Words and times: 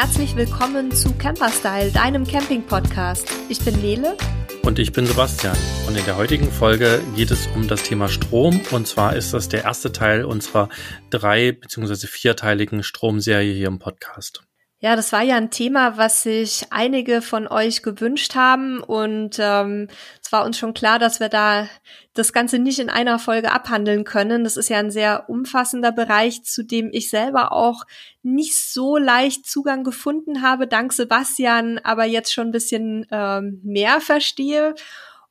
herzlich 0.00 0.34
willkommen 0.34 0.92
zu 0.92 1.12
Camperstyle, 1.12 1.90
deinem 1.92 2.26
Camping-Podcast. 2.26 3.30
Ich 3.50 3.62
bin 3.62 3.78
Nele. 3.82 4.16
Und 4.62 4.78
ich 4.78 4.92
bin 4.92 5.04
Sebastian. 5.04 5.54
Und 5.86 5.94
in 5.94 6.02
der 6.06 6.16
heutigen 6.16 6.50
Folge 6.50 7.02
geht 7.16 7.30
es 7.30 7.46
um 7.48 7.68
das 7.68 7.82
Thema 7.82 8.08
Strom. 8.08 8.62
Und 8.70 8.86
zwar 8.86 9.14
ist 9.14 9.34
das 9.34 9.50
der 9.50 9.64
erste 9.64 9.92
Teil 9.92 10.24
unserer 10.24 10.70
drei- 11.10 11.52
bzw. 11.52 12.06
vierteiligen 12.06 12.82
Stromserie 12.82 13.52
hier 13.52 13.68
im 13.68 13.78
Podcast. 13.78 14.42
Ja, 14.82 14.96
das 14.96 15.12
war 15.12 15.20
ja 15.20 15.36
ein 15.36 15.50
Thema, 15.50 15.98
was 15.98 16.22
sich 16.22 16.64
einige 16.70 17.20
von 17.20 17.46
euch 17.46 17.82
gewünscht 17.82 18.34
haben 18.34 18.82
und 18.82 19.36
ähm, 19.38 19.88
es 20.22 20.32
war 20.32 20.46
uns 20.46 20.56
schon 20.56 20.72
klar, 20.72 20.98
dass 20.98 21.20
wir 21.20 21.28
da 21.28 21.68
das 22.14 22.32
Ganze 22.32 22.58
nicht 22.58 22.78
in 22.78 22.88
einer 22.88 23.18
Folge 23.18 23.52
abhandeln 23.52 24.04
können. 24.04 24.42
Das 24.42 24.56
ist 24.56 24.70
ja 24.70 24.78
ein 24.78 24.90
sehr 24.90 25.28
umfassender 25.28 25.92
Bereich, 25.92 26.44
zu 26.44 26.62
dem 26.62 26.88
ich 26.92 27.10
selber 27.10 27.52
auch 27.52 27.84
nicht 28.22 28.56
so 28.56 28.96
leicht 28.96 29.46
Zugang 29.46 29.84
gefunden 29.84 30.40
habe, 30.40 30.66
dank 30.66 30.94
Sebastian, 30.94 31.78
aber 31.84 32.06
jetzt 32.06 32.32
schon 32.32 32.48
ein 32.48 32.52
bisschen 32.52 33.06
ähm, 33.10 33.60
mehr 33.62 34.00
verstehe. 34.00 34.74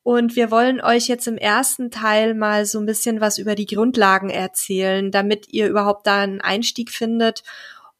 Und 0.03 0.35
wir 0.35 0.51
wollen 0.51 0.79
euch 0.79 1.07
jetzt 1.07 1.27
im 1.27 1.37
ersten 1.37 1.89
Teil 1.89 2.35
mal 2.35 2.67
so 2.67 2.79
ein 2.79 2.85
bisschen 2.85 3.19
was 3.19 3.39
über 3.39 3.55
die 3.55 3.65
Grundlagen 3.65 4.29
erzählen, 4.29 5.09
damit 5.09 5.47
ihr 5.49 5.67
überhaupt 5.67 6.05
da 6.05 6.19
einen 6.19 6.39
Einstieg 6.39 6.91
findet 6.91 7.43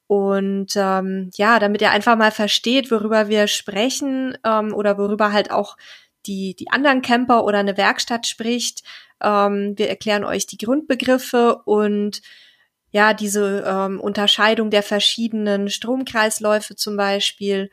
und 0.10 0.76
ähm, 0.76 1.30
ja, 1.36 1.60
damit 1.60 1.82
ihr 1.82 1.92
einfach 1.92 2.18
mal 2.18 2.32
versteht, 2.32 2.90
worüber 2.90 3.28
wir 3.28 3.46
sprechen 3.46 4.36
ähm, 4.44 4.74
oder 4.74 4.98
worüber 4.98 5.32
halt 5.32 5.52
auch 5.52 5.78
die, 6.26 6.56
die 6.56 6.72
anderen 6.72 7.04
Camper 7.04 7.46
oder 7.46 7.60
eine 7.60 7.78
Werkstatt 7.78 8.26
spricht. 8.26 8.82
Ähm, 9.22 9.78
wir 9.78 9.88
erklären 9.88 10.24
euch 10.24 10.48
die 10.48 10.58
Grundbegriffe 10.58 11.62
und 11.64 12.24
ja, 12.90 13.14
diese 13.14 13.64
ähm, 13.68 14.00
Unterscheidung 14.00 14.72
der 14.72 14.82
verschiedenen 14.82 15.70
Stromkreisläufe 15.70 16.76
zum 16.76 16.98
Beispiel 16.98 17.70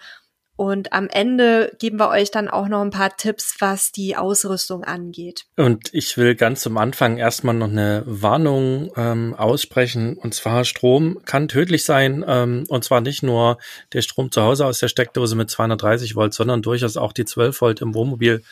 und 0.57 0.95
am 0.95 1.09
Ende 1.09 1.73
geben 1.79 1.99
wir 1.99 2.09
euch 2.09 2.31
dann 2.31 2.49
auch 2.49 2.69
noch 2.69 2.81
ein 2.81 2.91
paar 2.91 3.15
Tipps, 3.15 3.57
was 3.59 3.93
die 3.93 4.17
Ausrüstung 4.17 4.85
angeht. 4.85 5.45
Und 5.57 5.93
ich 5.93 6.17
will 6.17 6.35
ganz 6.35 6.63
zum 6.63 6.79
Anfang 6.79 7.19
erstmal 7.19 7.55
noch 7.55 7.69
eine 7.69 8.03
Warnung 8.07 8.91
ähm, 8.97 9.35
aussprechen. 9.35 10.17
Und 10.17 10.35
zwar 10.35 10.65
Strom 10.65 11.21
kann 11.27 11.49
tödlich 11.49 11.85
sein. 11.85 12.25
Ähm, 12.27 12.65
und 12.69 12.85
zwar 12.85 13.03
nicht 13.03 13.23
nur 13.23 13.59
der 13.93 14.01
Strom 14.01 14.33
zu 14.33 14.41
Hause 14.43 14.65
aus 14.65 14.79
der 14.79 14.89
Steckdose 14.89 15.37
mit 15.37 15.51
230 15.51 16.17
Volt, 16.17 16.33
sondern 16.33 16.63
durchaus 16.63 16.97
auch 16.97 17.13
die 17.13 17.27
12 17.27 17.61
Volt 17.61 17.81
im 17.83 17.95
Wohnmobil 17.95 18.43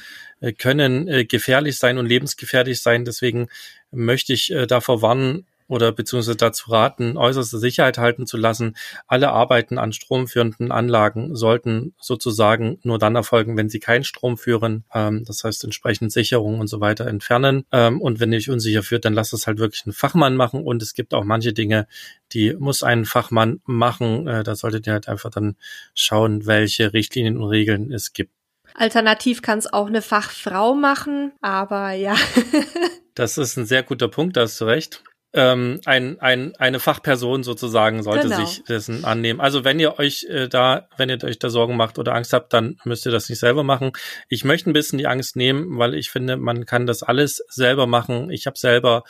äh, 0.40 0.52
können 0.52 1.08
äh, 1.08 1.24
gefährlich 1.24 1.78
sein 1.78 1.96
und 1.96 2.04
lebensgefährlich 2.04 2.82
sein. 2.82 3.06
Deswegen 3.06 3.48
möchte 3.90 4.34
ich 4.34 4.52
äh, 4.52 4.66
davor 4.66 5.00
warnen, 5.00 5.46
oder 5.66 5.92
beziehungsweise 5.92 6.36
dazu 6.36 6.70
raten, 6.70 7.16
äußerste 7.16 7.58
Sicherheit 7.58 7.98
halten 7.98 8.26
zu 8.26 8.36
lassen. 8.36 8.76
Alle 9.06 9.30
Arbeiten 9.30 9.78
an 9.78 9.92
stromführenden 9.92 10.70
Anlagen 10.70 11.34
sollten 11.34 11.94
sozusagen 11.98 12.78
nur 12.82 12.98
dann 12.98 13.16
erfolgen, 13.16 13.56
wenn 13.56 13.68
sie 13.68 13.80
keinen 13.80 14.04
Strom 14.04 14.36
führen. 14.36 14.84
Ähm, 14.92 15.24
das 15.24 15.42
heißt 15.44 15.64
entsprechend 15.64 16.12
Sicherung 16.12 16.60
und 16.60 16.66
so 16.66 16.80
weiter 16.80 17.06
entfernen. 17.06 17.64
Ähm, 17.72 18.00
und 18.00 18.20
wenn 18.20 18.32
ihr 18.32 18.38
euch 18.38 18.50
unsicher 18.50 18.82
führt, 18.82 19.04
dann 19.04 19.14
lasst 19.14 19.32
es 19.32 19.46
halt 19.46 19.58
wirklich 19.58 19.86
ein 19.86 19.92
Fachmann 19.92 20.36
machen. 20.36 20.62
Und 20.62 20.82
es 20.82 20.92
gibt 20.92 21.14
auch 21.14 21.24
manche 21.24 21.52
Dinge, 21.52 21.86
die 22.32 22.54
muss 22.54 22.82
ein 22.82 23.04
Fachmann 23.06 23.60
machen. 23.64 24.26
Äh, 24.26 24.44
da 24.44 24.54
solltet 24.54 24.86
ihr 24.86 24.92
halt 24.92 25.08
einfach 25.08 25.30
dann 25.30 25.56
schauen, 25.94 26.46
welche 26.46 26.92
Richtlinien 26.92 27.38
und 27.38 27.48
Regeln 27.48 27.90
es 27.90 28.12
gibt. 28.12 28.32
Alternativ 28.74 29.40
kann 29.40 29.60
es 29.60 29.72
auch 29.72 29.86
eine 29.86 30.02
Fachfrau 30.02 30.74
machen, 30.74 31.32
aber 31.40 31.92
ja. 31.92 32.16
das 33.14 33.38
ist 33.38 33.56
ein 33.56 33.66
sehr 33.66 33.84
guter 33.84 34.08
Punkt, 34.08 34.36
da 34.36 34.42
hast 34.42 34.60
du 34.60 34.64
recht 34.64 35.04
ähm, 35.34 35.80
ein, 35.84 36.20
ein, 36.20 36.54
eine 36.56 36.78
Fachperson 36.78 37.42
sozusagen 37.42 38.02
sollte 38.04 38.28
genau. 38.28 38.44
sich 38.44 38.62
dessen 38.64 39.04
annehmen. 39.04 39.40
Also 39.40 39.64
wenn 39.64 39.80
ihr 39.80 39.98
euch 39.98 40.24
äh, 40.30 40.48
da, 40.48 40.88
wenn 40.96 41.08
ihr 41.08 41.22
euch 41.24 41.40
da 41.40 41.50
Sorgen 41.50 41.76
macht 41.76 41.98
oder 41.98 42.14
Angst 42.14 42.32
habt, 42.32 42.52
dann 42.52 42.78
müsst 42.84 43.04
ihr 43.04 43.12
das 43.12 43.28
nicht 43.28 43.40
selber 43.40 43.64
machen. 43.64 43.92
Ich 44.28 44.44
möchte 44.44 44.70
ein 44.70 44.72
bisschen 44.72 44.98
die 44.98 45.08
Angst 45.08 45.34
nehmen, 45.34 45.76
weil 45.78 45.94
ich 45.94 46.10
finde, 46.10 46.36
man 46.36 46.66
kann 46.66 46.86
das 46.86 47.02
alles 47.02 47.44
selber 47.48 47.88
machen. 47.88 48.30
Ich 48.30 48.46
habe 48.46 48.56
selber 48.56 49.02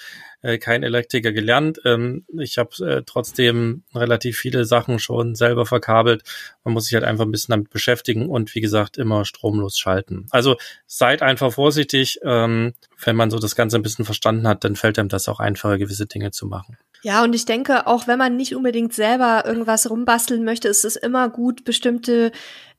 äh, 0.45 0.59
kein 0.59 0.83
Elektriker 0.83 1.33
gelernt. 1.33 1.81
Ähm, 1.85 2.27
ich 2.39 2.59
habe 2.59 2.71
äh, 2.87 3.03
trotzdem 3.05 3.83
relativ 3.95 4.37
viele 4.37 4.65
Sachen 4.67 4.99
schon 4.99 5.35
selber 5.35 5.65
verkabelt. 5.65 6.23
Man 6.65 6.75
muss 6.75 6.85
sich 6.85 6.95
halt 6.95 7.05
einfach 7.05 7.25
ein 7.25 7.31
bisschen 7.31 7.53
damit 7.53 7.71
beschäftigen 7.71 8.29
und 8.29 8.55
wie 8.55 8.61
gesagt 8.61 8.99
immer 8.99 9.25
stromlos 9.25 9.79
schalten. 9.79 10.27
Also 10.31 10.57
seid 10.87 11.23
einfach 11.23 11.53
vorsichtig. 11.53 12.21
Ähm, 12.23 12.75
wenn 13.03 13.17
man 13.17 13.31
so 13.31 13.39
das 13.39 13.57
Ganze 13.57 13.77
ein 13.77 13.83
bisschen 13.83 14.05
verstanden 14.05 14.47
hat, 14.47 14.65
dann 14.65 14.77
fällt 14.77 14.99
einem 14.99 15.09
das 15.09 15.29
auch 15.29 15.41
einfacher, 15.41 15.79
gewisse 15.79 16.07
Dinge 16.07 16.31
zu 16.31 16.47
machen. 16.47 16.77
Ja, 17.03 17.23
und 17.23 17.35
ich 17.35 17.45
denke, 17.45 17.87
auch 17.87 18.07
wenn 18.07 18.19
man 18.19 18.37
nicht 18.37 18.55
unbedingt 18.55 18.95
selber 18.95 19.45
irgendwas 19.47 19.89
rumbasteln 19.91 20.45
möchte, 20.45 20.69
ist 20.69 20.85
es 20.85 20.97
immer 20.97 21.29
gut, 21.29 21.65
bestimmte 21.65 22.33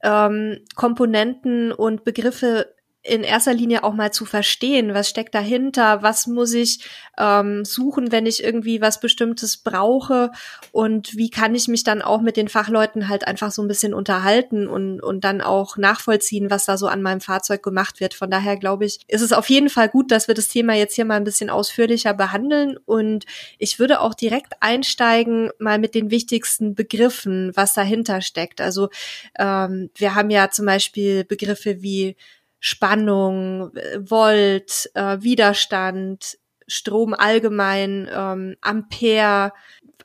ähm, 0.04 0.60
Komponenten 0.76 1.72
und 1.72 2.04
Begriffe 2.04 2.75
in 3.06 3.24
erster 3.24 3.54
Linie 3.54 3.84
auch 3.84 3.94
mal 3.94 4.12
zu 4.12 4.26
verstehen, 4.26 4.94
was 4.96 5.10
steckt 5.10 5.36
dahinter, 5.36 6.02
was 6.02 6.26
muss 6.26 6.54
ich 6.54 6.80
ähm, 7.18 7.64
suchen, 7.64 8.12
wenn 8.12 8.26
ich 8.26 8.44
irgendwie 8.44 8.82
was 8.82 9.00
Bestimmtes 9.00 9.58
brauche 9.58 10.32
und 10.72 11.16
wie 11.16 11.30
kann 11.30 11.54
ich 11.54 11.68
mich 11.68 11.84
dann 11.84 12.02
auch 12.02 12.22
mit 12.22 12.36
den 12.36 12.48
Fachleuten 12.48 13.08
halt 13.08 13.28
einfach 13.28 13.52
so 13.52 13.62
ein 13.62 13.68
bisschen 13.68 13.94
unterhalten 13.94 14.68
und, 14.68 15.02
und 15.02 15.24
dann 15.24 15.42
auch 15.42 15.78
nachvollziehen, 15.78 16.50
was 16.50 16.66
da 16.66 16.78
so 16.78 16.88
an 16.88 17.04
meinem 17.04 17.22
Fahrzeug 17.22 17.62
gemacht 17.62 18.00
wird. 18.00 18.16
Von 18.16 18.32
daher 18.32 18.58
glaube 18.58 18.86
ich, 18.86 19.00
ist 19.08 19.22
es 19.22 19.34
auf 19.34 19.50
jeden 19.50 19.70
Fall 19.70 19.90
gut, 19.90 20.12
dass 20.12 20.28
wir 20.28 20.34
das 20.34 20.48
Thema 20.48 20.74
jetzt 20.74 20.96
hier 20.96 21.06
mal 21.06 21.18
ein 21.18 21.24
bisschen 21.24 21.52
ausführlicher 21.52 22.16
behandeln 22.16 22.78
und 22.86 23.26
ich 23.60 23.78
würde 23.78 24.02
auch 24.02 24.16
direkt 24.16 24.54
einsteigen 24.62 25.52
mal 25.60 25.78
mit 25.78 25.94
den 25.94 26.10
wichtigsten 26.10 26.74
Begriffen, 26.74 27.52
was 27.56 27.76
dahinter 27.76 28.22
steckt. 28.22 28.62
Also 28.62 28.90
ähm, 29.38 29.92
wir 29.96 30.16
haben 30.16 30.32
ja 30.32 30.50
zum 30.50 30.66
Beispiel 30.66 31.24
Begriffe 31.24 31.84
wie 31.84 32.16
Spannung, 32.68 33.70
Volt, 34.00 34.90
äh, 34.96 35.22
Widerstand, 35.22 36.40
Strom 36.66 37.14
allgemein, 37.14 38.10
ähm, 38.12 38.56
Ampere. 38.60 39.52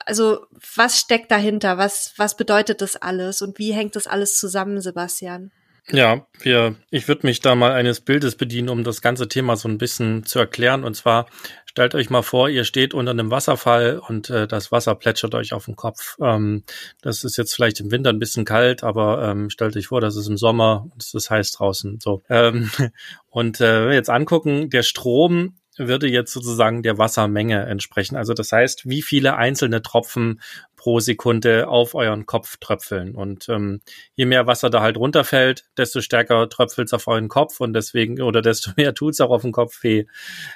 Also 0.05 0.45
was 0.75 0.99
steckt 0.99 1.31
dahinter? 1.31 1.79
Was, 1.79 2.13
was 2.17 2.37
bedeutet 2.37 2.81
das 2.81 2.97
alles? 2.97 3.41
Und 3.41 3.57
wie 3.57 3.73
hängt 3.73 3.95
das 3.95 4.05
alles 4.05 4.37
zusammen, 4.37 4.79
Sebastian? 4.79 5.51
Ja, 5.89 6.27
wir, 6.39 6.75
ich 6.91 7.07
würde 7.07 7.25
mich 7.25 7.39
da 7.39 7.55
mal 7.55 7.71
eines 7.71 8.01
Bildes 8.01 8.35
bedienen, 8.35 8.69
um 8.69 8.83
das 8.83 9.01
ganze 9.01 9.27
Thema 9.27 9.55
so 9.55 9.67
ein 9.67 9.79
bisschen 9.79 10.23
zu 10.23 10.37
erklären. 10.37 10.83
Und 10.83 10.93
zwar 10.93 11.25
stellt 11.71 11.95
euch 11.95 12.09
mal 12.09 12.21
vor, 12.21 12.49
ihr 12.49 12.65
steht 12.65 12.93
unter 12.93 13.11
einem 13.11 13.31
Wasserfall 13.31 13.99
und 13.99 14.29
äh, 14.29 14.45
das 14.45 14.71
Wasser 14.71 14.93
plätschert 14.95 15.33
euch 15.35 15.53
auf 15.53 15.65
den 15.65 15.77
Kopf. 15.77 16.17
Ähm, 16.21 16.63
das 17.01 17.23
ist 17.23 17.37
jetzt 17.37 17.55
vielleicht 17.55 17.79
im 17.79 17.91
Winter 17.91 18.09
ein 18.09 18.19
bisschen 18.19 18.43
kalt, 18.43 18.83
aber 18.83 19.23
ähm, 19.23 19.49
stellt 19.49 19.77
euch 19.77 19.87
vor, 19.87 20.01
das 20.01 20.17
ist 20.17 20.27
im 20.27 20.37
Sommer 20.37 20.85
und 20.91 21.01
es 21.01 21.13
ist 21.13 21.29
heiß 21.29 21.53
draußen. 21.53 21.99
So. 22.01 22.23
Ähm, 22.29 22.69
und 23.29 23.61
äh, 23.61 23.93
jetzt 23.93 24.09
angucken, 24.09 24.69
der 24.69 24.83
Strom 24.83 25.55
würde 25.77 26.07
jetzt 26.07 26.33
sozusagen 26.33 26.83
der 26.83 26.97
Wassermenge 26.97 27.65
entsprechen. 27.65 28.15
Also 28.15 28.33
das 28.33 28.51
heißt, 28.51 28.89
wie 28.89 29.01
viele 29.01 29.35
einzelne 29.35 29.81
Tropfen 29.81 30.41
pro 30.81 30.99
Sekunde 30.99 31.67
auf 31.67 31.93
euren 31.93 32.25
Kopf 32.25 32.57
tröpfeln. 32.57 33.13
Und 33.13 33.47
ähm, 33.49 33.81
je 34.15 34.25
mehr 34.25 34.47
Wasser 34.47 34.71
da 34.71 34.81
halt 34.81 34.97
runterfällt, 34.97 35.65
desto 35.77 36.01
stärker 36.01 36.49
tröpfelt 36.49 36.87
es 36.87 36.93
auf 36.93 37.07
euren 37.07 37.27
Kopf 37.27 37.59
und 37.59 37.73
deswegen, 37.73 38.19
oder 38.19 38.41
desto 38.41 38.71
mehr 38.77 38.95
tut 38.95 39.13
es 39.13 39.21
auch 39.21 39.29
auf 39.29 39.43
den 39.43 39.51
Kopf 39.51 39.83
weh. 39.83 40.05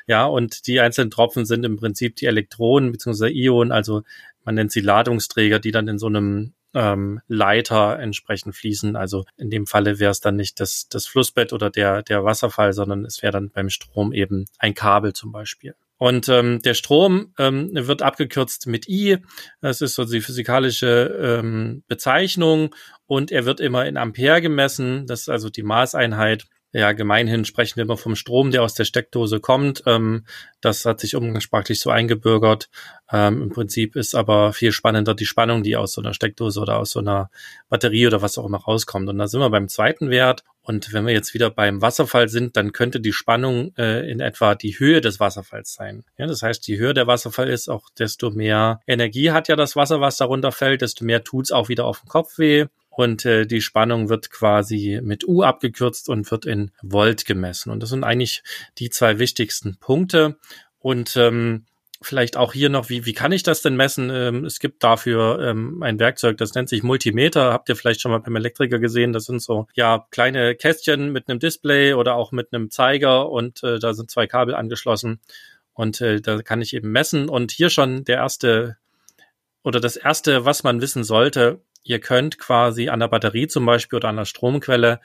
Ja, 0.07 0.25
und 0.25 0.65
die 0.65 0.79
einzelnen 0.79 1.11
Tropfen 1.11 1.45
sind 1.45 1.63
im 1.63 1.77
Prinzip 1.77 2.15
die 2.15 2.25
Elektronen 2.25 2.91
bzw. 2.91 3.29
Ionen, 3.29 3.71
also 3.71 4.01
man 4.43 4.55
nennt 4.55 4.71
sie 4.71 4.81
Ladungsträger, 4.81 5.59
die 5.59 5.71
dann 5.71 5.87
in 5.87 5.99
so 5.99 6.07
einem 6.07 6.54
ähm, 6.75 7.21
Leiter 7.27 7.97
entsprechend 7.97 8.55
fließen. 8.55 8.95
Also 8.95 9.25
in 9.37 9.49
dem 9.49 9.65
Falle 9.65 9.99
wäre 9.99 10.11
es 10.11 10.19
dann 10.19 10.35
nicht 10.35 10.59
das, 10.59 10.87
das 10.89 11.07
Flussbett 11.07 11.53
oder 11.53 11.71
der, 11.71 12.03
der 12.03 12.23
Wasserfall, 12.23 12.73
sondern 12.73 13.05
es 13.05 13.23
wäre 13.23 13.33
dann 13.33 13.49
beim 13.49 13.69
Strom 13.69 14.13
eben 14.13 14.45
ein 14.59 14.75
Kabel 14.75 15.13
zum 15.13 15.31
Beispiel. 15.31 15.75
Und 15.97 16.27
ähm, 16.27 16.61
der 16.61 16.73
Strom 16.73 17.33
ähm, 17.39 17.69
wird 17.73 18.01
abgekürzt 18.01 18.67
mit 18.67 18.89
I. 18.89 19.17
Das 19.61 19.79
ist 19.79 19.95
so 19.95 20.03
die 20.03 20.19
physikalische 20.19 21.39
ähm, 21.39 21.83
Bezeichnung. 21.87 22.75
Und 23.07 23.31
er 23.31 23.45
wird 23.45 23.61
immer 23.61 23.85
in 23.85 23.95
Ampere 23.95 24.41
gemessen. 24.41 25.07
Das 25.07 25.21
ist 25.21 25.29
also 25.29 25.49
die 25.49 25.63
Maßeinheit. 25.63 26.47
Ja, 26.77 26.91
gemeinhin 26.91 27.45
sprechen 27.45 27.77
wir 27.77 27.85
immer 27.85 27.95
vom 27.95 28.17
Strom, 28.17 28.51
der 28.51 28.61
aus 28.61 28.73
der 28.73 28.83
Steckdose 28.83 29.39
kommt. 29.39 29.83
Ähm, 29.85 30.25
das 30.59 30.83
hat 30.83 30.99
sich 30.99 31.15
umgangssprachlich 31.15 31.79
so 31.79 31.89
eingebürgert. 31.89 32.69
Ähm, 33.09 33.43
Im 33.43 33.49
Prinzip 33.49 33.95
ist 33.95 34.13
aber 34.13 34.51
viel 34.51 34.73
spannender 34.73 35.15
die 35.15 35.25
Spannung, 35.25 35.63
die 35.63 35.77
aus 35.77 35.93
so 35.93 36.01
einer 36.01 36.13
Steckdose 36.13 36.59
oder 36.59 36.77
aus 36.77 36.89
so 36.89 36.99
einer 36.99 37.29
Batterie 37.69 38.07
oder 38.07 38.21
was 38.21 38.37
auch 38.37 38.45
immer 38.45 38.57
rauskommt. 38.57 39.07
Und 39.07 39.17
da 39.17 39.27
sind 39.27 39.39
wir 39.39 39.49
beim 39.49 39.69
zweiten 39.69 40.09
Wert. 40.09 40.43
Und 40.63 40.91
wenn 40.91 41.05
wir 41.05 41.13
jetzt 41.13 41.33
wieder 41.33 41.49
beim 41.49 41.81
Wasserfall 41.81 42.27
sind, 42.27 42.57
dann 42.57 42.73
könnte 42.73 42.99
die 42.99 43.13
Spannung 43.13 43.73
äh, 43.77 44.11
in 44.11 44.19
etwa 44.19 44.53
die 44.53 44.77
Höhe 44.77 44.99
des 44.99 45.21
Wasserfalls 45.21 45.75
sein. 45.75 46.03
Ja, 46.17 46.27
das 46.27 46.41
heißt, 46.41 46.67
je 46.67 46.77
höher 46.77 46.93
der 46.93 47.07
Wasserfall 47.07 47.47
ist, 47.47 47.69
auch 47.69 47.87
desto 47.97 48.31
mehr 48.31 48.81
Energie 48.85 49.31
hat 49.31 49.47
ja 49.47 49.55
das 49.55 49.77
Wasser, 49.77 50.01
was 50.01 50.17
darunter 50.17 50.51
fällt, 50.51 50.81
desto 50.81 51.05
mehr 51.05 51.23
tut's 51.23 51.53
auch 51.53 51.69
wieder 51.69 51.85
auf 51.85 52.01
den 52.01 52.09
Kopf 52.09 52.37
weh 52.37 52.65
und 52.95 53.25
äh, 53.25 53.45
die 53.45 53.61
Spannung 53.61 54.09
wird 54.09 54.31
quasi 54.31 54.99
mit 55.03 55.27
U 55.27 55.43
abgekürzt 55.43 56.09
und 56.09 56.29
wird 56.31 56.45
in 56.45 56.71
Volt 56.81 57.25
gemessen. 57.25 57.71
Und 57.71 57.81
das 57.81 57.89
sind 57.89 58.03
eigentlich 58.03 58.43
die 58.77 58.89
zwei 58.89 59.19
wichtigsten 59.19 59.77
Punkte. 59.79 60.37
Und 60.79 61.15
ähm, 61.15 61.65
Vielleicht 62.01 62.37
auch 62.37 62.53
hier 62.53 62.69
noch, 62.69 62.89
wie, 62.89 63.05
wie 63.05 63.13
kann 63.13 63.31
ich 63.31 63.41
das 63.41 63.63
denn 63.63 63.75
messen? 63.75 64.11
Ähm, 64.11 64.45
es 64.45 64.59
gibt 64.59 64.83
dafür 64.83 65.39
ähm, 65.41 65.81
ein 65.81 65.97
Werkzeug, 65.97 66.37
das 66.37 66.53
nennt 66.53 66.69
sich 66.69 66.83
Multimeter. 66.83 67.51
Habt 67.51 67.67
ihr 67.67 67.75
vielleicht 67.75 68.01
schon 68.01 68.11
mal 68.11 68.19
beim 68.19 68.35
Elektriker 68.35 68.77
gesehen? 68.77 69.11
Das 69.11 69.25
sind 69.25 69.41
so 69.41 69.65
ja 69.73 70.05
kleine 70.11 70.55
Kästchen 70.55 71.11
mit 71.11 71.27
einem 71.27 71.39
Display 71.39 71.93
oder 71.93 72.15
auch 72.15 72.31
mit 72.31 72.53
einem 72.53 72.69
Zeiger 72.69 73.31
und 73.31 73.63
äh, 73.63 73.79
da 73.79 73.93
sind 73.93 74.11
zwei 74.11 74.27
Kabel 74.27 74.53
angeschlossen 74.53 75.19
und 75.73 75.99
äh, 76.01 76.21
da 76.21 76.43
kann 76.43 76.61
ich 76.61 76.75
eben 76.75 76.91
messen. 76.91 77.27
Und 77.27 77.51
hier 77.51 77.71
schon 77.71 78.03
der 78.03 78.17
erste 78.17 78.77
oder 79.63 79.79
das 79.79 79.95
erste, 79.95 80.45
was 80.45 80.63
man 80.63 80.81
wissen 80.81 81.03
sollte, 81.03 81.61
ihr 81.85 81.99
könnt 82.01 82.37
quasi 82.39 82.89
an 82.89 82.99
der 82.99 83.07
Batterie 83.07 83.47
zum 83.47 83.65
Beispiel 83.65 83.97
oder 83.97 84.09
an 84.09 84.17
der 84.17 84.25
Stromquelle 84.25 84.99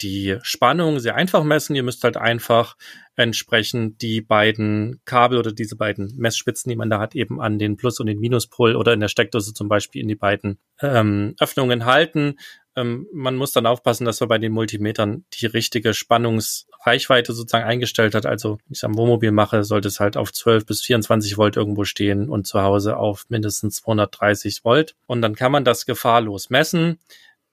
die 0.00 0.38
Spannung 0.42 0.98
sehr 0.98 1.14
einfach 1.14 1.44
messen. 1.44 1.76
Ihr 1.76 1.82
müsst 1.82 2.04
halt 2.04 2.16
einfach 2.16 2.76
entsprechend 3.16 4.02
die 4.02 4.20
beiden 4.20 5.00
Kabel 5.04 5.38
oder 5.38 5.52
diese 5.52 5.76
beiden 5.76 6.14
Messspitzen, 6.16 6.68
die 6.68 6.76
man 6.76 6.90
da 6.90 7.00
hat, 7.00 7.14
eben 7.14 7.40
an 7.40 7.58
den 7.58 7.76
Plus- 7.76 7.98
und 8.00 8.06
den 8.06 8.20
Minuspol 8.20 8.76
oder 8.76 8.92
in 8.92 9.00
der 9.00 9.08
Steckdose 9.08 9.54
zum 9.54 9.68
Beispiel 9.68 10.02
in 10.02 10.08
die 10.08 10.14
beiden 10.14 10.58
ähm, 10.80 11.34
Öffnungen 11.40 11.86
halten. 11.86 12.36
Ähm, 12.76 13.06
man 13.10 13.36
muss 13.36 13.52
dann 13.52 13.64
aufpassen, 13.64 14.04
dass 14.04 14.20
man 14.20 14.28
bei 14.28 14.38
den 14.38 14.52
Multimetern 14.52 15.24
die 15.32 15.46
richtige 15.46 15.94
Spannungsreichweite 15.94 17.32
sozusagen 17.32 17.64
eingestellt 17.64 18.14
hat. 18.14 18.26
Also, 18.26 18.58
wenn 18.66 18.72
ich 18.72 18.78
es 18.78 18.84
am 18.84 18.98
Wohnmobil 18.98 19.32
mache, 19.32 19.64
sollte 19.64 19.88
es 19.88 19.98
halt 19.98 20.18
auf 20.18 20.30
12 20.30 20.66
bis 20.66 20.82
24 20.82 21.38
Volt 21.38 21.56
irgendwo 21.56 21.84
stehen 21.84 22.28
und 22.28 22.46
zu 22.46 22.60
Hause 22.60 22.98
auf 22.98 23.24
mindestens 23.30 23.76
230 23.76 24.62
Volt. 24.62 24.94
Und 25.06 25.22
dann 25.22 25.34
kann 25.34 25.52
man 25.52 25.64
das 25.64 25.86
gefahrlos 25.86 26.50
messen. 26.50 26.98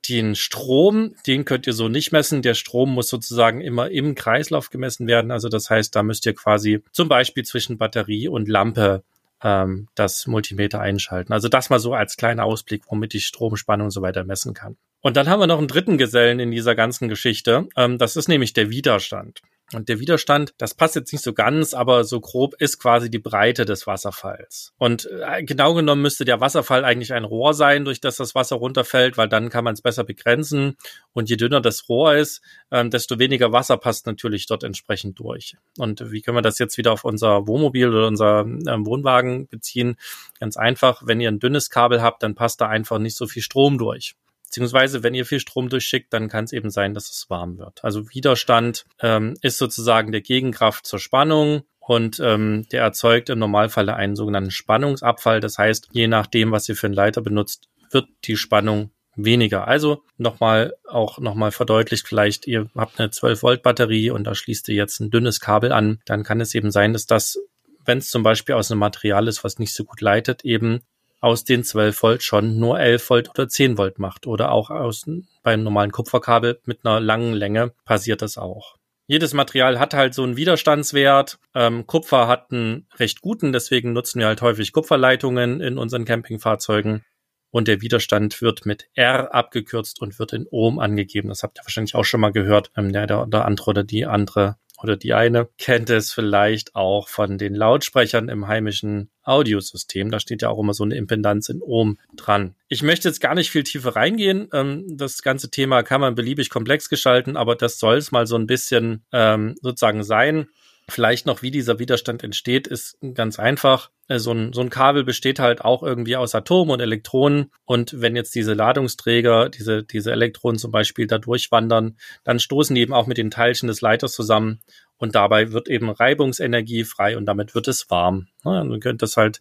Den 0.09 0.35
Strom, 0.35 1.15
den 1.25 1.45
könnt 1.45 1.65
ihr 1.65 1.73
so 1.73 1.87
nicht 1.87 2.11
messen. 2.11 2.41
Der 2.41 2.55
Strom 2.55 2.93
muss 2.93 3.07
sozusagen 3.07 3.61
immer 3.61 3.89
im 3.89 4.15
Kreislauf 4.15 4.69
gemessen 4.69 5.07
werden. 5.07 5.31
Also 5.31 5.47
das 5.49 5.69
heißt, 5.69 5.95
da 5.95 6.03
müsst 6.03 6.25
ihr 6.25 6.35
quasi 6.35 6.83
zum 6.91 7.07
Beispiel 7.07 7.43
zwischen 7.43 7.77
Batterie 7.77 8.27
und 8.27 8.49
Lampe 8.49 9.03
ähm, 9.41 9.87
das 9.95 10.27
Multimeter 10.27 10.79
einschalten. 10.79 11.33
Also 11.33 11.49
das 11.49 11.69
mal 11.69 11.79
so 11.79 11.93
als 11.93 12.17
kleiner 12.17 12.45
Ausblick, 12.45 12.83
womit 12.89 13.13
ich 13.13 13.25
Stromspannung 13.25 13.85
und 13.85 13.91
so 13.91 14.01
weiter 14.01 14.23
messen 14.23 14.53
kann. 14.53 14.77
Und 15.01 15.17
dann 15.17 15.27
haben 15.29 15.39
wir 15.39 15.47
noch 15.47 15.57
einen 15.57 15.67
dritten 15.67 15.97
Gesellen 15.97 16.39
in 16.39 16.51
dieser 16.51 16.75
ganzen 16.75 17.09
Geschichte. 17.09 17.67
Ähm, 17.75 17.97
das 17.97 18.15
ist 18.15 18.29
nämlich 18.29 18.53
der 18.53 18.69
Widerstand. 18.69 19.41
Und 19.73 19.89
der 19.89 19.99
Widerstand, 19.99 20.53
das 20.57 20.73
passt 20.73 20.95
jetzt 20.95 21.11
nicht 21.11 21.23
so 21.23 21.33
ganz, 21.33 21.73
aber 21.73 22.03
so 22.03 22.19
grob 22.19 22.55
ist 22.59 22.79
quasi 22.79 23.09
die 23.09 23.19
Breite 23.19 23.65
des 23.65 23.87
Wasserfalls. 23.87 24.73
Und 24.77 25.09
äh, 25.25 25.43
genau 25.43 25.73
genommen 25.73 26.01
müsste 26.01 26.25
der 26.25 26.41
Wasserfall 26.41 26.85
eigentlich 26.85 27.13
ein 27.13 27.23
Rohr 27.23 27.53
sein, 27.53 27.85
durch 27.85 28.01
das 28.01 28.17
das 28.17 28.35
Wasser 28.35 28.57
runterfällt, 28.57 29.17
weil 29.17 29.29
dann 29.29 29.49
kann 29.49 29.63
man 29.63 29.73
es 29.73 29.81
besser 29.81 30.03
begrenzen. 30.03 30.75
Und 31.13 31.29
je 31.29 31.37
dünner 31.37 31.61
das 31.61 31.89
Rohr 31.89 32.15
ist, 32.15 32.41
ähm, 32.71 32.89
desto 32.89 33.19
weniger 33.19 33.51
Wasser 33.51 33.77
passt 33.77 34.05
natürlich 34.05 34.45
dort 34.47 34.63
entsprechend 34.63 35.19
durch. 35.19 35.55
Und 35.77 36.11
wie 36.11 36.21
können 36.21 36.37
wir 36.37 36.41
das 36.41 36.59
jetzt 36.59 36.77
wieder 36.77 36.91
auf 36.91 37.05
unser 37.05 37.47
Wohnmobil 37.47 37.89
oder 37.89 38.07
unser 38.07 38.41
ähm, 38.41 38.85
Wohnwagen 38.85 39.47
beziehen? 39.47 39.95
Ganz 40.39 40.57
einfach, 40.57 41.03
wenn 41.05 41.21
ihr 41.21 41.29
ein 41.29 41.39
dünnes 41.39 41.69
Kabel 41.69 42.01
habt, 42.01 42.23
dann 42.23 42.35
passt 42.35 42.61
da 42.61 42.67
einfach 42.67 42.99
nicht 42.99 43.15
so 43.15 43.27
viel 43.27 43.41
Strom 43.41 43.77
durch. 43.77 44.15
Beziehungsweise, 44.53 45.01
wenn 45.01 45.15
ihr 45.15 45.25
viel 45.25 45.39
Strom 45.39 45.67
durchschickt, 45.67 46.13
dann 46.13 46.29
kann 46.29 46.43
es 46.43 46.53
eben 46.53 46.69
sein, 46.69 46.93
dass 46.93 47.09
es 47.09 47.27
warm 47.27 47.57
wird. 47.57 47.83
Also 47.83 48.11
Widerstand 48.11 48.85
ähm, 49.01 49.33
ist 49.41 49.57
sozusagen 49.57 50.11
der 50.11 50.21
Gegenkraft 50.21 50.85
zur 50.85 50.99
Spannung 50.99 51.63
und 51.79 52.19
ähm, 52.19 52.67
der 52.71 52.83
erzeugt 52.83 53.31
im 53.31 53.39
Normalfall 53.39 53.89
einen 53.89 54.15
sogenannten 54.15 54.51
Spannungsabfall. 54.51 55.39
Das 55.39 55.57
heißt, 55.57 55.89
je 55.93 56.05
nachdem, 56.05 56.51
was 56.51 56.69
ihr 56.69 56.75
für 56.75 56.85
einen 56.85 56.93
Leiter 56.93 57.21
benutzt, 57.21 57.67
wird 57.89 58.05
die 58.25 58.37
Spannung 58.37 58.91
weniger. 59.15 59.67
Also 59.67 60.03
nochmal 60.17 60.75
auch 60.87 61.17
nochmal 61.17 61.51
verdeutlicht, 61.51 62.07
vielleicht 62.07 62.45
ihr 62.45 62.69
habt 62.75 62.99
eine 62.99 63.09
12 63.09 63.41
Volt 63.41 63.63
Batterie 63.63 64.11
und 64.11 64.25
da 64.25 64.35
schließt 64.35 64.69
ihr 64.69 64.75
jetzt 64.75 64.99
ein 64.99 65.09
dünnes 65.09 65.39
Kabel 65.39 65.71
an, 65.71 65.99
dann 66.05 66.21
kann 66.21 66.41
es 66.41 66.53
eben 66.53 66.69
sein, 66.69 66.93
dass 66.93 67.07
das 67.07 67.39
wenn 67.85 67.97
es 67.97 68.09
zum 68.09 68.23
Beispiel 68.23 68.55
aus 68.55 68.71
einem 68.71 68.79
Material 68.79 69.27
ist, 69.27 69.43
was 69.43 69.59
nicht 69.59 69.73
so 69.73 69.83
gut 69.83 70.01
leitet, 70.01 70.45
eben 70.45 70.81
aus 71.23 71.45
den 71.45 71.63
12 71.63 72.03
Volt 72.03 72.21
schon 72.21 72.59
nur 72.59 72.79
11 72.81 73.09
Volt 73.09 73.29
oder 73.29 73.47
10 73.47 73.77
Volt 73.77 73.97
macht. 73.97 74.27
Oder 74.27 74.51
auch 74.51 74.69
aus, 74.69 75.05
beim 75.41 75.63
normalen 75.63 75.91
Kupferkabel 75.91 76.59
mit 76.65 76.85
einer 76.85 76.99
langen 76.99 77.33
Länge 77.33 77.71
passiert 77.85 78.21
das 78.21 78.37
auch. 78.37 78.75
Jedes 79.07 79.33
Material 79.33 79.79
hat 79.79 79.93
halt 79.93 80.13
so 80.13 80.23
einen 80.23 80.35
Widerstandswert. 80.35 81.39
Ähm, 81.55 81.87
Kupfer 81.87 82.27
hat 82.27 82.51
einen 82.51 82.87
recht 82.97 83.21
guten, 83.21 83.53
deswegen 83.53 83.93
nutzen 83.93 84.19
wir 84.19 84.27
halt 84.27 84.41
häufig 84.41 84.73
Kupferleitungen 84.73 85.61
in 85.61 85.77
unseren 85.77 86.03
Campingfahrzeugen. 86.03 87.05
Und 87.51 87.69
der 87.69 87.81
Widerstand 87.81 88.41
wird 88.41 88.65
mit 88.65 88.89
R 88.93 89.33
abgekürzt 89.33 90.01
und 90.01 90.19
wird 90.19 90.33
in 90.33 90.47
Ohm 90.51 90.79
angegeben. 90.79 91.29
Das 91.29 91.43
habt 91.43 91.57
ihr 91.57 91.63
wahrscheinlich 91.63 91.95
auch 91.95 92.03
schon 92.03 92.19
mal 92.19 92.33
gehört. 92.33 92.69
Ähm, 92.75 92.91
der, 92.91 93.07
der, 93.07 93.27
der 93.27 93.45
andere 93.45 93.69
oder 93.69 93.83
die 93.85 94.05
andere 94.05 94.57
oder 94.83 94.97
die 94.97 95.13
eine 95.13 95.47
kennt 95.57 95.89
es 95.89 96.11
vielleicht 96.11 96.75
auch 96.75 97.07
von 97.07 97.37
den 97.37 97.55
Lautsprechern 97.55 98.29
im 98.29 98.47
heimischen 98.47 99.09
Audiosystem. 99.23 100.11
Da 100.11 100.19
steht 100.19 100.41
ja 100.41 100.49
auch 100.49 100.59
immer 100.59 100.73
so 100.73 100.83
eine 100.83 100.95
Impedanz 100.95 101.49
in 101.49 101.61
Ohm 101.61 101.97
dran. 102.15 102.55
Ich 102.67 102.83
möchte 102.83 103.07
jetzt 103.07 103.21
gar 103.21 103.33
nicht 103.33 103.49
viel 103.49 103.63
tiefer 103.63 103.95
reingehen. 103.95 104.49
Ähm, 104.53 104.85
das 104.97 105.21
ganze 105.21 105.49
Thema 105.49 105.83
kann 105.83 106.01
man 106.01 106.15
beliebig 106.15 106.49
komplex 106.49 106.89
gestalten, 106.89 107.37
aber 107.37 107.55
das 107.55 107.79
soll 107.79 107.97
es 107.97 108.11
mal 108.11 108.27
so 108.27 108.35
ein 108.35 108.45
bisschen 108.47 109.05
ähm, 109.13 109.55
sozusagen 109.61 110.03
sein. 110.03 110.47
Vielleicht 110.89 111.25
noch, 111.25 111.41
wie 111.41 111.51
dieser 111.51 111.79
Widerstand 111.79 112.23
entsteht, 112.23 112.67
ist 112.67 112.97
ganz 113.13 113.39
einfach. 113.39 113.89
Äh, 114.09 114.19
so 114.19 114.31
ein, 114.31 114.51
so 114.51 114.61
ein 114.61 114.69
Kabel 114.69 115.05
besteht 115.05 115.39
halt 115.39 115.61
auch 115.61 115.81
irgendwie 115.81 116.17
aus 116.17 116.35
Atomen 116.35 116.73
und 116.73 116.81
Elektronen. 116.81 117.51
Und 117.63 118.01
wenn 118.01 118.17
jetzt 118.17 118.35
diese 118.35 118.53
Ladungsträger, 118.53 119.49
diese, 119.49 119.83
diese 119.83 120.11
Elektronen 120.11 120.59
zum 120.59 120.71
Beispiel 120.71 121.07
da 121.07 121.19
durchwandern, 121.19 121.97
dann 122.25 122.39
stoßen 122.39 122.75
die 122.75 122.81
eben 122.81 122.93
auch 122.93 123.07
mit 123.07 123.17
den 123.17 123.31
Teilchen 123.31 123.67
des 123.67 123.79
Leiters 123.79 124.11
zusammen. 124.11 124.59
Und 124.97 125.15
dabei 125.15 125.51
wird 125.53 125.69
eben 125.69 125.89
Reibungsenergie 125.89 126.83
frei 126.83 127.17
und 127.17 127.25
damit 127.25 127.55
wird 127.55 127.67
es 127.69 127.89
warm. 127.89 128.27
Ja, 128.43 128.63
man 128.63 128.79
könnte 128.81 129.03
das 129.03 129.15
halt 129.15 129.39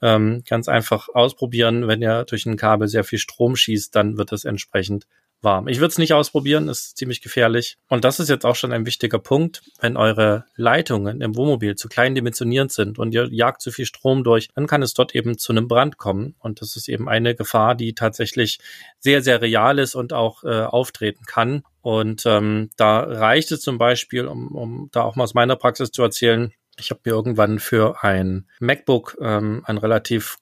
ähm, 0.00 0.42
ganz 0.48 0.68
einfach 0.68 1.08
ausprobieren. 1.10 1.86
Wenn 1.86 2.00
ihr 2.00 2.24
durch 2.24 2.46
ein 2.46 2.56
Kabel 2.56 2.88
sehr 2.88 3.04
viel 3.04 3.18
Strom 3.18 3.56
schießt, 3.56 3.94
dann 3.94 4.16
wird 4.16 4.32
es 4.32 4.44
entsprechend 4.44 5.06
warm. 5.42 5.68
Ich 5.68 5.78
würde 5.78 5.92
es 5.92 5.98
nicht 5.98 6.12
ausprobieren, 6.12 6.68
ist 6.68 6.96
ziemlich 6.96 7.20
gefährlich. 7.20 7.76
Und 7.88 8.04
das 8.04 8.20
ist 8.20 8.28
jetzt 8.28 8.44
auch 8.44 8.56
schon 8.56 8.72
ein 8.72 8.86
wichtiger 8.86 9.18
Punkt. 9.18 9.62
Wenn 9.80 9.96
eure 9.96 10.44
Leitungen 10.56 11.20
im 11.20 11.36
Wohnmobil 11.36 11.76
zu 11.76 11.88
klein 11.88 12.14
dimensioniert 12.14 12.72
sind 12.72 12.98
und 12.98 13.12
ihr 13.14 13.28
jagt 13.30 13.62
zu 13.62 13.70
viel 13.70 13.86
Strom 13.86 14.24
durch, 14.24 14.48
dann 14.54 14.66
kann 14.66 14.82
es 14.82 14.94
dort 14.94 15.14
eben 15.14 15.38
zu 15.38 15.52
einem 15.52 15.68
Brand 15.68 15.96
kommen. 15.96 16.34
Und 16.38 16.60
das 16.60 16.76
ist 16.76 16.88
eben 16.88 17.08
eine 17.08 17.34
Gefahr, 17.34 17.74
die 17.74 17.94
tatsächlich 17.94 18.58
sehr, 18.98 19.22
sehr 19.22 19.40
real 19.40 19.78
ist 19.78 19.94
und 19.94 20.12
auch 20.12 20.44
äh, 20.44 20.62
auftreten 20.62 21.24
kann. 21.24 21.62
Und 21.82 22.24
ähm, 22.26 22.70
da 22.76 23.00
reicht 23.00 23.52
es 23.52 23.60
zum 23.60 23.78
Beispiel, 23.78 24.26
um, 24.26 24.48
um 24.48 24.88
da 24.92 25.02
auch 25.02 25.16
mal 25.16 25.24
aus 25.24 25.34
meiner 25.34 25.56
Praxis 25.56 25.90
zu 25.90 26.02
erzählen, 26.02 26.52
ich 26.80 26.90
habe 26.90 27.00
mir 27.04 27.12
irgendwann 27.12 27.58
für 27.58 28.04
ein 28.04 28.46
MacBook 28.60 29.16
ähm, 29.20 29.62
ein 29.64 29.78
relativ 29.78 30.36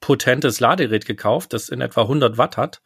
potentes 0.00 0.60
Ladegerät 0.60 1.04
gekauft, 1.04 1.52
das 1.52 1.68
in 1.68 1.80
etwa 1.80 2.02
100 2.02 2.38
Watt 2.38 2.56
hat 2.56 2.80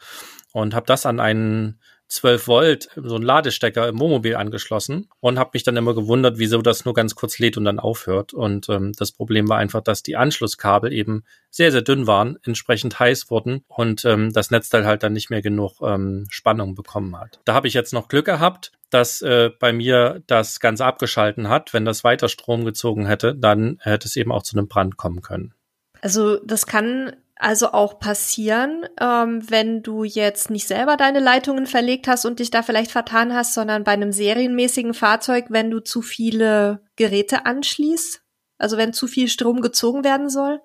und 0.55 0.73
habe 0.73 0.87
das 0.87 1.05
an 1.05 1.19
einen 1.19 1.81
12 2.07 2.47
Volt, 2.47 2.89
so 2.95 3.17
einen 3.17 3.25
Ladestecker 3.25 3.89
im 3.89 3.99
Wohnmobil 3.99 4.37
angeschlossen 4.37 5.09
und 5.19 5.37
habe 5.37 5.51
mich 5.55 5.65
dann 5.65 5.77
immer 5.77 5.95
gewundert, 5.95 6.39
wieso 6.39 6.63
das 6.63 6.85
nur 6.85 6.95
ganz 6.95 7.17
kurz 7.17 7.41
lädt 7.41 7.57
und 7.57 7.65
dann 7.65 7.81
aufhört. 7.81 8.33
Und 8.33 8.69
ähm, 8.69 8.93
das 8.97 9.11
Problem 9.11 9.49
war 9.49 9.59
einfach, 9.59 9.81
dass 9.81 10.05
die 10.05 10.17
Anschlusskabel 10.17 10.93
eben 10.93 11.25
sehr, 11.51 11.73
sehr 11.73 11.83
dünn 11.83 12.07
waren, 12.07 12.39
entsprechend 12.45 13.01
heiß 13.01 13.31
wurden 13.31 13.65
und 13.67 14.05
ähm, 14.05 14.33
das 14.33 14.53
Netzteil 14.53 14.87
halt 14.87 15.03
dann 15.03 15.13
nicht 15.13 15.29
mehr 15.29 15.43
genug 15.43 15.81
ähm, 15.83 16.27
Spannung 16.31 16.77
bekommen 16.77 17.19
hat. 17.19 17.41
Da 17.47 17.55
habe 17.55 17.67
ich 17.67 17.75
jetzt 17.75 17.93
noch 17.93 18.07
Glück 18.07 18.27
gehabt, 18.27 18.71
dass 18.91 19.21
äh, 19.21 19.51
bei 19.59 19.73
mir 19.73 20.23
das 20.29 20.61
Ganze 20.61 20.85
abgeschalten 20.85 21.49
hat. 21.49 21.75
Wenn 21.75 21.85
das 21.85 22.05
weiter 22.05 22.29
Strom 22.29 22.65
gezogen 22.65 23.07
hätte, 23.07 23.35
dann 23.35 23.79
hätte 23.81 24.07
es 24.07 24.15
eben 24.15 24.31
auch 24.31 24.45
zu 24.45 24.57
einem 24.57 24.69
Brand 24.69 24.97
kommen 24.97 25.21
können. 25.21 25.53
Also 26.01 26.37
das 26.45 26.67
kann 26.67 27.17
also 27.45 27.73
auch 27.73 27.99
passieren, 27.99 28.87
ähm, 28.99 29.43
wenn 29.51 29.83
du 29.83 30.03
jetzt 30.03 30.49
nicht 30.49 30.67
selber 30.67 30.97
deine 30.97 31.21
Leitungen 31.21 31.67
verlegt 31.67 32.09
hast 32.09 32.25
und 32.25 32.39
dich 32.39 32.51
da 32.51 32.63
vielleicht 32.63 32.91
vertan 32.91 33.35
hast, 33.35 33.53
sondern 33.53 33.85
bei 33.85 33.93
einem 33.93 34.13
serienmäßigen 34.13 34.95
Fahrzeug, 34.95 35.47
wenn 35.51 35.71
du 35.71 35.81
zu 35.81 36.01
viele 36.01 36.81
Geräte 36.97 37.45
anschließt? 37.45 38.23
Also 38.57 38.79
wenn 38.79 38.95
zu 38.95 39.07
viel 39.07 39.29
Strom 39.29 39.61
gezogen 39.61 40.05
werden 40.05 40.31
soll? 40.31 40.61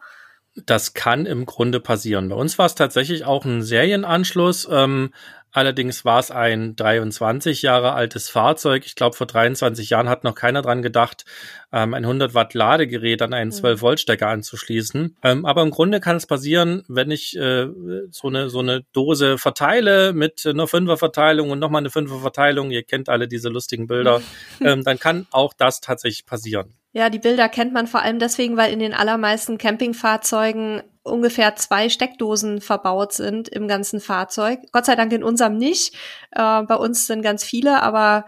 Das 0.65 0.93
kann 0.93 1.25
im 1.25 1.45
Grunde 1.45 1.81
passieren. 1.81 2.29
Bei 2.29 2.35
uns 2.35 2.57
war 2.57 2.65
es 2.65 2.75
tatsächlich 2.75 3.25
auch 3.25 3.43
ein 3.43 3.61
Serienanschluss. 3.61 4.67
Ähm, 4.71 5.13
Allerdings 5.51 6.05
war 6.05 6.19
es 6.19 6.31
ein 6.31 6.75
23 6.75 7.61
Jahre 7.63 7.93
altes 7.93 8.29
Fahrzeug. 8.29 8.85
Ich 8.85 8.95
glaube, 8.95 9.15
vor 9.15 9.27
23 9.27 9.89
Jahren 9.89 10.09
hat 10.09 10.23
noch 10.23 10.35
keiner 10.35 10.61
dran 10.61 10.81
gedacht, 10.81 11.25
ähm, 11.71 11.93
ein 11.93 12.05
100 12.05 12.33
Watt 12.33 12.53
Ladegerät 12.53 13.21
an 13.21 13.33
einen 13.33 13.51
12 13.51 13.81
Volt 13.81 13.99
Stecker 13.99 14.27
anzuschließen. 14.27 15.17
Ähm, 15.23 15.45
aber 15.45 15.61
im 15.63 15.71
Grunde 15.71 15.99
kann 15.99 16.17
es 16.17 16.27
passieren, 16.27 16.83
wenn 16.87 17.11
ich 17.11 17.35
äh, 17.37 17.67
so 18.11 18.27
eine 18.27 18.49
so 18.49 18.59
eine 18.59 18.83
Dose 18.93 19.37
verteile 19.37 20.13
mit 20.13 20.45
einer 20.45 20.67
Fünfer 20.67 20.97
Verteilung 20.97 21.51
und 21.51 21.59
nochmal 21.59 21.81
eine 21.81 21.89
Fünfer 21.89 22.19
Verteilung. 22.19 22.71
Ihr 22.71 22.83
kennt 22.83 23.09
alle 23.09 23.27
diese 23.27 23.49
lustigen 23.49 23.87
Bilder. 23.87 24.21
ähm, 24.61 24.83
dann 24.83 24.99
kann 24.99 25.27
auch 25.31 25.53
das 25.53 25.81
tatsächlich 25.81 26.25
passieren. 26.25 26.78
Ja, 26.91 27.09
die 27.09 27.19
Bilder 27.19 27.49
kennt 27.49 27.71
man 27.71 27.87
vor 27.87 28.01
allem 28.01 28.19
deswegen, 28.19 28.57
weil 28.57 28.73
in 28.73 28.79
den 28.79 28.93
allermeisten 28.93 29.57
Campingfahrzeugen 29.57 30.81
ungefähr 31.03 31.55
zwei 31.55 31.89
Steckdosen 31.89 32.61
verbaut 32.61 33.13
sind 33.13 33.47
im 33.47 33.67
ganzen 33.67 33.99
Fahrzeug. 33.99 34.59
Gott 34.71 34.85
sei 34.85 34.95
Dank 34.95 35.13
in 35.13 35.23
unserem 35.23 35.57
nicht. 35.57 35.93
Äh, 36.31 36.63
bei 36.63 36.75
uns 36.75 37.07
sind 37.07 37.21
ganz 37.21 37.43
viele, 37.43 37.83
aber 37.83 38.25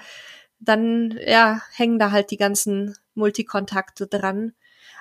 dann 0.60 1.18
ja 1.26 1.62
hängen 1.74 1.98
da 1.98 2.12
halt 2.12 2.32
die 2.32 2.38
ganzen 2.38 2.96
Multikontakte 3.16 4.08
dran. 4.08 4.54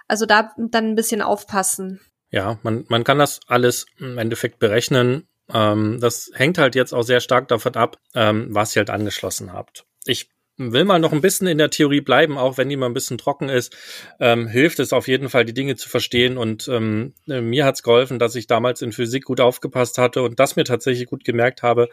Also 0.08 0.26
da 0.26 0.52
dann 0.56 0.86
ein 0.86 0.94
bisschen 0.94 1.22
aufpassen. 1.22 2.00
Ja, 2.30 2.58
man, 2.62 2.84
man 2.88 3.04
kann 3.04 3.18
das 3.18 3.40
alles 3.46 3.86
im 3.98 4.16
Endeffekt 4.18 4.58
berechnen. 4.58 5.28
Ähm, 5.52 5.98
das 6.00 6.30
hängt 6.34 6.58
halt 6.58 6.74
jetzt 6.74 6.92
auch 6.92 7.02
sehr 7.02 7.20
stark 7.20 7.48
davon 7.48 7.74
ab, 7.74 7.98
ähm, 8.14 8.48
was 8.50 8.74
ihr 8.74 8.80
halt 8.80 8.90
angeschlossen 8.90 9.52
habt. 9.52 9.84
Ich 10.04 10.30
will 10.60 10.84
mal 10.84 10.98
noch 10.98 11.12
ein 11.12 11.20
bisschen 11.20 11.46
in 11.46 11.58
der 11.58 11.70
Theorie 11.70 12.00
bleiben, 12.00 12.38
auch 12.38 12.58
wenn 12.58 12.68
die 12.68 12.76
mal 12.76 12.86
ein 12.86 12.94
bisschen 12.94 13.18
trocken 13.18 13.48
ist, 13.48 13.76
ähm, 14.20 14.46
hilft 14.46 14.78
es 14.78 14.92
auf 14.92 15.08
jeden 15.08 15.28
Fall, 15.28 15.44
die 15.44 15.54
Dinge 15.54 15.76
zu 15.76 15.88
verstehen. 15.88 16.36
Und 16.36 16.68
ähm, 16.68 17.14
mir 17.26 17.64
hat 17.64 17.76
es 17.76 17.82
geholfen, 17.82 18.18
dass 18.18 18.34
ich 18.34 18.46
damals 18.46 18.82
in 18.82 18.92
Physik 18.92 19.24
gut 19.24 19.40
aufgepasst 19.40 19.98
hatte 19.98 20.22
und 20.22 20.38
das 20.38 20.56
mir 20.56 20.64
tatsächlich 20.64 21.08
gut 21.08 21.24
gemerkt 21.24 21.62
habe. 21.62 21.88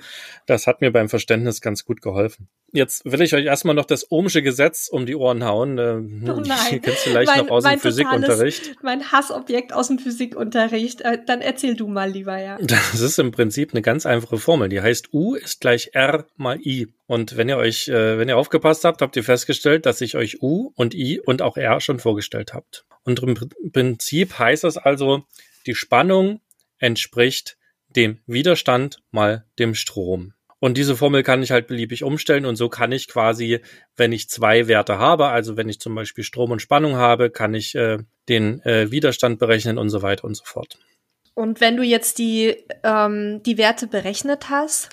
Das 0.45 0.67
hat 0.67 0.81
mir 0.81 0.91
beim 0.91 1.09
Verständnis 1.09 1.61
ganz 1.61 1.85
gut 1.85 2.01
geholfen. 2.01 2.47
Jetzt 2.73 3.09
will 3.09 3.21
ich 3.21 3.33
euch 3.33 3.45
erstmal 3.45 3.75
noch 3.75 3.85
das 3.85 4.11
Ohmsche 4.11 4.41
Gesetz 4.41 4.89
um 4.89 5.05
die 5.05 5.15
Ohren 5.15 5.45
hauen. 5.45 5.77
Äh, 5.77 6.29
oh 6.29 6.41
nein. 6.45 6.81
kennst 6.81 7.05
du 7.05 7.09
vielleicht 7.09 7.33
mein, 7.33 7.45
noch 7.45 7.51
aus 7.51 7.63
dem 7.63 7.79
Physikunterricht. 7.79 8.59
Totales, 8.59 8.83
mein 8.83 9.11
Hassobjekt 9.11 9.73
aus 9.73 9.87
dem 9.87 9.99
Physikunterricht. 9.99 11.01
Äh, 11.01 11.19
dann 11.25 11.41
erzähl 11.41 11.75
du 11.75 11.87
mal 11.87 12.11
lieber, 12.11 12.37
ja. 12.37 12.57
Das 12.61 12.99
ist 12.99 13.19
im 13.19 13.31
Prinzip 13.31 13.73
eine 13.73 13.81
ganz 13.81 14.05
einfache 14.05 14.37
Formel. 14.37 14.67
Die 14.67 14.81
heißt 14.81 15.13
U 15.13 15.35
ist 15.35 15.61
gleich 15.61 15.91
R 15.93 16.25
mal 16.35 16.59
I. 16.59 16.87
Und 17.05 17.37
wenn 17.37 17.47
ihr 17.47 17.57
euch, 17.57 17.87
äh, 17.87 18.17
wenn 18.17 18.27
ihr 18.27 18.37
aufgepasst 18.37 18.83
habt, 18.83 19.01
habt 19.01 19.15
ihr 19.15 19.23
festgestellt, 19.23 19.85
dass 19.85 20.01
ich 20.01 20.17
euch 20.17 20.41
U 20.41 20.73
und 20.75 20.93
I 20.93 21.21
und 21.21 21.41
auch 21.41 21.55
R 21.55 21.79
schon 21.79 21.99
vorgestellt 21.99 22.53
habt. 22.53 22.85
Und 23.03 23.23
im 23.23 23.35
Prinzip 23.71 24.37
heißt 24.37 24.65
das 24.65 24.77
also, 24.77 25.23
die 25.65 25.75
Spannung 25.75 26.41
entspricht 26.79 27.57
dem 27.95 28.19
Widerstand 28.27 29.01
mal 29.11 29.45
dem 29.57 29.73
Strom. 29.73 30.33
Und 30.59 30.77
diese 30.77 30.95
Formel 30.95 31.21
kann 31.21 31.43
ich 31.43 31.51
halt 31.51 31.67
beliebig 31.67 32.03
umstellen 32.03 32.45
und 32.45 32.55
so 32.55 32.67
kann 32.67 32.91
ich 32.91 33.07
quasi, 33.07 33.59
wenn 33.95 34.11
ich 34.11 34.29
zwei 34.29 34.67
Werte 34.67 34.97
habe, 34.97 35.27
also 35.27 35.55
wenn 35.55 35.69
ich 35.69 35.79
zum 35.79 35.93
Beispiel 35.93 36.23
Strom 36.23 36.51
und 36.51 36.61
Spannung 36.61 36.95
habe, 36.95 37.29
kann 37.29 37.53
ich 37.53 37.75
äh, 37.75 37.99
den 38.27 38.61
äh, 38.61 38.89
Widerstand 38.89 39.37
berechnen 39.37 39.77
und 39.77 39.89
so 39.89 40.01
weiter 40.01 40.25
und 40.25 40.35
so 40.35 40.43
fort. 40.45 40.79
Und 41.35 41.61
wenn 41.61 41.77
du 41.77 41.83
jetzt 41.83 42.17
die, 42.17 42.55
ähm, 42.83 43.43
die 43.43 43.59
Werte 43.59 43.85
berechnet 43.85 44.49
hast, 44.49 44.89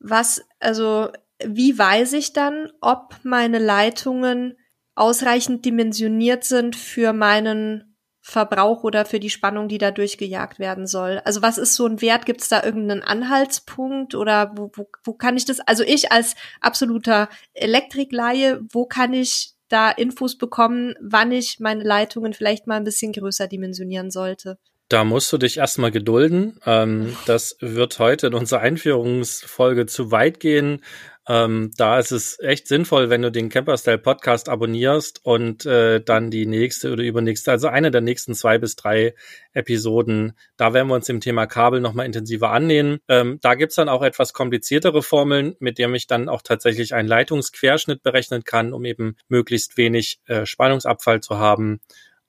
was, 0.00 0.44
also 0.58 1.10
wie 1.44 1.78
weiß 1.78 2.14
ich 2.14 2.32
dann, 2.32 2.72
ob 2.80 3.14
meine 3.22 3.60
Leitungen 3.60 4.56
ausreichend 4.96 5.64
dimensioniert 5.64 6.42
sind 6.42 6.74
für 6.74 7.12
meinen 7.12 7.89
Verbrauch 8.22 8.84
oder 8.84 9.04
für 9.04 9.20
die 9.20 9.30
Spannung, 9.30 9.68
die 9.68 9.78
da 9.78 9.90
durchgejagt 9.90 10.58
werden 10.58 10.86
soll? 10.86 11.20
Also 11.24 11.42
was 11.42 11.58
ist 11.58 11.74
so 11.74 11.86
ein 11.86 12.00
Wert? 12.00 12.26
Gibt 12.26 12.42
es 12.42 12.48
da 12.48 12.62
irgendeinen 12.62 13.02
Anhaltspunkt 13.02 14.14
oder 14.14 14.52
wo, 14.56 14.70
wo, 14.74 14.88
wo 15.04 15.14
kann 15.14 15.36
ich 15.36 15.46
das? 15.46 15.60
Also 15.60 15.82
ich 15.84 16.12
als 16.12 16.34
absoluter 16.60 17.28
Elektrikleihe, 17.54 18.60
wo 18.70 18.86
kann 18.86 19.12
ich 19.12 19.54
da 19.68 19.90
Infos 19.90 20.36
bekommen, 20.36 20.94
wann 21.00 21.32
ich 21.32 21.60
meine 21.60 21.84
Leitungen 21.84 22.34
vielleicht 22.34 22.66
mal 22.66 22.76
ein 22.76 22.84
bisschen 22.84 23.12
größer 23.12 23.46
dimensionieren 23.46 24.10
sollte? 24.10 24.58
Da 24.90 25.04
musst 25.04 25.32
du 25.32 25.38
dich 25.38 25.58
erstmal 25.58 25.92
gedulden. 25.92 26.58
Ähm, 26.66 27.16
das 27.24 27.56
wird 27.60 28.00
heute 28.00 28.26
in 28.26 28.34
unserer 28.34 28.58
Einführungsfolge 28.58 29.86
zu 29.86 30.10
weit 30.10 30.40
gehen. 30.40 30.82
Ähm, 31.28 31.70
da 31.76 32.00
ist 32.00 32.10
es 32.10 32.40
echt 32.40 32.66
sinnvoll, 32.66 33.08
wenn 33.08 33.22
du 33.22 33.30
den 33.30 33.50
Camperstyle 33.50 33.98
Podcast 33.98 34.48
abonnierst 34.48 35.24
und 35.24 35.64
äh, 35.64 36.00
dann 36.00 36.32
die 36.32 36.44
nächste 36.44 36.92
oder 36.92 37.04
übernächste, 37.04 37.52
also 37.52 37.68
eine 37.68 37.92
der 37.92 38.00
nächsten 38.00 38.34
zwei 38.34 38.58
bis 38.58 38.74
drei 38.74 39.14
Episoden, 39.52 40.32
da 40.56 40.74
werden 40.74 40.88
wir 40.88 40.96
uns 40.96 41.06
dem 41.06 41.20
Thema 41.20 41.46
Kabel 41.46 41.80
nochmal 41.80 42.06
intensiver 42.06 42.50
annehmen. 42.50 42.98
Ähm, 43.06 43.38
da 43.42 43.54
gibt's 43.54 43.76
dann 43.76 43.88
auch 43.88 44.02
etwas 44.02 44.32
kompliziertere 44.32 45.04
Formeln, 45.04 45.54
mit 45.60 45.78
denen 45.78 45.94
ich 45.94 46.08
dann 46.08 46.28
auch 46.28 46.42
tatsächlich 46.42 46.94
einen 46.94 47.06
Leitungsquerschnitt 47.06 48.02
berechnen 48.02 48.42
kann, 48.42 48.72
um 48.72 48.84
eben 48.84 49.14
möglichst 49.28 49.76
wenig 49.76 50.18
äh, 50.26 50.46
Spannungsabfall 50.46 51.20
zu 51.20 51.38
haben. 51.38 51.80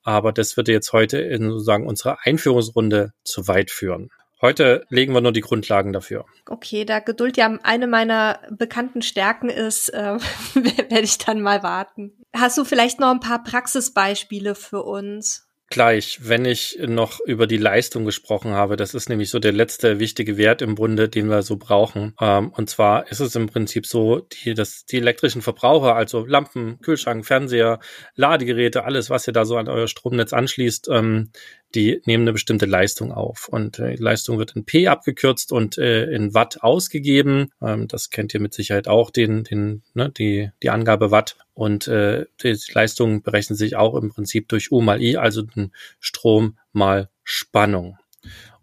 Aber 0.02 0.32
das 0.32 0.56
würde 0.56 0.72
jetzt 0.72 0.92
heute 0.92 1.18
in 1.18 1.50
sozusagen 1.50 1.86
unserer 1.86 2.18
Einführungsrunde 2.24 3.12
zu 3.24 3.48
weit 3.48 3.70
führen. 3.70 4.10
Heute 4.40 4.84
legen 4.88 5.14
wir 5.14 5.20
nur 5.20 5.32
die 5.32 5.40
Grundlagen 5.40 5.92
dafür. 5.92 6.24
Okay, 6.46 6.84
da 6.84 6.98
Geduld 6.98 7.36
ja 7.36 7.58
eine 7.62 7.86
meiner 7.86 8.40
bekannten 8.50 9.00
Stärken 9.00 9.48
ist, 9.48 9.88
äh, 9.90 10.18
werde 10.54 11.04
ich 11.04 11.18
dann 11.18 11.40
mal 11.40 11.62
warten. 11.62 12.12
Hast 12.34 12.58
du 12.58 12.64
vielleicht 12.64 12.98
noch 12.98 13.12
ein 13.12 13.20
paar 13.20 13.44
Praxisbeispiele 13.44 14.56
für 14.56 14.82
uns? 14.82 15.46
Gleich, 15.72 16.20
wenn 16.22 16.44
ich 16.44 16.78
noch 16.86 17.18
über 17.20 17.48
die 17.48 17.56
Leistung 17.56 18.04
gesprochen 18.04 18.52
habe. 18.52 18.76
Das 18.76 18.94
ist 18.94 19.08
nämlich 19.08 19.30
so 19.30 19.40
der 19.40 19.52
letzte 19.52 19.98
wichtige 19.98 20.36
Wert 20.36 20.62
im 20.62 20.76
Grunde, 20.76 21.08
den 21.08 21.28
wir 21.28 21.42
so 21.42 21.56
brauchen. 21.56 22.14
Ähm, 22.20 22.50
und 22.50 22.70
zwar 22.70 23.10
ist 23.10 23.20
es 23.20 23.34
im 23.34 23.48
Prinzip 23.48 23.86
so, 23.86 24.20
die, 24.20 24.54
dass 24.54 24.84
die 24.84 24.98
elektrischen 24.98 25.42
Verbraucher, 25.42 25.96
also 25.96 26.24
Lampen, 26.24 26.80
Kühlschrank, 26.80 27.26
Fernseher, 27.26 27.80
Ladegeräte, 28.14 28.84
alles, 28.84 29.10
was 29.10 29.26
ihr 29.26 29.32
da 29.32 29.44
so 29.44 29.56
an 29.56 29.68
euer 29.68 29.88
Stromnetz 29.88 30.32
anschließt, 30.32 30.88
ähm, 30.92 31.30
die 31.74 32.00
nehmen 32.04 32.24
eine 32.24 32.32
bestimmte 32.32 32.66
Leistung 32.66 33.12
auf. 33.12 33.48
Und 33.48 33.78
äh, 33.78 33.96
die 33.96 34.02
Leistung 34.02 34.38
wird 34.38 34.56
in 34.56 34.64
P 34.64 34.88
abgekürzt 34.88 35.52
und 35.52 35.78
äh, 35.78 36.04
in 36.06 36.34
Watt 36.34 36.62
ausgegeben. 36.62 37.50
Ähm, 37.60 37.88
das 37.88 38.10
kennt 38.10 38.34
ihr 38.34 38.40
mit 38.40 38.54
Sicherheit 38.54 38.88
auch, 38.88 39.10
den, 39.10 39.44
den, 39.44 39.82
ne, 39.94 40.10
die, 40.10 40.50
die 40.62 40.70
Angabe 40.70 41.10
Watt. 41.10 41.36
Und 41.54 41.88
äh, 41.88 42.26
die 42.42 42.56
Leistung 42.72 43.22
berechnet 43.22 43.58
sich 43.58 43.76
auch 43.76 43.94
im 43.94 44.10
Prinzip 44.10 44.48
durch 44.48 44.70
U 44.72 44.80
mal 44.80 45.00
I, 45.02 45.16
also 45.16 45.42
den 45.42 45.72
Strom 46.00 46.58
mal 46.72 47.08
Spannung. 47.24 47.98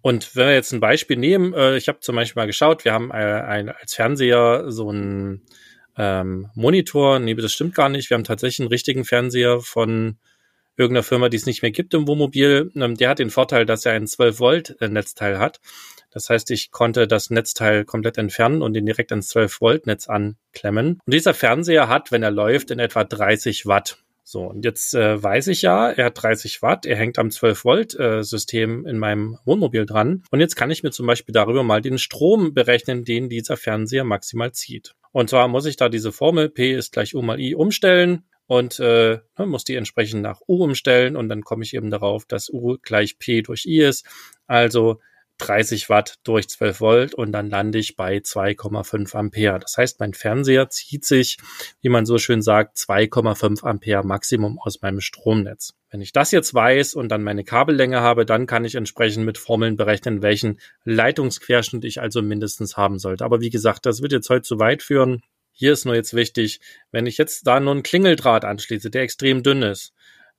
Und 0.02 0.36
wenn 0.36 0.48
wir 0.48 0.54
jetzt 0.54 0.72
ein 0.72 0.80
Beispiel 0.80 1.18
nehmen, 1.18 1.54
äh, 1.54 1.78
ich 1.78 1.88
habe 1.88 2.00
zum 2.00 2.16
Beispiel 2.16 2.42
mal 2.42 2.48
geschaut, 2.48 2.86
wir 2.86 2.94
haben 2.94 3.12
äh, 3.12 3.14
ein, 3.14 3.70
als 3.70 3.94
Fernseher 3.96 4.72
so 4.72 4.92
ein 4.92 5.42
ähm, 5.98 6.50
Monitor, 6.56 7.20
nee, 7.20 7.36
das 7.36 7.52
stimmt 7.52 7.76
gar 7.76 7.90
nicht. 7.90 8.10
Wir 8.10 8.16
haben 8.16 8.24
tatsächlich 8.24 8.62
einen 8.62 8.70
richtigen 8.70 9.04
Fernseher 9.04 9.60
von 9.60 10.18
irgendeiner 10.80 11.04
Firma, 11.04 11.30
die 11.30 11.38
es 11.38 11.46
nicht 11.46 11.62
mehr 11.62 11.72
gibt 11.72 11.94
im 11.94 12.08
Wohnmobil. 12.08 12.72
Ähm, 12.76 12.96
der 12.96 13.10
hat 13.10 13.20
den 13.20 13.30
Vorteil, 13.30 13.66
dass 13.66 13.86
er 13.86 13.94
ein 13.94 14.06
12-Volt-Netzteil 14.06 15.38
hat. 15.38 15.60
Das 16.12 16.30
heißt, 16.30 16.50
ich 16.52 16.72
konnte 16.72 17.08
das 17.08 17.30
Netzteil 17.30 17.86
komplett 17.86 18.18
entfernen 18.18 18.62
und 18.62 18.74
den 18.74 18.86
direkt 18.86 19.12
ans 19.12 19.36
12-Volt-Netz 19.36 20.08
anklemmen. 20.08 21.00
Und 21.06 21.14
dieser 21.14 21.34
Fernseher 21.34 21.88
hat, 21.88 22.12
wenn 22.12 22.24
er 22.24 22.32
läuft, 22.32 22.72
in 22.72 22.80
etwa 22.80 23.04
30 23.04 23.66
Watt. 23.68 23.98
So, 24.24 24.42
und 24.44 24.64
jetzt 24.64 24.94
äh, 24.94 25.22
weiß 25.22 25.48
ich 25.48 25.64
ja, 25.64 25.90
er 25.90 26.06
hat 26.06 26.22
30 26.22 26.62
Watt, 26.62 26.86
er 26.86 26.96
hängt 26.96 27.18
am 27.18 27.30
12-Volt-System 27.30 28.86
äh, 28.86 28.90
in 28.90 29.00
meinem 29.00 29.40
Wohnmobil 29.44 29.86
dran. 29.86 30.24
Und 30.30 30.40
jetzt 30.40 30.56
kann 30.56 30.70
ich 30.70 30.84
mir 30.84 30.92
zum 30.92 31.08
Beispiel 31.08 31.34
darüber 31.34 31.64
mal 31.64 31.82
den 31.82 31.98
Strom 31.98 32.54
berechnen, 32.54 33.04
den 33.04 33.30
dieser 33.30 33.58
Fernseher 33.58 34.04
maximal 34.04 34.52
zieht. 34.52 34.94
Und 35.12 35.32
zwar 35.32 35.48
muss 35.48 35.66
ich 35.66 35.78
da 35.78 35.90
diese 35.90 36.12
Formel 36.12 36.50
P 36.50 36.76
ist 36.76 36.92
gleich 36.92 37.16
U 37.16 37.22
mal 37.24 37.40
I 37.40 37.56
umstellen 37.56 38.24
und 38.50 38.80
äh, 38.80 39.20
ne, 39.38 39.46
muss 39.46 39.64
die 39.64 39.76
entsprechend 39.76 40.24
nach 40.24 40.42
U 40.48 40.64
umstellen 40.64 41.16
und 41.16 41.30
dann 41.30 41.44
komme 41.44 41.64
ich 41.64 41.76
eben 41.76 41.92
darauf, 41.92 42.26
dass 42.26 42.50
U 42.50 42.78
gleich 42.82 43.20
P 43.20 43.44
durch 43.44 43.68
I 43.68 43.82
ist. 43.82 44.08
Also 44.48 45.00
30 45.38 45.88
Watt 45.88 46.16
durch 46.24 46.50
12 46.50 46.82
Volt 46.82 47.14
und 47.14 47.32
dann 47.32 47.52
lande 47.52 47.78
ich 47.78 47.96
bei 47.96 48.18
2,5 48.18 49.16
Ampere. 49.16 49.60
Das 49.60 49.78
heißt, 49.78 50.00
mein 50.00 50.16
Fernseher 50.16 50.68
zieht 50.72 51.06
sich, 51.06 51.38
wie 51.82 51.90
man 51.90 52.08
so 52.08 52.18
schön 52.18 52.42
sagt, 52.42 52.76
2,5 52.78 53.64
Ampere 53.64 54.04
Maximum 54.04 54.58
aus 54.58 54.82
meinem 54.82 55.00
Stromnetz. 55.00 55.76
Wenn 55.92 56.02
ich 56.02 56.12
das 56.12 56.32
jetzt 56.32 56.52
weiß 56.52 56.96
und 56.96 57.10
dann 57.10 57.22
meine 57.22 57.44
Kabellänge 57.44 58.02
habe, 58.02 58.26
dann 58.26 58.48
kann 58.48 58.66
ich 58.66 58.74
entsprechend 58.74 59.28
mit 59.28 59.38
Formeln 59.38 59.78
berechnen, 59.78 60.24
welchen 60.24 60.60
Leitungsquerschnitt 60.86 61.86
ich 61.86 62.02
also 62.02 62.24
mindestens 62.24 62.78
haben 62.78 62.98
sollte. 62.98 63.24
Aber 63.24 63.42
wie 63.42 63.52
gesagt, 63.52 63.86
das 63.86 64.02
wird 64.02 64.12
jetzt 64.12 64.32
heute 64.32 64.42
zu 64.42 64.58
weit 64.58 64.82
führen. 64.82 65.22
Hier 65.52 65.74
ist 65.74 65.86
nur 65.86 65.96
jetzt 65.96 66.14
wichtig, 66.14 66.60
wenn 66.92 67.06
ich 67.06 67.18
jetzt 67.18 67.46
da 67.48 67.60
nur 67.60 67.74
einen 67.74 67.84
Klingeldraht 67.84 68.46
anschließe, 68.46 68.90
der 68.90 69.02
extrem 69.02 69.44
dünn 69.44 69.62
ist, 69.62 69.94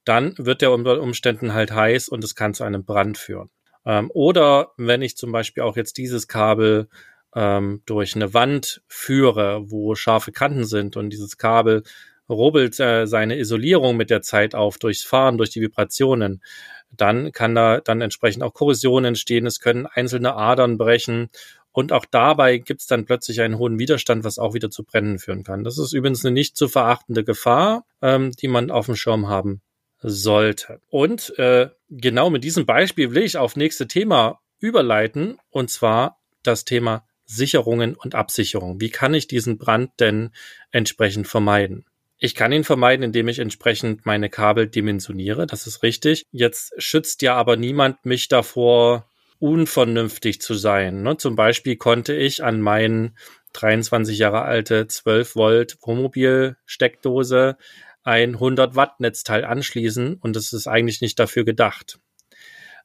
dann 0.05 0.35
wird 0.39 0.63
der 0.63 0.73
unter 0.73 1.01
Umständen 1.01 1.53
halt 1.53 1.73
heiß 1.73 2.09
und 2.09 2.25
es 2.25 2.35
kann 2.35 2.55
zu 2.55 2.65
einem 2.65 2.85
Brand 2.85 3.19
führen. 3.19 3.51
Ähm, 3.85 4.11
oder 4.15 4.73
wenn 4.77 5.03
ich 5.03 5.17
zum 5.17 5.33
Beispiel 5.33 5.63
auch 5.63 5.77
jetzt 5.77 5.99
dieses 5.99 6.29
Kabel 6.29 6.89
ähm, 7.35 7.83
durch 7.87 8.17
eine 8.17 8.35
Wand 8.35 8.83
führe, 8.89 9.71
wo 9.71 9.95
scharfe 9.95 10.33
Kanten 10.33 10.65
sind 10.65 10.97
und 10.97 11.11
dieses 11.11 11.37
Kabel 11.37 11.83
rubbelt 12.29 12.79
äh, 12.81 13.07
seine 13.07 13.39
Isolierung 13.39 13.97
mit 13.97 14.11
der 14.11 14.23
Zeit 14.23 14.55
auf 14.55 14.79
durchs 14.79 15.03
Fahren, 15.03 15.37
durch 15.37 15.51
die 15.51 15.61
Vibrationen, 15.61 16.43
dann 16.91 17.33
kann 17.33 17.55
da 17.55 17.81
dann 17.81 18.01
entsprechend 18.01 18.43
auch 18.43 18.55
Korrosion 18.55 19.05
entstehen, 19.05 19.47
es 19.47 19.61
können 19.61 19.87
einzelne 19.87 20.35
Adern 20.35 20.77
brechen 20.77 21.31
und 21.73 21.93
auch 21.93 22.05
dabei 22.05 22.59
gibt 22.59 22.81
es 22.81 22.87
dann 22.87 23.05
plötzlich 23.05 23.41
einen 23.41 23.59
hohen 23.59 23.79
Widerstand, 23.79 24.25
was 24.25 24.39
auch 24.39 24.55
wieder 24.55 24.71
zu 24.71 24.85
Brennen 24.85 25.19
führen 25.19 25.45
kann. 25.45 25.65
Das 25.65 25.79
ist 25.79 25.93
übrigens 25.93 26.25
eine 26.25 26.33
nicht 26.33 26.57
zu 26.57 26.69
verachtende 26.69 27.25
Gefahr, 27.25 27.85
ähm, 28.03 28.33
die 28.33 28.49
man 28.49 28.71
auf 28.71 28.87
dem 28.87 28.97
Schirm 28.97 29.29
haben 29.29 29.63
sollte. 30.03 30.81
Und 30.89 31.39
äh, 31.39 31.69
genau 31.89 32.31
mit 32.31 32.43
diesem 32.45 32.67
Beispiel 32.67 33.15
will 33.15 33.23
ich 33.23 33.37
auf 33.37 33.57
nächste 33.57 33.87
Thema 33.87 34.41
überleiten, 34.59 35.39
und 35.51 35.71
zwar 35.71 36.19
das 36.43 36.65
Thema 36.65 37.07
Sicherungen 37.25 37.95
und 37.95 38.15
Absicherung. 38.15 38.81
Wie 38.81 38.91
kann 38.91 39.15
ich 39.15 39.29
diesen 39.29 39.59
Brand 39.59 39.93
denn 40.01 40.31
entsprechend 40.73 41.29
vermeiden? 41.29 41.85
Ich 42.19 42.35
kann 42.35 42.53
ihn 42.53 42.65
vermeiden, 42.65 43.05
indem 43.05 43.29
ich 43.29 43.39
entsprechend 43.39 44.05
meine 44.05 44.29
Kabel 44.29 44.67
dimensioniere. 44.67 45.47
Das 45.47 45.67
ist 45.67 45.83
richtig. 45.83 46.27
Jetzt 46.33 46.75
schützt 46.77 47.23
ja 47.23 47.35
aber 47.35 47.57
niemand 47.57 48.05
mich 48.05 48.29
davor, 48.29 49.10
unvernünftig 49.41 50.41
zu 50.41 50.55
sein. 50.55 51.03
Ne? 51.03 51.17
Zum 51.17 51.35
Beispiel 51.35 51.77
konnte 51.77 52.15
ich 52.15 52.45
an 52.45 52.61
meinen 52.61 53.17
23 53.55 54.17
Jahre 54.19 54.43
alte 54.43 54.87
12 54.87 55.35
Volt 55.35 55.79
Wohnmobil 55.83 56.57
Steckdose 56.67 57.57
ein 58.03 58.35
100 58.35 58.77
Watt 58.77 59.01
Netzteil 59.01 59.45
anschließen 59.45 60.15
und 60.15 60.37
es 60.37 60.53
ist 60.53 60.69
eigentlich 60.69 61.01
nicht 61.01 61.19
dafür 61.19 61.45
gedacht. 61.45 61.99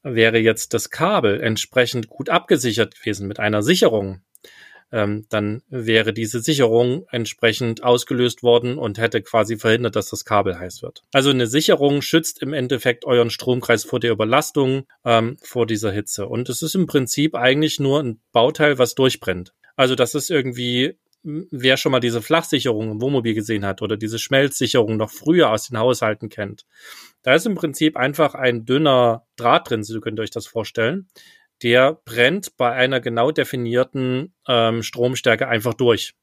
Wäre 0.01 0.37
jetzt 0.37 0.73
das 0.73 0.89
Kabel 0.89 1.41
entsprechend 1.41 2.09
gut 2.09 2.29
abgesichert 2.29 2.95
gewesen 2.99 3.27
mit 3.27 3.39
einer 3.39 3.61
Sicherung, 3.61 4.21
ähm, 4.95 5.25
dann 5.29 5.61
wäre 5.67 6.13
diese 6.13 6.39
Sicherung 6.39 7.05
entsprechend 7.11 7.83
ausgelöst 7.83 8.43
worden 8.43 8.77
und 8.77 8.97
hätte 8.97 9.21
quasi 9.21 9.57
verhindert, 9.57 9.97
dass 9.97 10.09
das 10.09 10.23
Kabel 10.23 10.57
heiß 10.57 10.81
wird. 10.81 11.03
Also 11.11 11.31
eine 11.31 11.47
Sicherung 11.47 12.01
schützt 12.01 12.41
im 12.41 12.53
Endeffekt 12.53 13.03
euren 13.03 13.29
Stromkreis 13.29 13.83
vor 13.83 13.99
der 13.99 14.13
Überlastung, 14.13 14.87
ähm, 15.03 15.35
vor 15.41 15.67
dieser 15.67 15.91
Hitze. 15.91 16.27
Und 16.27 16.47
es 16.47 16.61
ist 16.61 16.75
im 16.75 16.87
Prinzip 16.87 17.35
eigentlich 17.35 17.77
nur 17.77 18.01
ein 18.01 18.21
Bauteil, 18.31 18.79
was 18.79 18.95
durchbrennt. 18.95 19.53
Also 19.75 19.95
das 19.95 20.15
ist 20.15 20.31
irgendwie 20.31 20.97
wer 21.27 21.75
schon 21.75 21.91
mal 21.91 21.99
diese 21.99 22.21
Flachsicherung 22.21 22.91
im 22.91 23.01
Wohnmobil 23.01 23.33
gesehen 23.33 23.65
hat 23.65 23.81
oder 23.81 23.97
diese 23.97 24.19
Schmelzsicherung 24.19 24.95
noch 24.95 25.09
früher 25.09 25.49
aus 25.49 25.67
den 25.67 25.79
Haushalten 25.79 26.29
kennt, 26.29 26.67
da 27.23 27.33
ist 27.33 27.47
im 27.47 27.55
Prinzip 27.55 27.97
einfach 27.97 28.35
ein 28.35 28.63
dünner 28.65 29.25
Draht 29.35 29.71
drin, 29.71 29.83
so 29.83 29.99
könnt 30.01 30.19
ihr 30.19 30.21
euch 30.21 30.29
das 30.29 30.45
vorstellen 30.45 31.07
der 31.63 31.93
brennt 32.05 32.57
bei 32.57 32.71
einer 32.71 32.99
genau 32.99 33.31
definierten 33.31 34.33
ähm, 34.47 34.83
Stromstärke 34.83 35.47
einfach 35.47 35.73
durch. 35.73 36.13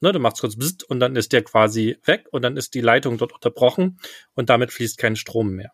Ne, 0.00 0.12
du 0.12 0.18
machst 0.18 0.40
kurz 0.40 0.56
Bzzt 0.56 0.84
und 0.88 0.98
dann 1.00 1.14
ist 1.14 1.32
der 1.32 1.42
quasi 1.42 1.98
weg 2.04 2.26
und 2.30 2.42
dann 2.42 2.56
ist 2.56 2.74
die 2.74 2.80
Leitung 2.80 3.18
dort 3.18 3.34
unterbrochen 3.34 3.98
und 4.34 4.48
damit 4.48 4.72
fließt 4.72 4.96
kein 4.96 5.14
Strom 5.14 5.50
mehr. 5.50 5.70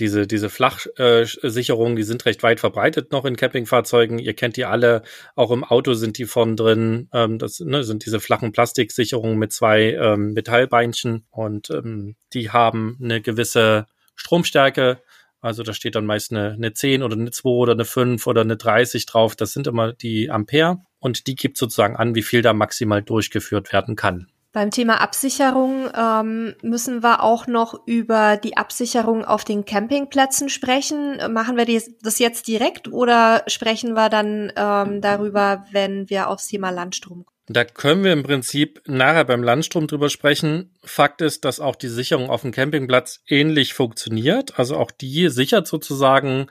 Diese, 0.00 0.26
diese 0.26 0.48
Flachsicherungen, 0.48 1.94
äh, 1.94 1.96
die 1.96 2.04
sind 2.04 2.24
recht 2.24 2.42
weit 2.42 2.60
verbreitet 2.60 3.10
noch 3.10 3.24
in 3.24 3.36
Campingfahrzeugen. 3.36 4.18
Ihr 4.18 4.34
kennt 4.34 4.56
die 4.56 4.64
alle, 4.64 5.02
auch 5.34 5.50
im 5.50 5.64
Auto 5.64 5.94
sind 5.94 6.18
die 6.18 6.24
vorn 6.24 6.56
drin. 6.56 7.08
Ähm, 7.12 7.38
das 7.38 7.60
ne, 7.60 7.84
sind 7.84 8.04
diese 8.04 8.20
flachen 8.20 8.52
Plastiksicherungen 8.52 9.38
mit 9.38 9.52
zwei 9.52 9.92
ähm, 9.94 10.32
Metallbeinchen 10.34 11.26
und 11.30 11.70
ähm, 11.70 12.16
die 12.32 12.50
haben 12.50 12.98
eine 13.02 13.20
gewisse 13.20 13.86
Stromstärke 14.14 15.00
also 15.40 15.62
da 15.62 15.72
steht 15.72 15.94
dann 15.94 16.06
meist 16.06 16.32
eine, 16.32 16.52
eine 16.52 16.72
10 16.72 17.02
oder 17.02 17.16
eine 17.16 17.30
2 17.30 17.48
oder 17.48 17.72
eine 17.72 17.84
5 17.84 18.26
oder 18.26 18.40
eine 18.40 18.56
30 18.56 19.06
drauf. 19.06 19.36
Das 19.36 19.52
sind 19.52 19.66
immer 19.66 19.92
die 19.92 20.30
Ampere 20.30 20.78
und 20.98 21.26
die 21.26 21.36
gibt 21.36 21.58
sozusagen 21.58 21.96
an, 21.96 22.14
wie 22.14 22.22
viel 22.22 22.42
da 22.42 22.52
maximal 22.52 23.02
durchgeführt 23.02 23.72
werden 23.72 23.96
kann. 23.96 24.28
Beim 24.52 24.70
Thema 24.70 25.00
Absicherung 25.00 25.88
ähm, 25.94 26.54
müssen 26.62 27.02
wir 27.02 27.22
auch 27.22 27.46
noch 27.46 27.86
über 27.86 28.38
die 28.38 28.56
Absicherung 28.56 29.24
auf 29.24 29.44
den 29.44 29.64
Campingplätzen 29.64 30.48
sprechen. 30.48 31.18
Machen 31.32 31.56
wir 31.56 31.66
das 32.02 32.18
jetzt 32.18 32.48
direkt 32.48 32.88
oder 32.88 33.44
sprechen 33.46 33.92
wir 33.92 34.08
dann 34.08 34.50
ähm, 34.56 35.00
darüber, 35.02 35.66
wenn 35.70 36.08
wir 36.08 36.28
aufs 36.28 36.48
Thema 36.48 36.70
Landstrom 36.70 37.26
kommen? 37.26 37.37
Da 37.48 37.64
können 37.64 38.04
wir 38.04 38.12
im 38.12 38.22
Prinzip 38.22 38.82
nachher 38.86 39.24
beim 39.24 39.42
Landstrom 39.42 39.86
drüber 39.86 40.10
sprechen. 40.10 40.74
Fakt 40.84 41.22
ist, 41.22 41.44
dass 41.44 41.60
auch 41.60 41.76
die 41.76 41.88
Sicherung 41.88 42.28
auf 42.28 42.42
dem 42.42 42.52
Campingplatz 42.52 43.22
ähnlich 43.26 43.72
funktioniert. 43.72 44.58
Also 44.58 44.76
auch 44.76 44.90
die 44.90 45.28
sichert 45.30 45.66
sozusagen 45.66 46.48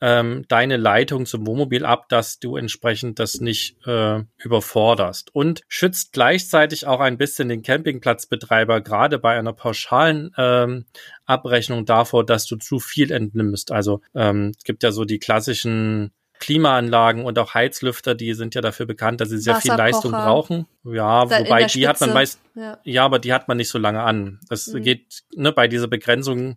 ähm, 0.00 0.44
deine 0.48 0.76
Leitung 0.76 1.26
zum 1.26 1.46
Wohnmobil 1.46 1.84
ab, 1.84 2.08
dass 2.08 2.38
du 2.38 2.56
entsprechend 2.56 3.18
das 3.18 3.40
nicht 3.40 3.76
äh, 3.86 4.22
überforderst 4.36 5.34
und 5.34 5.62
schützt 5.68 6.12
gleichzeitig 6.12 6.86
auch 6.86 7.00
ein 7.00 7.16
bisschen 7.16 7.48
den 7.48 7.62
Campingplatzbetreiber 7.62 8.82
gerade 8.82 9.18
bei 9.18 9.38
einer 9.38 9.54
pauschalen 9.54 10.32
ähm, 10.36 10.84
Abrechnung 11.24 11.86
davor, 11.86 12.26
dass 12.26 12.46
du 12.46 12.56
zu 12.56 12.78
viel 12.78 13.10
entnimmst. 13.10 13.72
Also 13.72 14.02
ähm, 14.14 14.52
gibt 14.64 14.82
ja 14.82 14.92
so 14.92 15.04
die 15.04 15.18
klassischen 15.18 16.12
Klimaanlagen 16.38 17.24
und 17.24 17.38
auch 17.38 17.54
Heizlüfter, 17.54 18.14
die 18.14 18.34
sind 18.34 18.54
ja 18.54 18.60
dafür 18.60 18.86
bekannt, 18.86 19.20
dass 19.20 19.30
sie 19.30 19.38
sehr 19.38 19.56
viel 19.56 19.72
Leistung 19.72 20.12
brauchen. 20.12 20.66
Ja, 20.84 21.28
wobei 21.30 21.64
die 21.64 21.88
hat 21.88 22.00
man 22.00 22.12
meist, 22.12 22.40
ja. 22.54 22.78
ja. 22.84 23.04
aber 23.04 23.18
die 23.18 23.32
hat 23.32 23.48
man 23.48 23.56
nicht 23.56 23.70
so 23.70 23.78
lange 23.78 24.02
an. 24.02 24.40
Das 24.48 24.68
mhm. 24.68 24.82
geht 24.82 25.22
ne, 25.34 25.52
bei 25.52 25.68
dieser 25.68 25.88
Begrenzung, 25.88 26.56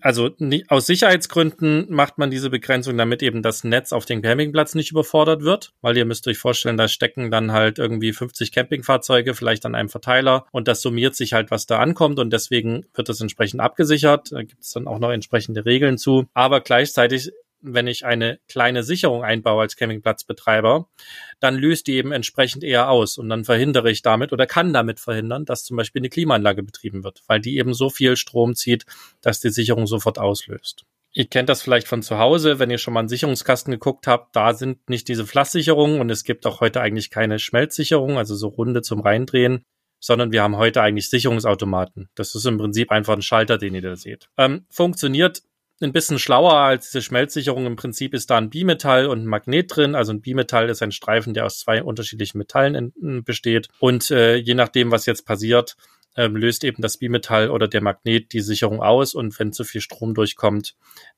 also 0.00 0.30
nie, 0.38 0.64
aus 0.68 0.86
Sicherheitsgründen 0.86 1.86
macht 1.90 2.18
man 2.18 2.30
diese 2.30 2.50
Begrenzung, 2.50 2.96
damit 2.96 3.22
eben 3.22 3.42
das 3.42 3.62
Netz 3.62 3.92
auf 3.92 4.04
dem 4.04 4.22
Campingplatz 4.22 4.74
nicht 4.74 4.90
überfordert 4.90 5.42
wird, 5.42 5.72
weil 5.80 5.96
ihr 5.96 6.04
müsst 6.04 6.26
euch 6.26 6.38
vorstellen, 6.38 6.76
da 6.76 6.88
stecken 6.88 7.30
dann 7.30 7.52
halt 7.52 7.78
irgendwie 7.78 8.12
50 8.12 8.52
Campingfahrzeuge 8.52 9.34
vielleicht 9.34 9.64
an 9.64 9.74
einem 9.74 9.88
Verteiler 9.88 10.46
und 10.50 10.66
das 10.66 10.80
summiert 10.80 11.14
sich 11.14 11.34
halt, 11.34 11.50
was 11.50 11.66
da 11.66 11.78
ankommt 11.78 12.18
und 12.18 12.32
deswegen 12.32 12.86
wird 12.94 13.08
das 13.08 13.20
entsprechend 13.20 13.60
abgesichert. 13.60 14.32
Da 14.32 14.42
gibt 14.42 14.62
es 14.62 14.72
dann 14.72 14.88
auch 14.88 14.98
noch 14.98 15.10
entsprechende 15.10 15.64
Regeln 15.64 15.98
zu. 15.98 16.26
Aber 16.34 16.60
gleichzeitig 16.60 17.32
wenn 17.66 17.86
ich 17.86 18.04
eine 18.04 18.38
kleine 18.48 18.82
Sicherung 18.82 19.24
einbaue 19.24 19.62
als 19.62 19.76
Campingplatzbetreiber, 19.76 20.88
dann 21.40 21.56
löst 21.56 21.86
die 21.86 21.94
eben 21.94 22.12
entsprechend 22.12 22.64
eher 22.64 22.88
aus 22.88 23.18
und 23.18 23.28
dann 23.28 23.44
verhindere 23.44 23.90
ich 23.90 24.02
damit 24.02 24.32
oder 24.32 24.46
kann 24.46 24.72
damit 24.72 25.00
verhindern, 25.00 25.44
dass 25.44 25.64
zum 25.64 25.76
Beispiel 25.76 26.00
eine 26.00 26.08
Klimaanlage 26.08 26.62
betrieben 26.62 27.04
wird, 27.04 27.22
weil 27.26 27.40
die 27.40 27.58
eben 27.58 27.74
so 27.74 27.90
viel 27.90 28.16
Strom 28.16 28.54
zieht, 28.54 28.86
dass 29.20 29.40
die 29.40 29.50
Sicherung 29.50 29.86
sofort 29.86 30.18
auslöst. 30.18 30.84
Ihr 31.12 31.26
kennt 31.26 31.48
das 31.48 31.62
vielleicht 31.62 31.88
von 31.88 32.02
zu 32.02 32.18
Hause, 32.18 32.58
wenn 32.58 32.70
ihr 32.70 32.78
schon 32.78 32.92
mal 32.92 33.00
einen 33.00 33.08
Sicherungskasten 33.08 33.72
geguckt 33.72 34.06
habt, 34.06 34.36
da 34.36 34.52
sind 34.52 34.90
nicht 34.90 35.08
diese 35.08 35.26
Flasssicherungen 35.26 36.00
und 36.00 36.10
es 36.10 36.24
gibt 36.24 36.46
auch 36.46 36.60
heute 36.60 36.82
eigentlich 36.82 37.10
keine 37.10 37.38
Schmelzsicherung, 37.38 38.18
also 38.18 38.34
so 38.34 38.48
Runde 38.48 38.82
zum 38.82 39.00
Reindrehen, 39.00 39.64
sondern 39.98 40.30
wir 40.30 40.42
haben 40.42 40.56
heute 40.56 40.82
eigentlich 40.82 41.08
Sicherungsautomaten. 41.08 42.10
Das 42.14 42.34
ist 42.34 42.44
im 42.44 42.58
Prinzip 42.58 42.90
einfach 42.90 43.14
ein 43.14 43.22
Schalter, 43.22 43.56
den 43.56 43.74
ihr 43.74 43.82
da 43.82 43.96
seht. 43.96 44.28
Ähm, 44.36 44.66
funktioniert 44.68 45.42
ein 45.80 45.92
bisschen 45.92 46.18
schlauer 46.18 46.54
als 46.54 46.90
diese 46.90 47.02
Schmelzsicherung. 47.02 47.66
Im 47.66 47.76
Prinzip 47.76 48.14
ist 48.14 48.30
da 48.30 48.38
ein 48.38 48.50
Bimetall 48.50 49.06
und 49.06 49.22
ein 49.22 49.26
Magnet 49.26 49.74
drin. 49.74 49.94
Also 49.94 50.12
ein 50.12 50.22
Bimetall 50.22 50.70
ist 50.70 50.82
ein 50.82 50.92
Streifen, 50.92 51.34
der 51.34 51.44
aus 51.44 51.58
zwei 51.58 51.82
unterschiedlichen 51.82 52.38
Metallen 52.38 52.92
in, 53.00 53.24
besteht. 53.24 53.68
Und 53.78 54.10
äh, 54.10 54.36
je 54.36 54.54
nachdem, 54.54 54.90
was 54.90 55.06
jetzt 55.06 55.26
passiert, 55.26 55.76
ähm, 56.16 56.34
löst 56.34 56.64
eben 56.64 56.80
das 56.80 56.96
Bimetall 56.96 57.50
oder 57.50 57.68
der 57.68 57.82
Magnet 57.82 58.32
die 58.32 58.40
Sicherung 58.40 58.80
aus. 58.82 59.14
Und 59.14 59.38
wenn 59.38 59.52
zu 59.52 59.64
viel 59.64 59.82
Strom 59.82 60.14
durchkommt, 60.14 60.74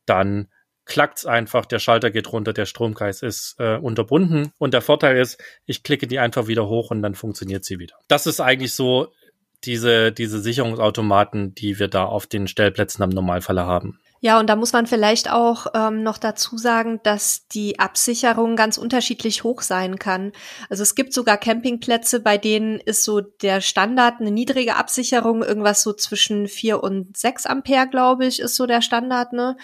dann 0.07 0.49
klackt's 0.85 1.27
einfach, 1.27 1.67
der 1.67 1.79
Schalter 1.79 2.11
geht 2.11 2.33
runter, 2.33 2.53
der 2.53 2.67
Stromkreis 2.67 3.23
ist 3.23 3.57
äh, 3.59 3.77
unterbunden. 3.77 4.53
Und 4.59 4.75
der 4.75 4.81
Vorteil 4.81 5.19
ist, 5.19 5.41
ich 5.67 5.85
klicke 5.85 6.09
die 6.09 6.19
einfach 6.19 6.49
wieder 6.49 6.67
hoch 6.67 6.91
und 6.91 7.03
dann 7.03 7.15
funktioniert 7.15 7.65
sie 7.65 7.79
wieder. 7.79 7.95
Das 8.09 8.27
ist 8.27 8.41
eigentlich 8.41 8.75
so 8.75 9.13
diese, 9.65 10.13
diese 10.13 10.41
Sicherungsautomaten, 10.41 11.55
die 11.55 11.79
wir 11.79 11.89
da 11.89 12.05
auf 12.05 12.27
den 12.27 12.49
Stellplätzen 12.49 13.03
am 13.03 13.11
Normalfall 13.11 13.61
haben. 13.61 14.01
Ja, 14.21 14.41
und 14.41 14.49
da 14.49 14.57
muss 14.57 14.73
man 14.73 14.87
vielleicht 14.87 15.31
auch 15.31 15.69
ähm, 15.75 16.03
noch 16.03 16.19
dazu 16.19 16.59
sagen, 16.59 17.01
dass 17.05 17.47
die 17.47 17.79
Absicherung 17.79 18.57
ganz 18.57 18.77
unterschiedlich 18.77 19.45
hoch 19.45 19.63
sein 19.63 19.99
kann. 19.99 20.33
Also 20.69 20.83
es 20.83 20.97
gibt 20.97 21.13
sogar 21.13 21.37
Campingplätze, 21.37 22.19
bei 22.21 22.37
denen 22.37 22.81
ist 22.81 23.05
so 23.05 23.21
der 23.21 23.61
Standard 23.61 24.21
eine 24.21 24.33
niedrige 24.33 24.75
Absicherung, 24.75 25.45
irgendwas 25.45 25.83
so 25.83 25.93
zwischen 25.93 26.49
vier 26.49 26.83
und 26.83 27.17
sechs 27.17 27.47
Ampere, 27.47 27.89
glaube 27.89 28.27
ich, 28.27 28.41
ist 28.41 28.57
so 28.57 28.67
der 28.67 28.83
Standard. 28.83 29.33
Ne? 29.33 29.57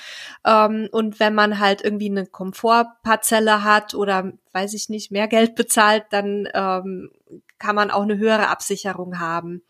Ähm, 0.44 0.88
und 0.92 1.18
wenn 1.18 1.34
man 1.34 1.58
halt 1.58 1.82
irgendwie 1.82 2.10
eine 2.10 2.26
Komfortparzelle 2.26 3.64
hat 3.64 3.94
oder 3.94 4.32
weiß 4.52 4.74
ich 4.74 4.88
nicht, 4.88 5.10
mehr 5.10 5.26
Geld 5.26 5.56
bezahlt, 5.56 6.04
dann 6.10 6.48
ähm, 6.54 7.10
kann 7.58 7.74
man 7.74 7.90
auch 7.90 8.02
eine 8.02 8.18
höhere 8.18 8.48
Absicherung 8.48 9.18
haben. 9.18 9.62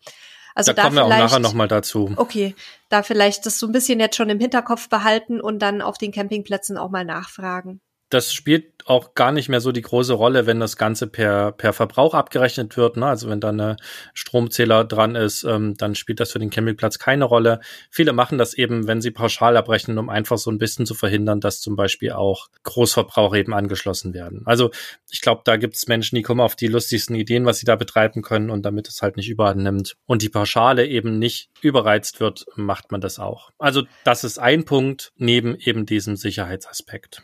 Also 0.55 0.71
da, 0.71 0.75
da 0.75 0.81
kommen 0.83 0.95
wir 0.95 1.05
auch 1.05 1.09
nachher 1.09 1.39
nochmal 1.39 1.67
dazu. 1.67 2.13
Okay, 2.15 2.55
da 2.89 3.03
vielleicht 3.03 3.45
das 3.45 3.59
so 3.59 3.67
ein 3.67 3.73
bisschen 3.73 3.99
jetzt 3.99 4.15
schon 4.15 4.29
im 4.29 4.39
Hinterkopf 4.39 4.89
behalten 4.89 5.39
und 5.41 5.59
dann 5.59 5.81
auf 5.81 5.97
den 5.97 6.11
Campingplätzen 6.11 6.77
auch 6.77 6.89
mal 6.89 7.05
nachfragen 7.05 7.81
das 8.15 8.33
spielt 8.33 8.75
auch 8.85 9.15
gar 9.15 9.31
nicht 9.31 9.49
mehr 9.49 9.61
so 9.61 9.71
die 9.71 9.81
große 9.81 10.13
Rolle, 10.13 10.45
wenn 10.45 10.59
das 10.59 10.77
Ganze 10.77 11.07
per, 11.07 11.51
per 11.51 11.73
Verbrauch 11.73 12.13
abgerechnet 12.13 12.77
wird. 12.77 12.97
Ne? 12.97 13.07
Also 13.07 13.29
wenn 13.29 13.39
da 13.39 13.49
eine 13.49 13.77
Stromzähler 14.13 14.85
dran 14.85 15.15
ist, 15.15 15.43
ähm, 15.43 15.75
dann 15.75 15.95
spielt 15.95 16.19
das 16.19 16.31
für 16.31 16.39
den 16.39 16.51
Campingplatz 16.51 16.99
keine 16.99 17.25
Rolle. 17.25 17.61
Viele 17.89 18.13
machen 18.13 18.37
das 18.37 18.53
eben, 18.53 18.87
wenn 18.87 19.01
sie 19.01 19.09
pauschal 19.09 19.57
abrechnen, 19.57 19.97
um 19.97 20.09
einfach 20.09 20.37
so 20.37 20.51
ein 20.51 20.59
bisschen 20.59 20.85
zu 20.85 20.93
verhindern, 20.93 21.39
dass 21.41 21.61
zum 21.61 21.75
Beispiel 21.75 22.11
auch 22.11 22.47
Großverbraucher 22.63 23.35
eben 23.37 23.55
angeschlossen 23.55 24.13
werden. 24.13 24.43
Also 24.45 24.69
ich 25.09 25.21
glaube, 25.21 25.41
da 25.45 25.57
gibt 25.57 25.75
es 25.75 25.87
Menschen, 25.87 26.15
die 26.15 26.21
kommen 26.21 26.41
auf 26.41 26.55
die 26.55 26.67
lustigsten 26.67 27.15
Ideen, 27.15 27.45
was 27.45 27.57
sie 27.57 27.65
da 27.65 27.75
betreiben 27.75 28.21
können 28.21 28.51
und 28.51 28.63
damit 28.63 28.87
es 28.87 29.01
halt 29.01 29.17
nicht 29.17 29.29
überhand 29.29 29.63
nimmt 29.63 29.95
und 30.05 30.21
die 30.21 30.29
Pauschale 30.29 30.85
eben 30.85 31.17
nicht 31.17 31.49
überreizt 31.61 32.19
wird, 32.19 32.45
macht 32.55 32.91
man 32.91 33.01
das 33.01 33.17
auch. 33.17 33.49
Also 33.57 33.83
das 34.03 34.23
ist 34.23 34.37
ein 34.37 34.63
Punkt 34.63 35.11
neben 35.17 35.55
eben 35.55 35.87
diesem 35.87 36.15
Sicherheitsaspekt. 36.15 37.23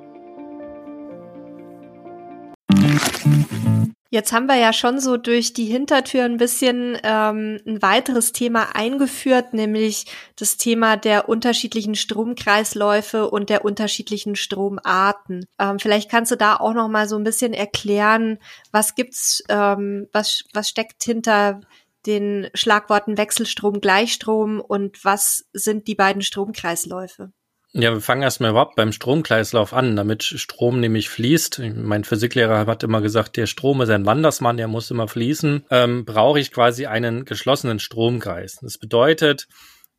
Jetzt 4.13 4.33
haben 4.33 4.47
wir 4.47 4.57
ja 4.57 4.73
schon 4.73 4.99
so 4.99 5.15
durch 5.15 5.53
die 5.53 5.63
Hintertür 5.63 6.25
ein 6.25 6.35
bisschen 6.35 6.97
ähm, 7.01 7.61
ein 7.65 7.81
weiteres 7.81 8.33
Thema 8.33 8.75
eingeführt, 8.75 9.53
nämlich 9.53 10.05
das 10.35 10.57
Thema 10.57 10.97
der 10.97 11.29
unterschiedlichen 11.29 11.95
Stromkreisläufe 11.95 13.29
und 13.29 13.49
der 13.49 13.63
unterschiedlichen 13.63 14.35
Stromarten. 14.35 15.45
Ähm, 15.57 15.79
vielleicht 15.79 16.11
kannst 16.11 16.29
du 16.29 16.35
da 16.35 16.57
auch 16.57 16.73
noch 16.73 16.89
mal 16.89 17.07
so 17.07 17.15
ein 17.15 17.23
bisschen 17.23 17.53
erklären, 17.53 18.37
was 18.73 18.95
gibt's, 18.95 19.43
ähm, 19.47 20.09
was 20.11 20.43
was 20.53 20.67
steckt 20.67 21.01
hinter 21.05 21.61
den 22.05 22.49
Schlagworten 22.53 23.17
Wechselstrom, 23.17 23.79
Gleichstrom 23.79 24.59
und 24.59 25.05
was 25.05 25.45
sind 25.53 25.87
die 25.87 25.95
beiden 25.95 26.21
Stromkreisläufe? 26.21 27.31
Ja, 27.73 27.93
wir 27.93 28.01
fangen 28.01 28.21
erstmal 28.21 28.51
überhaupt 28.51 28.75
beim 28.75 28.91
Stromkreislauf 28.91 29.73
an, 29.73 29.95
damit 29.95 30.23
Strom 30.23 30.81
nämlich 30.81 31.07
fließt. 31.09 31.59
Mein 31.75 32.03
Physiklehrer 32.03 32.65
hat 32.65 32.83
immer 32.83 32.99
gesagt, 32.99 33.37
der 33.37 33.47
Strom 33.47 33.79
ist 33.79 33.89
ein 33.89 34.05
Wandersmann, 34.05 34.57
der 34.57 34.67
muss 34.67 34.91
immer 34.91 35.07
fließen. 35.07 35.65
Ähm, 35.69 36.03
brauche 36.03 36.39
ich 36.39 36.51
quasi 36.51 36.85
einen 36.87 37.23
geschlossenen 37.23 37.79
Stromkreis. 37.79 38.59
Das 38.61 38.77
bedeutet, 38.77 39.47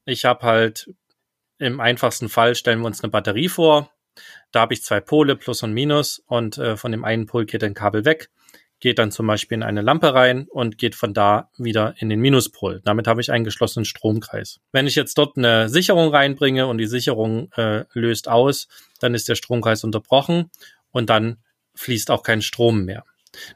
ich 0.04 0.26
habe 0.26 0.42
halt 0.42 0.90
im 1.58 1.80
einfachsten 1.80 2.28
Fall 2.28 2.54
stellen 2.56 2.80
wir 2.80 2.86
uns 2.86 3.02
eine 3.02 3.10
Batterie 3.10 3.48
vor. 3.48 3.90
Da 4.50 4.60
habe 4.60 4.74
ich 4.74 4.82
zwei 4.82 5.00
Pole, 5.00 5.34
Plus 5.34 5.62
und 5.62 5.72
Minus, 5.72 6.22
und 6.26 6.58
äh, 6.58 6.76
von 6.76 6.92
dem 6.92 7.04
einen 7.04 7.24
Pol 7.24 7.46
geht 7.46 7.64
ein 7.64 7.72
Kabel 7.72 8.04
weg 8.04 8.28
geht 8.82 8.98
dann 8.98 9.12
zum 9.12 9.28
Beispiel 9.28 9.54
in 9.54 9.62
eine 9.62 9.80
Lampe 9.80 10.12
rein 10.12 10.48
und 10.50 10.76
geht 10.76 10.96
von 10.96 11.14
da 11.14 11.48
wieder 11.56 11.94
in 11.98 12.08
den 12.08 12.18
Minuspol. 12.18 12.80
Damit 12.84 13.06
habe 13.06 13.20
ich 13.20 13.30
einen 13.30 13.44
geschlossenen 13.44 13.84
Stromkreis. 13.84 14.58
Wenn 14.72 14.88
ich 14.88 14.96
jetzt 14.96 15.16
dort 15.18 15.38
eine 15.38 15.68
Sicherung 15.68 16.12
reinbringe 16.12 16.66
und 16.66 16.78
die 16.78 16.86
Sicherung 16.86 17.48
äh, 17.52 17.84
löst 17.92 18.26
aus, 18.26 18.66
dann 18.98 19.14
ist 19.14 19.28
der 19.28 19.36
Stromkreis 19.36 19.84
unterbrochen 19.84 20.50
und 20.90 21.10
dann 21.10 21.36
fließt 21.76 22.10
auch 22.10 22.24
kein 22.24 22.42
Strom 22.42 22.84
mehr. 22.84 23.04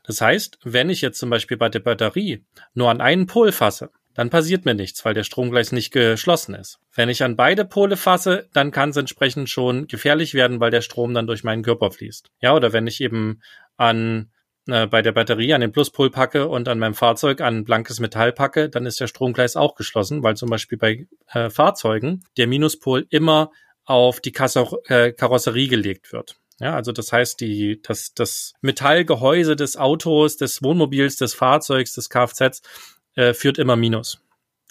Das 0.04 0.20
heißt, 0.20 0.60
wenn 0.62 0.90
ich 0.90 1.00
jetzt 1.00 1.18
zum 1.18 1.28
Beispiel 1.28 1.56
bei 1.56 1.70
der 1.70 1.80
Batterie 1.80 2.44
nur 2.72 2.88
an 2.88 3.00
einen 3.00 3.26
Pol 3.26 3.50
fasse, 3.50 3.90
dann 4.14 4.30
passiert 4.30 4.64
mir 4.64 4.74
nichts, 4.74 5.04
weil 5.04 5.12
der 5.12 5.24
Stromkreis 5.24 5.72
nicht 5.72 5.90
geschlossen 5.90 6.54
ist. 6.54 6.78
Wenn 6.94 7.08
ich 7.08 7.24
an 7.24 7.34
beide 7.34 7.64
Pole 7.64 7.96
fasse, 7.96 8.48
dann 8.52 8.70
kann 8.70 8.90
es 8.90 8.96
entsprechend 8.96 9.50
schon 9.50 9.88
gefährlich 9.88 10.34
werden, 10.34 10.60
weil 10.60 10.70
der 10.70 10.82
Strom 10.82 11.14
dann 11.14 11.26
durch 11.26 11.42
meinen 11.42 11.64
Körper 11.64 11.90
fließt. 11.90 12.30
Ja, 12.40 12.54
oder 12.54 12.72
wenn 12.72 12.86
ich 12.86 13.00
eben 13.00 13.42
an 13.76 14.30
äh, 14.66 14.86
bei 14.86 15.02
der 15.02 15.12
Batterie 15.12 15.54
an 15.54 15.60
den 15.60 15.72
Pluspol 15.72 16.10
packe 16.10 16.48
und 16.48 16.68
an 16.68 16.78
meinem 16.78 16.94
Fahrzeug 16.94 17.40
an 17.40 17.64
blankes 17.64 18.00
Metall 18.00 18.32
packe, 18.32 18.68
dann 18.68 18.86
ist 18.86 19.00
der 19.00 19.06
Stromkreis 19.06 19.56
auch 19.56 19.74
geschlossen, 19.74 20.22
weil 20.22 20.36
zum 20.36 20.50
Beispiel 20.50 20.78
bei 20.78 21.06
äh, 21.32 21.50
Fahrzeugen 21.50 22.24
der 22.36 22.46
Minuspol 22.46 23.06
immer 23.10 23.50
auf 23.84 24.20
die 24.20 24.32
Kasso 24.32 24.80
äh, 24.88 25.12
Karosserie 25.12 25.68
gelegt 25.68 26.12
wird. 26.12 26.36
Ja, 26.58 26.74
also 26.74 26.90
das 26.92 27.12
heißt, 27.12 27.40
die, 27.40 27.80
das, 27.82 28.14
das 28.14 28.54
Metallgehäuse 28.62 29.56
des 29.56 29.76
Autos, 29.76 30.36
des 30.36 30.62
Wohnmobils, 30.62 31.16
des 31.16 31.34
Fahrzeugs, 31.34 31.92
des 31.92 32.08
Kfz 32.08 32.62
äh, 33.14 33.34
führt 33.34 33.58
immer 33.58 33.76
Minus. 33.76 34.22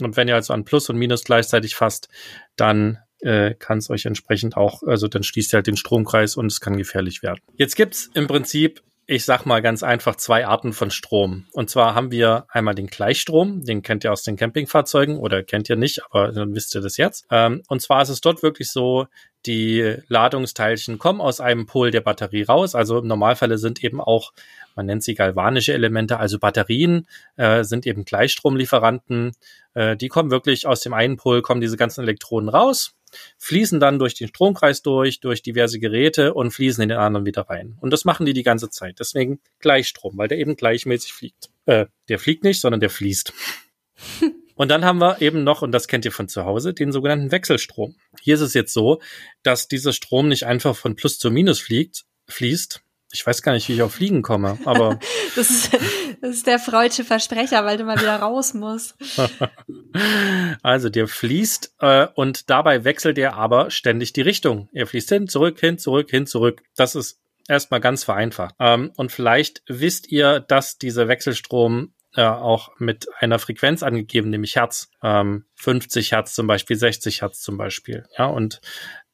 Und 0.01 0.17
wenn 0.17 0.27
ihr 0.27 0.35
also 0.35 0.53
an 0.53 0.65
Plus 0.65 0.89
und 0.89 0.97
Minus 0.97 1.23
gleichzeitig 1.23 1.75
fasst, 1.75 2.09
dann 2.55 2.97
äh, 3.21 3.53
kann 3.53 3.77
es 3.77 3.89
euch 3.89 4.05
entsprechend 4.05 4.57
auch, 4.57 4.83
also 4.83 5.07
dann 5.07 5.23
schließt 5.23 5.53
ihr 5.53 5.57
halt 5.57 5.67
den 5.67 5.77
Stromkreis 5.77 6.35
und 6.35 6.47
es 6.47 6.59
kann 6.59 6.75
gefährlich 6.75 7.23
werden. 7.23 7.39
Jetzt 7.55 7.75
gibt's 7.75 8.09
im 8.13 8.27
Prinzip 8.27 8.81
ich 9.07 9.23
sag 9.23 9.45
mal 9.45 9.61
ganz 9.61 9.83
einfach 9.83 10.15
zwei 10.15 10.47
Arten 10.47 10.73
von 10.73 10.89
Strom. 10.89 11.45
Und 11.51 11.69
zwar 11.69 11.93
haben 11.93 12.11
wir 12.11 12.45
einmal 12.49 12.73
den 12.73 12.87
Gleichstrom, 12.87 13.63
den 13.63 13.83
kennt 13.83 14.03
ihr 14.03 14.11
aus 14.11 14.23
den 14.23 14.35
Campingfahrzeugen 14.35 15.17
oder 15.17 15.43
kennt 15.43 15.69
ihr 15.69 15.75
nicht, 15.75 16.03
aber 16.05 16.31
dann 16.31 16.55
wisst 16.55 16.73
ihr 16.73 16.81
das 16.81 16.97
jetzt. 16.97 17.25
Ähm, 17.29 17.61
und 17.67 17.81
zwar 17.81 18.01
ist 18.01 18.09
es 18.09 18.21
dort 18.21 18.41
wirklich 18.41 18.71
so, 18.71 19.05
die 19.45 19.97
Ladungsteilchen 20.07 20.97
kommen 20.97 21.21
aus 21.21 21.39
einem 21.39 21.67
Pol 21.67 21.91
der 21.91 22.01
Batterie 22.01 22.43
raus. 22.43 22.73
Also 22.73 22.97
im 22.97 23.07
Normalfall 23.07 23.55
sind 23.59 23.83
eben 23.83 24.01
auch, 24.01 24.33
man 24.75 24.85
nennt 24.85 25.03
sie 25.03 25.15
galvanische 25.15 25.73
Elemente, 25.73 26.19
also 26.19 26.39
Batterien 26.39 27.07
äh, 27.37 27.63
sind 27.63 27.85
eben 27.85 28.05
Gleichstromlieferanten. 28.05 29.31
Äh, 29.73 29.97
die 29.97 30.09
kommen 30.09 30.31
wirklich 30.31 30.67
aus 30.67 30.81
dem 30.81 30.93
einen 30.93 31.17
Pol, 31.17 31.41
kommen 31.41 31.61
diese 31.61 31.77
ganzen 31.77 32.01
Elektronen 32.01 32.49
raus 32.49 32.95
fließen 33.37 33.79
dann 33.79 33.99
durch 33.99 34.13
den 34.15 34.27
Stromkreis 34.27 34.81
durch, 34.81 35.19
durch 35.19 35.41
diverse 35.41 35.79
Geräte 35.79 36.33
und 36.33 36.51
fließen 36.51 36.81
in 36.81 36.89
den 36.89 36.97
anderen 36.97 37.25
wieder 37.25 37.43
rein. 37.43 37.77
Und 37.79 37.91
das 37.91 38.05
machen 38.05 38.25
die 38.25 38.33
die 38.33 38.43
ganze 38.43 38.69
Zeit. 38.69 38.99
Deswegen 38.99 39.39
Gleichstrom, 39.59 40.17
weil 40.17 40.27
der 40.27 40.37
eben 40.37 40.55
gleichmäßig 40.55 41.13
fliegt. 41.13 41.49
Äh, 41.65 41.85
der 42.09 42.19
fliegt 42.19 42.43
nicht, 42.43 42.61
sondern 42.61 42.79
der 42.79 42.89
fließt. 42.89 43.33
Und 44.57 44.71
dann 44.71 44.85
haben 44.85 44.99
wir 44.99 45.21
eben 45.21 45.43
noch, 45.43 45.63
und 45.63 45.73
das 45.73 45.89
kennt 45.89 46.05
ihr 46.05 46.13
von 46.13 46.29
zu 46.29 46.45
Hause, 46.45 46.73
den 46.73 46.93
sogenannten 46.93 47.29
Wechselstrom. 47.29 47.95
Hier 48.21 48.35
ist 48.35 48.41
es 48.41 48.53
jetzt 48.53 48.71
so, 48.71 49.01
dass 49.43 49.67
dieser 49.67 49.91
Strom 49.91 50.29
nicht 50.29 50.45
einfach 50.45 50.77
von 50.77 50.95
Plus 50.95 51.19
zu 51.19 51.29
Minus 51.29 51.59
fliegt, 51.59 52.05
fließt, 52.29 52.81
ich 53.15 53.25
weiß 53.25 53.41
gar 53.41 53.53
nicht, 53.53 53.67
wie 53.69 53.73
ich 53.73 53.81
auf 53.81 53.93
Fliegen 53.93 54.21
komme, 54.21 54.57
aber. 54.65 54.99
das, 55.35 55.49
ist, 55.49 55.73
das 56.21 56.29
ist 56.31 56.47
der 56.47 56.59
freudsche 56.59 57.03
Versprecher, 57.03 57.65
weil 57.65 57.77
du 57.77 57.85
mal 57.85 57.99
wieder 57.99 58.17
raus 58.17 58.53
musst. 58.53 58.95
also 60.61 60.89
der 60.89 61.07
fließt 61.07 61.75
äh, 61.79 62.07
und 62.13 62.49
dabei 62.49 62.83
wechselt 62.83 63.17
er 63.17 63.35
aber 63.35 63.71
ständig 63.71 64.13
die 64.13 64.21
Richtung. 64.21 64.69
Er 64.73 64.87
fließt 64.87 65.09
hin, 65.09 65.27
zurück, 65.27 65.59
hin, 65.59 65.77
zurück, 65.77 66.09
hin, 66.09 66.27
zurück. 66.27 66.61
Das 66.75 66.95
ist 66.95 67.19
erstmal 67.47 67.79
ganz 67.79 68.03
vereinfacht. 68.03 68.55
Ähm, 68.59 68.91
und 68.97 69.11
vielleicht 69.11 69.63
wisst 69.67 70.11
ihr, 70.11 70.41
dass 70.41 70.77
dieser 70.77 71.07
Wechselstrom 71.07 71.93
äh, 72.15 72.23
auch 72.23 72.71
mit 72.79 73.07
einer 73.19 73.39
Frequenz 73.39 73.83
angegeben, 73.83 74.29
nämlich 74.29 74.55
Hertz. 74.55 74.89
Ähm, 75.03 75.45
50 75.55 76.11
Hertz 76.11 76.33
zum 76.33 76.47
Beispiel, 76.47 76.77
60 76.77 77.21
Hertz 77.21 77.41
zum 77.41 77.57
Beispiel. 77.57 78.05
Ja, 78.17 78.25
und 78.25 78.61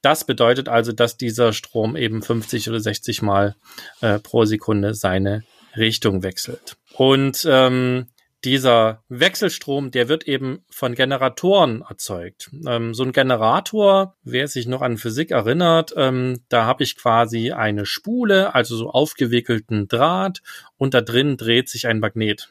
das 0.02 0.26
bedeutet 0.26 0.70
also, 0.70 0.92
dass 0.92 1.18
dieser 1.18 1.54
Strom 1.54 1.96
eben 1.96 2.22
50 2.22 2.70
oder 2.70 2.80
60 2.80 3.22
Mal 3.22 3.56
äh, 4.02 4.20
pro 4.20 4.46
Sekunde 4.46 4.94
seine 4.94 5.44
Richtung 5.78 6.24
wechselt. 6.24 6.78
Und 6.94 7.48
ähm, 7.50 8.08
dieser 8.44 9.04
Wechselstrom, 9.08 9.92
der 9.92 10.10
wird 10.10 10.28
eben 10.28 10.66
von 10.70 10.96
Generatoren 10.96 11.84
erzeugt. 11.88 12.50
Ähm, 12.68 12.94
so 12.94 13.04
ein 13.04 13.12
Generator, 13.12 14.16
wer 14.24 14.48
sich 14.48 14.66
noch 14.66 14.82
an 14.82 14.98
Physik 14.98 15.32
erinnert, 15.32 15.94
ähm, 15.96 16.42
da 16.50 16.66
habe 16.66 16.84
ich 16.84 16.98
quasi 16.98 17.52
eine 17.52 17.86
Spule, 17.86 18.56
also 18.56 18.76
so 18.76 18.90
aufgewickelten 18.90 19.88
Draht 19.88 20.42
und 20.78 20.96
da 20.96 21.02
drin 21.02 21.38
dreht 21.38 21.70
sich 21.70 21.88
ein 21.88 22.00
Magnet. 22.00 22.50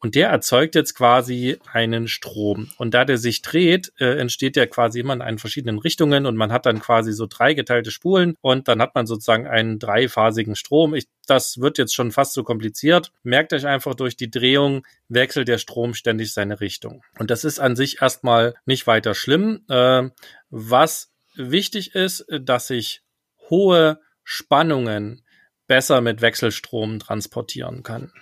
Und 0.00 0.14
der 0.14 0.28
erzeugt 0.28 0.76
jetzt 0.76 0.94
quasi 0.94 1.58
einen 1.72 2.06
Strom. 2.06 2.70
Und 2.78 2.94
da 2.94 3.04
der 3.04 3.18
sich 3.18 3.42
dreht, 3.42 3.92
äh, 3.98 4.18
entsteht 4.18 4.54
der 4.54 4.68
quasi 4.68 5.00
immer 5.00 5.12
in 5.12 5.22
einen 5.22 5.38
verschiedenen 5.38 5.78
Richtungen 5.78 6.24
und 6.24 6.36
man 6.36 6.52
hat 6.52 6.66
dann 6.66 6.80
quasi 6.80 7.12
so 7.12 7.26
drei 7.26 7.54
geteilte 7.54 7.90
Spulen 7.90 8.36
und 8.40 8.68
dann 8.68 8.80
hat 8.80 8.94
man 8.94 9.06
sozusagen 9.06 9.48
einen 9.48 9.78
dreiphasigen 9.78 10.54
Strom. 10.54 10.94
Ich, 10.94 11.08
das 11.26 11.58
wird 11.60 11.78
jetzt 11.78 11.94
schon 11.94 12.12
fast 12.12 12.32
so 12.32 12.44
kompliziert. 12.44 13.10
Merkt 13.24 13.52
euch 13.52 13.66
einfach, 13.66 13.94
durch 13.94 14.16
die 14.16 14.30
Drehung 14.30 14.86
wechselt 15.08 15.48
der 15.48 15.58
Strom 15.58 15.94
ständig 15.94 16.32
seine 16.32 16.60
Richtung. 16.60 17.02
Und 17.18 17.30
das 17.30 17.44
ist 17.44 17.58
an 17.58 17.74
sich 17.74 18.00
erstmal 18.00 18.54
nicht 18.66 18.86
weiter 18.86 19.14
schlimm. 19.14 19.64
Äh, 19.68 20.10
was 20.50 21.10
wichtig 21.34 21.94
ist, 21.94 22.24
dass 22.28 22.70
ich 22.70 23.02
hohe 23.50 24.00
Spannungen 24.22 25.22
besser 25.66 26.00
mit 26.00 26.20
Wechselstrom 26.20 26.98
transportieren 26.98 27.82
kann. 27.82 28.12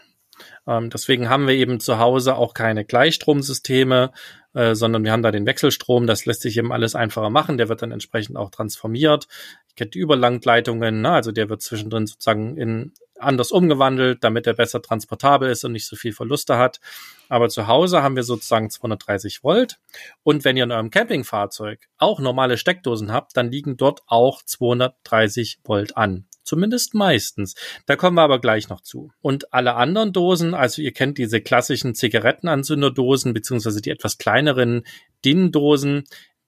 Ähm, 0.66 0.90
deswegen 0.90 1.28
haben 1.28 1.46
wir 1.46 1.54
eben 1.54 1.80
zu 1.80 1.98
Hause 1.98 2.36
auch 2.36 2.54
keine 2.54 2.84
Gleichstromsysteme, 2.84 4.12
äh, 4.54 4.74
sondern 4.74 5.04
wir 5.04 5.12
haben 5.12 5.22
da 5.22 5.30
den 5.30 5.46
Wechselstrom. 5.46 6.06
Das 6.06 6.26
lässt 6.26 6.42
sich 6.42 6.56
eben 6.56 6.72
alles 6.72 6.94
einfacher 6.94 7.30
machen. 7.30 7.58
Der 7.58 7.68
wird 7.68 7.82
dann 7.82 7.92
entsprechend 7.92 8.36
auch 8.36 8.50
transformiert. 8.50 9.28
Ich 9.68 9.74
kenne 9.76 9.90
die 9.90 9.98
Überlangleitungen, 9.98 11.02
ne? 11.02 11.10
also 11.10 11.32
der 11.32 11.48
wird 11.48 11.62
zwischendrin 11.62 12.06
sozusagen 12.06 12.56
in 12.56 12.92
anders 13.18 13.50
umgewandelt, 13.50 14.22
damit 14.24 14.46
er 14.46 14.54
besser 14.54 14.82
transportabel 14.82 15.50
ist 15.50 15.64
und 15.64 15.72
nicht 15.72 15.86
so 15.86 15.96
viel 15.96 16.12
Verluste 16.12 16.58
hat. 16.58 16.80
Aber 17.28 17.48
zu 17.48 17.66
Hause 17.66 18.02
haben 18.02 18.16
wir 18.16 18.22
sozusagen 18.22 18.70
230 18.70 19.42
Volt. 19.42 19.78
Und 20.22 20.44
wenn 20.44 20.56
ihr 20.56 20.64
in 20.64 20.72
eurem 20.72 20.90
Campingfahrzeug 20.90 21.88
auch 21.98 22.20
normale 22.20 22.58
Steckdosen 22.58 23.12
habt, 23.12 23.36
dann 23.36 23.50
liegen 23.50 23.76
dort 23.76 24.02
auch 24.06 24.42
230 24.42 25.60
Volt 25.64 25.96
an. 25.96 26.26
Zumindest 26.46 26.94
meistens. 26.94 27.54
Da 27.86 27.96
kommen 27.96 28.16
wir 28.16 28.22
aber 28.22 28.40
gleich 28.40 28.68
noch 28.68 28.80
zu. 28.80 29.10
Und 29.20 29.52
alle 29.52 29.74
anderen 29.74 30.12
Dosen, 30.12 30.54
also 30.54 30.80
ihr 30.80 30.92
kennt 30.92 31.18
diese 31.18 31.40
klassischen 31.40 31.94
Zigarettenanzünderdosen, 31.94 33.34
beziehungsweise 33.34 33.82
die 33.82 33.90
etwas 33.90 34.16
kleineren 34.16 34.84
DIN-Dosen, 35.24 36.04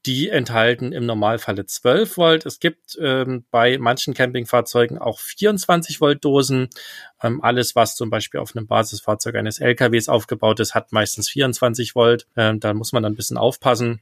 die 0.07 0.29
enthalten 0.29 0.93
im 0.93 1.05
Normalfalle 1.05 1.67
12 1.67 2.17
Volt. 2.17 2.47
Es 2.47 2.61
gibt 2.61 2.97
ähm, 3.01 3.45
bei 3.51 3.77
manchen 3.79 4.15
Campingfahrzeugen 4.15 4.99
auch 4.99 5.19
24 5.19 6.01
Volt 6.01 6.25
Dosen. 6.25 6.69
Ähm, 7.21 7.43
alles, 7.43 7.75
was 7.75 7.97
zum 7.97 8.09
Beispiel 8.09 8.41
auf 8.41 8.57
einem 8.57 8.69
Basisfahrzeug 8.69 9.35
eines 9.35 9.59
LKWs 9.59 10.09
aufgebaut 10.09 10.61
ist, 10.61 10.75
hat 10.75 10.93
meistens 10.93 11.29
24 11.29 11.95
Volt. 11.95 12.27
Ähm, 12.37 12.61
da 12.61 12.73
muss 12.73 12.93
man 12.93 13.03
dann 13.03 13.13
ein 13.13 13.17
bisschen 13.17 13.37
aufpassen. 13.37 14.01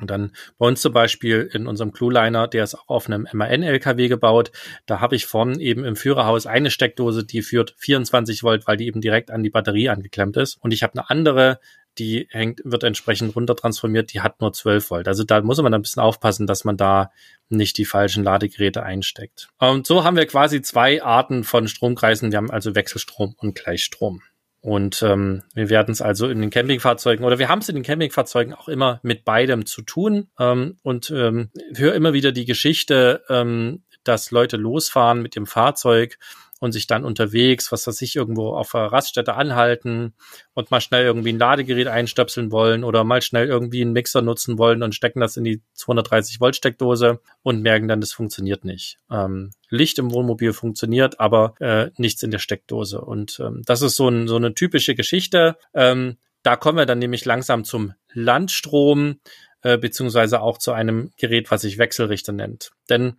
Und 0.00 0.10
dann 0.10 0.32
bei 0.58 0.66
uns 0.66 0.80
zum 0.80 0.92
Beispiel 0.92 1.48
in 1.52 1.66
unserem 1.66 1.92
Clueliner, 1.92 2.48
der 2.48 2.64
ist 2.64 2.74
auch 2.74 2.88
auf 2.88 3.06
einem 3.06 3.26
MAN-LKW 3.32 4.08
gebaut. 4.08 4.50
Da 4.86 5.00
habe 5.00 5.16
ich 5.16 5.26
vorne 5.26 5.60
eben 5.60 5.84
im 5.84 5.96
Führerhaus 5.96 6.46
eine 6.46 6.70
Steckdose, 6.70 7.24
die 7.24 7.42
führt 7.42 7.74
24 7.78 8.42
Volt, 8.42 8.66
weil 8.66 8.76
die 8.76 8.86
eben 8.86 9.00
direkt 9.00 9.30
an 9.30 9.42
die 9.42 9.50
Batterie 9.50 9.88
angeklemmt 9.88 10.36
ist. 10.36 10.56
Und 10.60 10.72
ich 10.72 10.82
habe 10.82 10.94
eine 10.94 11.10
andere 11.10 11.60
die 11.98 12.28
hängt, 12.30 12.60
wird 12.64 12.84
entsprechend 12.84 13.34
runtertransformiert, 13.34 14.12
die 14.12 14.20
hat 14.20 14.40
nur 14.40 14.52
12 14.52 14.90
Volt. 14.90 15.08
Also 15.08 15.24
da 15.24 15.40
muss 15.40 15.60
man 15.60 15.74
ein 15.74 15.82
bisschen 15.82 16.02
aufpassen, 16.02 16.46
dass 16.46 16.64
man 16.64 16.76
da 16.76 17.10
nicht 17.48 17.76
die 17.78 17.84
falschen 17.84 18.24
Ladegeräte 18.24 18.82
einsteckt. 18.82 19.48
Und 19.58 19.86
so 19.86 20.04
haben 20.04 20.16
wir 20.16 20.26
quasi 20.26 20.62
zwei 20.62 21.02
Arten 21.02 21.44
von 21.44 21.68
Stromkreisen. 21.68 22.30
Wir 22.30 22.38
haben 22.38 22.50
also 22.50 22.74
Wechselstrom 22.74 23.34
und 23.38 23.54
Gleichstrom. 23.54 24.22
Und 24.60 25.02
ähm, 25.02 25.42
wir 25.54 25.70
werden 25.70 25.92
es 25.92 26.02
also 26.02 26.28
in 26.28 26.40
den 26.40 26.50
Campingfahrzeugen 26.50 27.24
oder 27.24 27.38
wir 27.38 27.48
haben 27.48 27.60
es 27.60 27.68
in 27.68 27.76
den 27.76 27.84
Campingfahrzeugen 27.84 28.52
auch 28.52 28.68
immer 28.68 29.00
mit 29.02 29.24
beidem 29.24 29.64
zu 29.64 29.82
tun. 29.82 30.28
Ähm, 30.38 30.76
und 30.82 31.10
ähm, 31.10 31.50
höre 31.74 31.94
immer 31.94 32.12
wieder 32.12 32.32
die 32.32 32.44
Geschichte, 32.44 33.22
ähm, 33.28 33.82
dass 34.04 34.30
Leute 34.30 34.56
losfahren 34.56 35.22
mit 35.22 35.34
dem 35.36 35.46
Fahrzeug 35.46 36.18
und 36.60 36.72
sich 36.72 36.86
dann 36.86 37.04
unterwegs, 37.04 37.72
was 37.72 37.86
weiß 37.86 38.00
ich, 38.02 38.14
irgendwo 38.14 38.54
auf 38.54 38.74
einer 38.74 38.92
Raststätte 38.92 39.34
anhalten 39.34 40.14
und 40.54 40.70
mal 40.70 40.80
schnell 40.80 41.04
irgendwie 41.04 41.32
ein 41.32 41.38
Ladegerät 41.38 41.88
einstöpseln 41.88 42.52
wollen 42.52 42.84
oder 42.84 43.02
mal 43.02 43.22
schnell 43.22 43.48
irgendwie 43.48 43.80
einen 43.80 43.92
Mixer 43.92 44.22
nutzen 44.22 44.58
wollen 44.58 44.82
und 44.82 44.94
stecken 44.94 45.20
das 45.20 45.36
in 45.36 45.44
die 45.44 45.62
230 45.72 46.38
Volt 46.40 46.54
Steckdose 46.54 47.20
und 47.42 47.62
merken 47.62 47.88
dann, 47.88 48.00
das 48.00 48.12
funktioniert 48.12 48.64
nicht. 48.64 48.98
Ähm, 49.10 49.50
Licht 49.70 49.98
im 49.98 50.12
Wohnmobil 50.12 50.52
funktioniert, 50.52 51.18
aber 51.18 51.54
äh, 51.60 51.90
nichts 51.96 52.22
in 52.22 52.30
der 52.30 52.38
Steckdose. 52.38 53.00
Und 53.00 53.40
ähm, 53.40 53.62
das 53.64 53.82
ist 53.82 53.96
so, 53.96 54.08
ein, 54.08 54.28
so 54.28 54.36
eine 54.36 54.54
typische 54.54 54.94
Geschichte. 54.94 55.56
Ähm, 55.74 56.18
da 56.42 56.56
kommen 56.56 56.78
wir 56.78 56.86
dann 56.86 56.98
nämlich 56.98 57.24
langsam 57.24 57.64
zum 57.64 57.94
Landstrom, 58.12 59.20
äh, 59.62 59.78
beziehungsweise 59.78 60.40
auch 60.40 60.58
zu 60.58 60.72
einem 60.72 61.12
Gerät, 61.16 61.50
was 61.50 61.62
sich 61.62 61.78
Wechselrichter 61.78 62.32
nennt. 62.32 62.72
Denn 62.88 63.16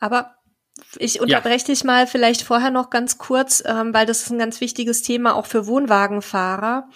aber 0.00 0.34
ich 0.98 1.20
unterbreche 1.20 1.66
ja. 1.68 1.74
dich 1.74 1.84
mal 1.84 2.06
vielleicht 2.06 2.42
vorher 2.42 2.70
noch 2.70 2.90
ganz 2.90 3.18
kurz, 3.18 3.62
ähm, 3.66 3.94
weil 3.94 4.06
das 4.06 4.22
ist 4.22 4.30
ein 4.30 4.38
ganz 4.38 4.60
wichtiges 4.60 5.02
Thema 5.02 5.36
auch 5.36 5.46
für 5.46 5.66
Wohnwagenfahrer. 5.66 6.88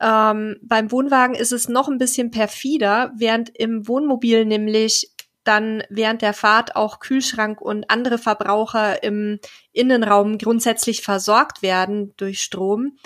Ähm, 0.00 0.56
beim 0.62 0.90
Wohnwagen 0.90 1.34
ist 1.34 1.52
es 1.52 1.68
noch 1.68 1.88
ein 1.88 1.98
bisschen 1.98 2.30
perfider, 2.30 3.12
während 3.16 3.50
im 3.50 3.86
Wohnmobil 3.86 4.44
nämlich 4.44 5.10
dann 5.44 5.82
während 5.88 6.22
der 6.22 6.34
Fahrt 6.34 6.76
auch 6.76 7.00
Kühlschrank 7.00 7.60
und 7.60 7.90
andere 7.90 8.18
Verbraucher 8.18 9.02
im 9.02 9.40
Innenraum 9.72 10.38
grundsätzlich 10.38 11.02
versorgt 11.02 11.62
werden 11.62 12.14
durch 12.16 12.42
Strom, 12.42 12.98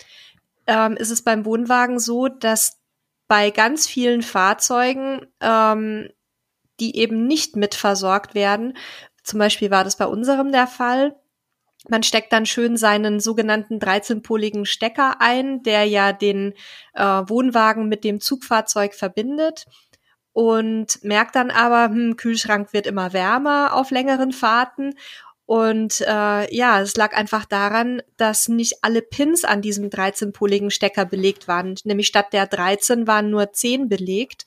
ähm, 0.67 0.97
ist 0.97 1.11
es 1.11 1.23
beim 1.23 1.45
Wohnwagen 1.45 1.99
so, 1.99 2.29
dass 2.29 2.79
bei 3.29 3.51
ganz 3.51 3.87
vielen 3.87 4.23
Fahrzeugen, 4.23 5.27
ähm, 5.41 6.11
die 6.81 6.97
eben 6.97 7.27
nicht 7.27 7.57
mitversorgt 7.57 8.35
werden, 8.35 8.77
zum 9.25 9.39
Beispiel 9.39 9.71
war 9.71 9.85
das 9.85 9.97
bei 9.97 10.07
unserem 10.07 10.53
der 10.53 10.67
Fall. 10.67 11.17
Man 11.89 12.03
steckt 12.03 12.33
dann 12.33 12.47
schön 12.47 12.77
seinen 12.77 13.21
sogenannten 13.21 13.79
13-poligen 13.79 14.65
Stecker 14.65 15.17
ein, 15.21 15.63
der 15.63 15.85
ja 15.85 16.13
den 16.13 16.55
äh, 16.95 17.03
Wohnwagen 17.03 17.89
mit 17.89 18.05
dem 18.05 18.21
Zugfahrzeug 18.21 18.95
verbindet 18.95 19.67
und 20.33 21.03
merkt 21.03 21.37
dann 21.37 21.51
aber, 21.51 21.87
hm, 21.87 22.17
Kühlschrank 22.17 22.73
wird 22.73 22.87
immer 22.87 23.13
wärmer 23.13 23.75
auf 23.75 23.91
längeren 23.91 24.33
Fahrten. 24.33 24.95
Und 25.47 26.01
äh, 26.01 26.55
ja, 26.55 26.81
es 26.81 26.97
lag 26.97 27.15
einfach 27.15 27.45
daran, 27.45 28.03
dass 28.17 28.49
nicht 28.49 28.79
alle 28.83 29.03
Pins 29.03 29.45
an 29.45 29.61
diesem 29.61 29.91
13-poligen 29.91 30.71
Stecker 30.71 31.05
belegt 31.05 31.49
waren. 31.49 31.75
Nämlich 31.85 32.07
statt 32.07 32.33
der 32.33 32.47
13 32.47 33.07
waren 33.07 33.29
nur 33.29 33.53
10 33.53 33.89
belegt 33.89 34.47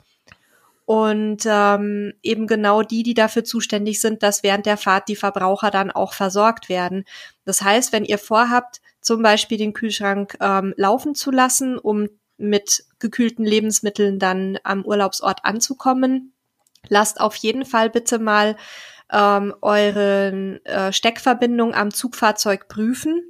und 0.87 1.43
ähm, 1.45 2.13
eben 2.23 2.47
genau 2.47 2.81
die, 2.81 3.03
die 3.03 3.13
dafür 3.13 3.43
zuständig 3.43 3.99
sind, 3.99 4.23
dass 4.23 4.41
während 4.41 4.65
der 4.65 4.77
Fahrt 4.77 5.09
die 5.09 5.17
Verbraucher 5.17 5.69
dann 5.69 5.91
auch 5.91 6.13
versorgt 6.13 6.69
werden. 6.69 7.03
Das 7.43 7.61
heißt, 7.61 7.91
wenn 7.91 8.05
ihr 8.05 8.17
vorhabt, 8.17 8.79
zum 9.01 9.21
Beispiel 9.21 9.57
den 9.57 9.73
Kühlschrank 9.73 10.37
ähm, 10.39 10.73
laufen 10.77 11.13
zu 11.13 11.29
lassen, 11.29 11.77
um 11.77 12.07
mit 12.37 12.85
gekühlten 12.99 13.43
Lebensmitteln 13.43 14.17
dann 14.17 14.59
am 14.63 14.85
Urlaubsort 14.85 15.43
anzukommen, 15.43 16.31
lasst 16.87 17.19
auf 17.19 17.35
jeden 17.35 17.65
Fall 17.65 17.89
bitte 17.89 18.17
mal 18.17 18.55
ähm, 19.11 19.53
eure 19.59 20.61
äh, 20.63 20.93
Steckverbindung 20.93 21.75
am 21.75 21.91
Zugfahrzeug 21.91 22.69
prüfen. 22.69 23.23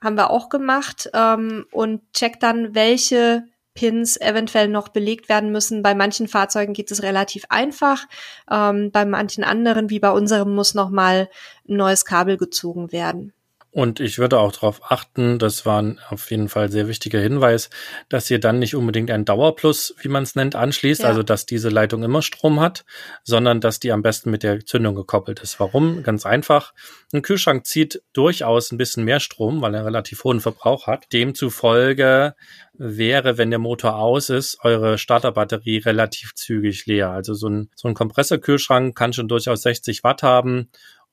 Haben 0.00 0.16
wir 0.16 0.30
auch 0.30 0.48
gemacht 0.48 1.10
ähm, 1.12 1.66
und 1.72 2.10
checkt 2.14 2.42
dann, 2.42 2.74
welche 2.74 3.44
Pins 3.78 4.20
eventuell 4.20 4.66
noch 4.66 4.88
belegt 4.88 5.28
werden 5.28 5.52
müssen. 5.52 5.82
Bei 5.84 5.94
manchen 5.94 6.26
Fahrzeugen 6.26 6.72
geht 6.72 6.90
es 6.90 7.04
relativ 7.04 7.44
einfach. 7.48 8.06
Ähm, 8.50 8.90
bei 8.90 9.04
manchen 9.04 9.44
anderen, 9.44 9.88
wie 9.88 10.00
bei 10.00 10.10
unserem, 10.10 10.52
muss 10.52 10.74
noch 10.74 10.90
mal 10.90 11.28
ein 11.68 11.76
neues 11.76 12.04
Kabel 12.04 12.38
gezogen 12.38 12.90
werden. 12.90 13.32
Und 13.78 14.00
ich 14.00 14.18
würde 14.18 14.40
auch 14.40 14.50
darauf 14.50 14.90
achten, 14.90 15.38
das 15.38 15.64
war 15.64 15.80
ein 15.80 16.00
auf 16.08 16.32
jeden 16.32 16.48
Fall 16.48 16.68
sehr 16.68 16.88
wichtiger 16.88 17.20
Hinweis, 17.20 17.70
dass 18.08 18.28
ihr 18.28 18.40
dann 18.40 18.58
nicht 18.58 18.74
unbedingt 18.74 19.08
ein 19.08 19.24
Dauerplus, 19.24 19.94
wie 20.00 20.08
man 20.08 20.24
es 20.24 20.34
nennt, 20.34 20.56
anschließt, 20.56 21.02
ja. 21.02 21.08
also 21.08 21.22
dass 21.22 21.46
diese 21.46 21.68
Leitung 21.68 22.02
immer 22.02 22.20
Strom 22.20 22.58
hat, 22.58 22.84
sondern 23.22 23.60
dass 23.60 23.78
die 23.78 23.92
am 23.92 24.02
besten 24.02 24.32
mit 24.32 24.42
der 24.42 24.66
Zündung 24.66 24.96
gekoppelt 24.96 25.38
ist. 25.38 25.60
Warum? 25.60 26.02
Ganz 26.02 26.26
einfach. 26.26 26.74
Ein 27.12 27.22
Kühlschrank 27.22 27.66
zieht 27.66 28.02
durchaus 28.12 28.72
ein 28.72 28.78
bisschen 28.78 29.04
mehr 29.04 29.20
Strom, 29.20 29.62
weil 29.62 29.76
er 29.76 29.86
relativ 29.86 30.24
hohen 30.24 30.40
Verbrauch 30.40 30.88
hat. 30.88 31.12
Demzufolge 31.12 32.34
wäre, 32.74 33.38
wenn 33.38 33.50
der 33.50 33.60
Motor 33.60 33.96
aus 33.96 34.28
ist, 34.28 34.58
eure 34.62 34.98
Starterbatterie 34.98 35.78
relativ 35.78 36.34
zügig 36.34 36.86
leer. 36.86 37.10
Also 37.10 37.34
so 37.34 37.48
ein, 37.48 37.70
so 37.76 37.86
ein 37.86 37.94
Kompressorkühlschrank 37.94 38.96
kann 38.96 39.12
schon 39.12 39.28
durchaus 39.28 39.62
60 39.62 40.02
Watt 40.02 40.24
haben 40.24 40.68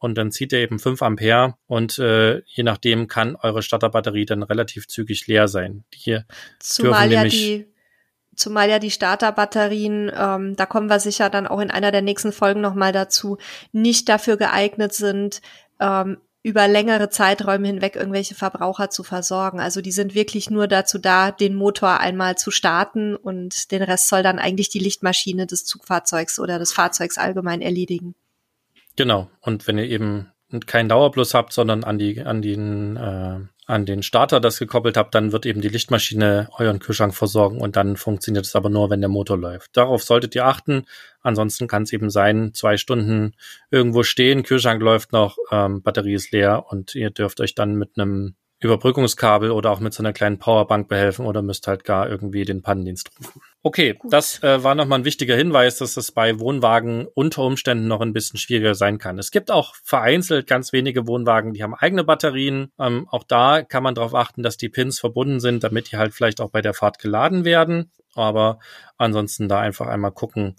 und 0.05 0.15
dann 0.15 0.31
zieht 0.31 0.53
er 0.53 0.59
eben 0.59 0.77
5 0.77 1.01
Ampere 1.01 1.55
und 1.65 1.97
äh, 1.97 2.43
je 2.45 2.61
nachdem 2.61 3.07
kann 3.07 3.35
eure 3.35 3.63
Starterbatterie 3.63 4.25
dann 4.25 4.43
relativ 4.43 4.87
zügig 4.87 5.25
leer 5.25 5.47
sein. 5.47 5.83
Die 5.95 6.19
Zumal 6.59 7.11
ja 7.11 7.23
die 7.25 7.67
Zumal 8.35 8.69
ja 8.69 8.79
die 8.79 8.91
Starterbatterien, 8.91 10.11
ähm, 10.15 10.55
da 10.55 10.65
kommen 10.65 10.89
wir 10.89 10.99
sicher 10.99 11.29
dann 11.29 11.47
auch 11.47 11.59
in 11.59 11.71
einer 11.71 11.91
der 11.91 12.01
nächsten 12.01 12.31
Folgen 12.31 12.61
nochmal 12.61 12.91
dazu, 12.91 13.37
nicht 13.71 14.07
dafür 14.09 14.37
geeignet 14.37 14.93
sind, 14.93 15.41
ähm, 15.79 16.17
über 16.43 16.67
längere 16.67 17.09
Zeiträume 17.09 17.65
hinweg 17.65 17.95
irgendwelche 17.95 18.35
Verbraucher 18.35 18.91
zu 18.91 19.03
versorgen. 19.03 19.59
Also 19.59 19.81
die 19.81 19.93
sind 19.93 20.13
wirklich 20.13 20.51
nur 20.51 20.67
dazu 20.67 20.99
da, 20.99 21.31
den 21.31 21.55
Motor 21.55 21.99
einmal 21.99 22.37
zu 22.37 22.51
starten 22.51 23.15
und 23.15 23.71
den 23.71 23.81
Rest 23.81 24.09
soll 24.09 24.21
dann 24.21 24.37
eigentlich 24.37 24.69
die 24.69 24.79
Lichtmaschine 24.79 25.47
des 25.47 25.65
Zugfahrzeugs 25.65 26.37
oder 26.37 26.59
des 26.59 26.73
Fahrzeugs 26.73 27.17
allgemein 27.17 27.61
erledigen. 27.61 28.13
Genau. 28.95 29.29
Und 29.41 29.67
wenn 29.67 29.77
ihr 29.77 29.89
eben 29.89 30.31
keinen 30.67 30.89
Dauerplus 30.89 31.33
habt, 31.33 31.53
sondern 31.53 31.83
an 31.83 31.97
die, 31.97 32.21
an 32.21 32.41
den, 32.41 32.97
äh, 32.97 33.39
an 33.67 33.85
den 33.85 34.03
Starter 34.03 34.39
das 34.39 34.59
gekoppelt 34.59 34.95
habt, 34.95 35.15
dann 35.15 35.31
wird 35.31 35.45
eben 35.45 35.61
die 35.61 35.69
Lichtmaschine 35.69 36.49
euren 36.57 36.79
Kühlschrank 36.79 37.15
versorgen 37.15 37.59
und 37.59 37.75
dann 37.75 37.97
funktioniert 37.97 38.45
es 38.45 38.55
aber 38.55 38.69
nur, 38.69 38.89
wenn 38.89 39.01
der 39.01 39.09
Motor 39.09 39.37
läuft. 39.37 39.75
Darauf 39.75 40.03
solltet 40.03 40.35
ihr 40.35 40.45
achten. 40.45 40.85
Ansonsten 41.21 41.67
kann 41.67 41.83
es 41.83 41.93
eben 41.93 42.09
sein, 42.09 42.53
zwei 42.53 42.77
Stunden 42.77 43.33
irgendwo 43.71 44.03
stehen, 44.03 44.43
Kühlschrank 44.43 44.81
läuft 44.81 45.11
noch, 45.11 45.37
ähm, 45.51 45.81
Batterie 45.81 46.13
ist 46.13 46.31
leer 46.31 46.65
und 46.69 46.93
ihr 46.93 47.09
dürft 47.09 47.41
euch 47.41 47.55
dann 47.55 47.75
mit 47.75 47.97
einem 47.97 48.35
Überbrückungskabel 48.65 49.51
oder 49.51 49.71
auch 49.71 49.79
mit 49.79 49.93
so 49.93 50.03
einer 50.03 50.13
kleinen 50.13 50.37
Powerbank 50.37 50.87
behelfen 50.87 51.25
oder 51.25 51.41
müsst 51.41 51.67
halt 51.67 51.83
gar 51.83 52.09
irgendwie 52.09 52.45
den 52.45 52.61
Pannendienst 52.61 53.09
rufen. 53.19 53.41
Okay, 53.63 53.93
Gut. 53.93 54.13
das 54.13 54.43
äh, 54.43 54.63
war 54.63 54.75
nochmal 54.75 54.99
ein 54.99 55.05
wichtiger 55.05 55.35
Hinweis, 55.35 55.77
dass 55.77 55.97
es 55.97 56.11
bei 56.11 56.39
Wohnwagen 56.39 57.07
unter 57.13 57.43
Umständen 57.43 57.87
noch 57.87 58.01
ein 58.01 58.13
bisschen 58.13 58.37
schwieriger 58.37 58.75
sein 58.75 58.97
kann. 58.97 59.17
Es 59.17 59.31
gibt 59.31 59.49
auch 59.49 59.73
vereinzelt 59.83 60.47
ganz 60.47 60.73
wenige 60.73 61.07
Wohnwagen, 61.07 61.53
die 61.53 61.63
haben 61.63 61.73
eigene 61.73 62.03
Batterien. 62.03 62.71
Ähm, 62.79 63.07
auch 63.09 63.23
da 63.23 63.63
kann 63.63 63.83
man 63.83 63.95
darauf 63.95 64.13
achten, 64.13 64.43
dass 64.43 64.57
die 64.57 64.69
Pins 64.69 64.99
verbunden 64.99 65.39
sind, 65.39 65.63
damit 65.63 65.91
die 65.91 65.97
halt 65.97 66.13
vielleicht 66.13 66.41
auch 66.41 66.51
bei 66.51 66.61
der 66.61 66.73
Fahrt 66.73 66.99
geladen 66.99 67.45
werden. 67.45 67.91
Aber 68.13 68.59
ansonsten 68.97 69.49
da 69.49 69.59
einfach 69.59 69.87
einmal 69.87 70.11
gucken, 70.11 70.55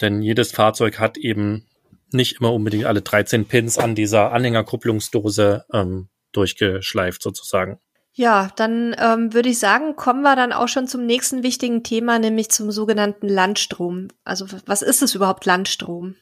denn 0.00 0.22
jedes 0.22 0.52
Fahrzeug 0.52 0.98
hat 0.98 1.16
eben 1.16 1.64
nicht 2.12 2.40
immer 2.40 2.52
unbedingt 2.52 2.84
alle 2.84 3.02
13 3.02 3.46
Pins 3.46 3.78
an 3.78 3.94
dieser 3.94 4.32
Anhängerkupplungsdose 4.32 5.64
ähm, 5.72 6.08
durchgeschleift 6.32 7.22
sozusagen. 7.22 7.78
Ja, 8.12 8.50
dann 8.56 8.96
ähm, 8.98 9.32
würde 9.32 9.48
ich 9.48 9.60
sagen, 9.60 9.94
kommen 9.94 10.22
wir 10.22 10.34
dann 10.34 10.52
auch 10.52 10.66
schon 10.66 10.88
zum 10.88 11.06
nächsten 11.06 11.44
wichtigen 11.44 11.84
Thema, 11.84 12.18
nämlich 12.18 12.50
zum 12.50 12.72
sogenannten 12.72 13.28
Landstrom. 13.28 14.08
Also 14.24 14.46
was 14.66 14.82
ist 14.82 15.02
es 15.02 15.14
überhaupt 15.14 15.46
Landstrom? 15.46 16.16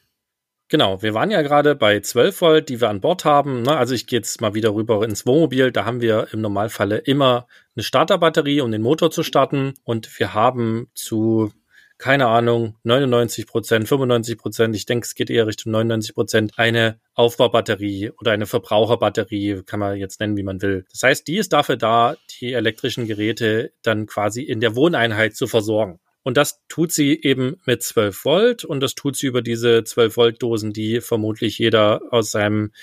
Genau, 0.69 1.01
wir 1.01 1.13
waren 1.13 1.31
ja 1.31 1.41
gerade 1.41 1.75
bei 1.75 2.01
12 2.01 2.41
Volt, 2.41 2.69
die 2.69 2.81
wir 2.81 2.89
an 2.89 2.99
Bord 2.99 3.23
haben. 3.23 3.61
Ne? 3.61 3.75
Also 3.77 3.95
ich 3.95 4.05
gehe 4.05 4.19
jetzt 4.19 4.41
mal 4.41 4.53
wieder 4.53 4.73
rüber 4.75 5.03
ins 5.05 5.25
Wohnmobil. 5.25 5.71
Da 5.71 5.85
haben 5.85 6.01
wir 6.01 6.27
im 6.33 6.41
Normalfalle 6.41 6.97
immer 6.97 7.47
eine 7.75 7.83
Starterbatterie, 7.83 8.59
um 8.59 8.71
den 8.71 8.81
Motor 8.81 9.09
zu 9.09 9.23
starten. 9.23 9.75
Und 9.83 10.19
wir 10.19 10.33
haben 10.33 10.91
zu 10.93 11.53
keine 11.97 12.27
Ahnung, 12.27 12.75
99 12.83 13.47
Prozent, 13.47 13.87
95 13.87 14.37
Prozent, 14.37 14.75
ich 14.75 14.85
denke, 14.85 15.05
es 15.05 15.15
geht 15.15 15.29
eher 15.29 15.47
Richtung 15.47 15.71
99 15.71 16.13
Prozent, 16.13 16.53
eine 16.57 16.99
Aufbaubatterie 17.13 18.11
oder 18.19 18.31
eine 18.31 18.45
Verbraucherbatterie, 18.45 19.63
kann 19.65 19.79
man 19.79 19.97
jetzt 19.97 20.19
nennen, 20.19 20.37
wie 20.37 20.43
man 20.43 20.61
will. 20.61 20.85
Das 20.91 21.03
heißt, 21.03 21.27
die 21.27 21.37
ist 21.37 21.53
dafür 21.53 21.77
da, 21.77 22.15
die 22.39 22.53
elektrischen 22.53 23.07
Geräte 23.07 23.71
dann 23.81 24.05
quasi 24.05 24.43
in 24.43 24.59
der 24.59 24.75
Wohneinheit 24.75 25.35
zu 25.35 25.47
versorgen. 25.47 25.99
Und 26.21 26.37
das 26.37 26.61
tut 26.67 26.91
sie 26.91 27.19
eben 27.21 27.61
mit 27.65 27.81
12 27.81 28.25
Volt 28.25 28.65
und 28.65 28.81
das 28.81 28.95
tut 28.95 29.15
sie 29.15 29.27
über 29.27 29.41
diese 29.41 29.83
12 29.83 30.17
Volt 30.17 30.43
Dosen, 30.43 30.73
die 30.73 30.99
vermutlich 31.01 31.57
jeder 31.57 32.01
aus 32.11 32.31
seinem 32.31 32.73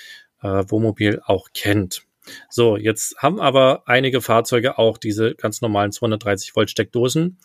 äh, 0.43 0.65
Wohnmobil 0.67 1.21
auch 1.25 1.49
kennt. 1.53 2.03
So, 2.49 2.77
jetzt 2.77 3.17
haben 3.19 3.41
aber 3.41 3.83
einige 3.87 4.23
Fahrzeuge 4.23 4.79
auch 4.79 4.97
diese 4.97 5.35
ganz 5.35 5.61
normalen 5.61 5.93
230 5.93 6.57
Volt 6.57 6.71
Steckdosen. 6.71 7.39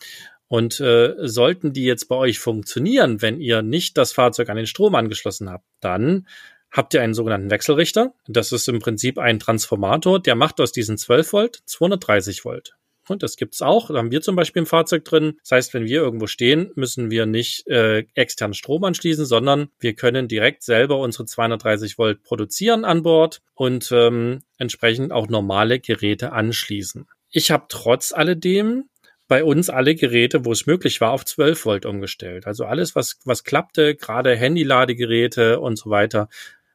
Und 0.49 0.79
äh, 0.79 1.13
sollten 1.19 1.73
die 1.73 1.85
jetzt 1.85 2.09
bei 2.09 2.15
euch 2.15 2.39
funktionieren, 2.39 3.21
wenn 3.21 3.39
ihr 3.39 3.61
nicht 3.61 3.97
das 3.97 4.11
Fahrzeug 4.11 4.49
an 4.49 4.57
den 4.57 4.65
Strom 4.65 4.95
angeschlossen 4.95 5.49
habt, 5.49 5.65
dann 5.79 6.27
habt 6.71 6.93
ihr 6.93 7.01
einen 7.01 7.13
sogenannten 7.13 7.51
Wechselrichter. 7.51 8.13
Das 8.27 8.51
ist 8.51 8.67
im 8.67 8.79
Prinzip 8.79 9.19
ein 9.19 9.39
Transformator, 9.39 10.19
der 10.19 10.35
macht 10.35 10.59
aus 10.59 10.71
diesen 10.71 10.97
12 10.97 11.33
Volt 11.33 11.61
230 11.65 12.43
Volt. 12.45 12.75
Und 13.07 13.23
das 13.23 13.37
gibt's 13.37 13.61
auch. 13.61 13.89
Da 13.89 13.97
haben 13.97 14.11
wir 14.11 14.21
zum 14.21 14.35
Beispiel 14.35 14.61
im 14.61 14.65
Fahrzeug 14.65 15.03
drin. 15.03 15.37
Das 15.41 15.51
heißt, 15.51 15.73
wenn 15.73 15.85
wir 15.85 16.01
irgendwo 16.01 16.27
stehen, 16.27 16.71
müssen 16.75 17.09
wir 17.09 17.25
nicht 17.25 17.67
äh, 17.67 18.05
externen 18.13 18.53
Strom 18.53 18.83
anschließen, 18.83 19.25
sondern 19.25 19.69
wir 19.79 19.93
können 19.93 20.27
direkt 20.27 20.63
selber 20.63 20.99
unsere 20.99 21.25
230 21.25 21.97
Volt 21.97 22.23
produzieren 22.23 22.85
an 22.85 23.03
Bord 23.03 23.41
und 23.55 23.91
ähm, 23.91 24.41
entsprechend 24.57 25.11
auch 25.11 25.27
normale 25.27 25.79
Geräte 25.79 26.33
anschließen. 26.33 27.07
Ich 27.31 27.51
habe 27.51 27.65
trotz 27.69 28.11
alledem 28.11 28.85
bei 29.29 29.43
uns 29.43 29.69
alle 29.69 29.95
Geräte, 29.95 30.43
wo 30.43 30.51
es 30.51 30.65
möglich 30.65 30.99
war, 30.99 31.11
auf 31.11 31.23
12 31.23 31.63
Volt 31.63 31.85
umgestellt. 31.85 32.47
Also 32.47 32.65
alles, 32.65 32.95
was, 32.95 33.19
was 33.25 33.43
klappte, 33.43 33.95
gerade 33.95 34.35
Handy-Ladegeräte 34.35 35.59
und 35.59 35.77
so 35.77 35.91
weiter, 35.91 36.29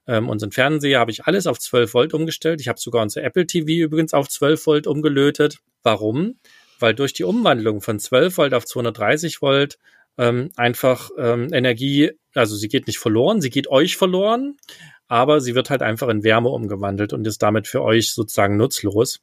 ähm, 0.06 0.28
unseren 0.28 0.52
Fernseher 0.52 1.00
habe 1.00 1.10
ich 1.10 1.24
alles 1.24 1.48
auf 1.48 1.58
12 1.58 1.92
Volt 1.92 2.14
umgestellt. 2.14 2.60
Ich 2.60 2.68
habe 2.68 2.78
sogar 2.78 3.02
unser 3.02 3.24
Apple 3.24 3.46
TV 3.46 3.84
übrigens 3.84 4.14
auf 4.14 4.28
12 4.28 4.66
Volt 4.66 4.86
umgelötet. 4.86 5.58
Warum? 5.82 6.38
Weil 6.78 6.94
durch 6.94 7.12
die 7.12 7.24
Umwandlung 7.24 7.80
von 7.80 7.98
12 7.98 8.38
Volt 8.38 8.54
auf 8.54 8.64
230 8.64 9.42
Volt 9.42 9.78
ähm, 10.16 10.50
einfach 10.54 11.10
ähm, 11.18 11.52
Energie, 11.52 12.12
also 12.34 12.54
sie 12.54 12.68
geht 12.68 12.86
nicht 12.86 13.00
verloren, 13.00 13.40
sie 13.40 13.50
geht 13.50 13.66
euch 13.66 13.96
verloren, 13.96 14.56
aber 15.08 15.40
sie 15.40 15.56
wird 15.56 15.70
halt 15.70 15.82
einfach 15.82 16.08
in 16.08 16.22
Wärme 16.22 16.50
umgewandelt 16.50 17.12
und 17.12 17.26
ist 17.26 17.42
damit 17.42 17.66
für 17.66 17.82
euch 17.82 18.12
sozusagen 18.12 18.56
nutzlos. 18.56 19.20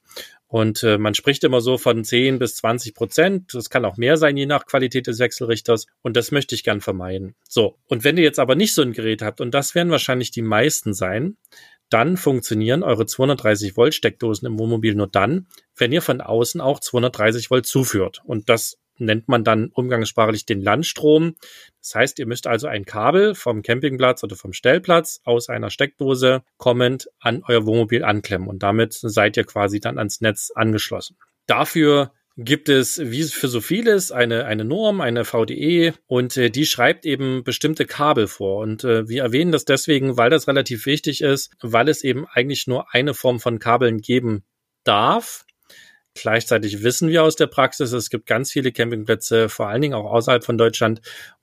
Und 0.52 0.84
äh, 0.84 0.98
man 0.98 1.14
spricht 1.14 1.46
immer 1.46 1.62
so 1.62 1.78
von 1.78 2.04
10 2.04 2.38
bis 2.38 2.58
20 2.58 2.94
Prozent. 2.94 3.54
Das 3.54 3.70
kann 3.70 3.86
auch 3.86 3.96
mehr 3.96 4.18
sein, 4.18 4.36
je 4.36 4.46
nach 4.46 4.66
Qualität 4.66 5.08
des 5.08 5.18
Wechselrichters. 5.18 5.88
Und 6.02 6.18
das 6.18 6.32
möchte 6.32 6.56
ich 6.56 6.66
gern 6.66 6.82
vermeiden. 6.82 7.36
So. 7.48 7.78
Und 7.88 8.04
wenn 8.04 8.18
ihr 8.18 8.24
jetzt 8.24 8.38
aber 8.38 8.56
nicht 8.56 8.74
so 8.74 8.82
ein 8.82 8.92
Gerät 8.92 9.22
habt, 9.22 9.40
und 9.40 9.54
das 9.54 9.76
werden 9.76 9.92
wahrscheinlich 9.92 10.30
die 10.30 10.42
meisten 10.42 10.94
sein, 10.94 11.38
dann 11.88 12.18
funktionieren 12.18 12.84
eure 12.84 13.06
230 13.06 13.78
Volt 13.78 13.94
Steckdosen 13.94 14.46
im 14.46 14.60
Wohnmobil 14.60 14.94
nur 14.94 15.08
dann, 15.08 15.48
wenn 15.78 15.94
ihr 15.94 16.02
von 16.02 16.20
außen 16.20 16.60
auch 16.60 16.82
230 16.82 17.50
Volt 17.50 17.66
zuführt. 17.66 18.22
Und 18.26 18.50
das 18.50 18.78
nennt 19.02 19.28
man 19.28 19.44
dann 19.44 19.70
umgangssprachlich 19.70 20.46
den 20.46 20.62
Landstrom. 20.62 21.36
Das 21.82 21.96
heißt, 21.96 22.20
ihr 22.20 22.28
müsst 22.28 22.48
also 22.48 22.68
ein 22.68 22.86
Kabel 22.86 23.36
vom 23.36 23.62
Campingplatz 23.62 24.24
oder 24.24 24.36
vom 24.36 24.54
Stellplatz 24.54 25.22
aus 25.24 25.50
einer 25.50 25.70
Steckdose 25.70 26.44
kommend 26.58 27.10
an 27.20 27.44
euer 27.48 27.66
Wohnmobil 27.66 28.04
anklemmen 28.04 28.48
und 28.48 28.64
damit 28.64 28.94
seid 28.94 29.38
ihr 29.38 29.44
quasi 29.44 29.80
dann 29.80 29.98
ans 29.98 30.22
Netz 30.22 30.52
angeschlossen. 30.56 31.18
Dafür 31.48 32.12
gibt 32.38 32.70
es, 32.70 33.00
wie 33.00 33.24
für 33.24 33.48
so 33.48 33.62
vieles, 33.62 34.12
eine, 34.12 34.46
eine 34.46 34.64
Norm, 34.64 35.02
eine 35.02 35.26
VDE 35.26 35.94
und 36.08 36.38
äh, 36.38 36.50
die 36.50 36.66
schreibt 36.66 37.06
eben 37.06 37.44
bestimmte 37.44 37.86
Kabel 37.86 38.28
vor. 38.28 38.60
Und 38.60 38.84
äh, 38.84 39.08
wir 39.08 39.24
erwähnen 39.24 39.52
das 39.52 39.66
deswegen, 39.66 40.18
weil 40.18 40.30
das 40.30 40.48
relativ 40.48 40.86
wichtig 40.86 41.22
ist, 41.22 41.52
weil 41.62 41.90
es 41.90 42.04
eben 42.04 42.26
eigentlich 42.28 42.68
nur 42.68 42.94
eine 42.94 43.14
Form 43.14 43.40
von 43.40 43.60
Kabeln 43.60 44.00
geben 44.00 44.44
darf. 44.84 45.46
Gleichzeitig 46.14 46.84
wissen 46.84 47.08
wir 47.10 47.24
aus 47.24 47.38
der 47.38 47.48
Praxis, 47.48 47.94
es 47.94 48.10
gibt 48.10 48.26
ganz 48.26 48.52
viele 48.52 48.72
Campingplätze, 48.72 49.48
vor 49.48 49.68
allen 49.68 49.82
Dingen 49.82 49.94
auch 49.94 50.12
außerhalb 50.12 50.44
von 50.44 50.58
Deutschland, 50.58 51.02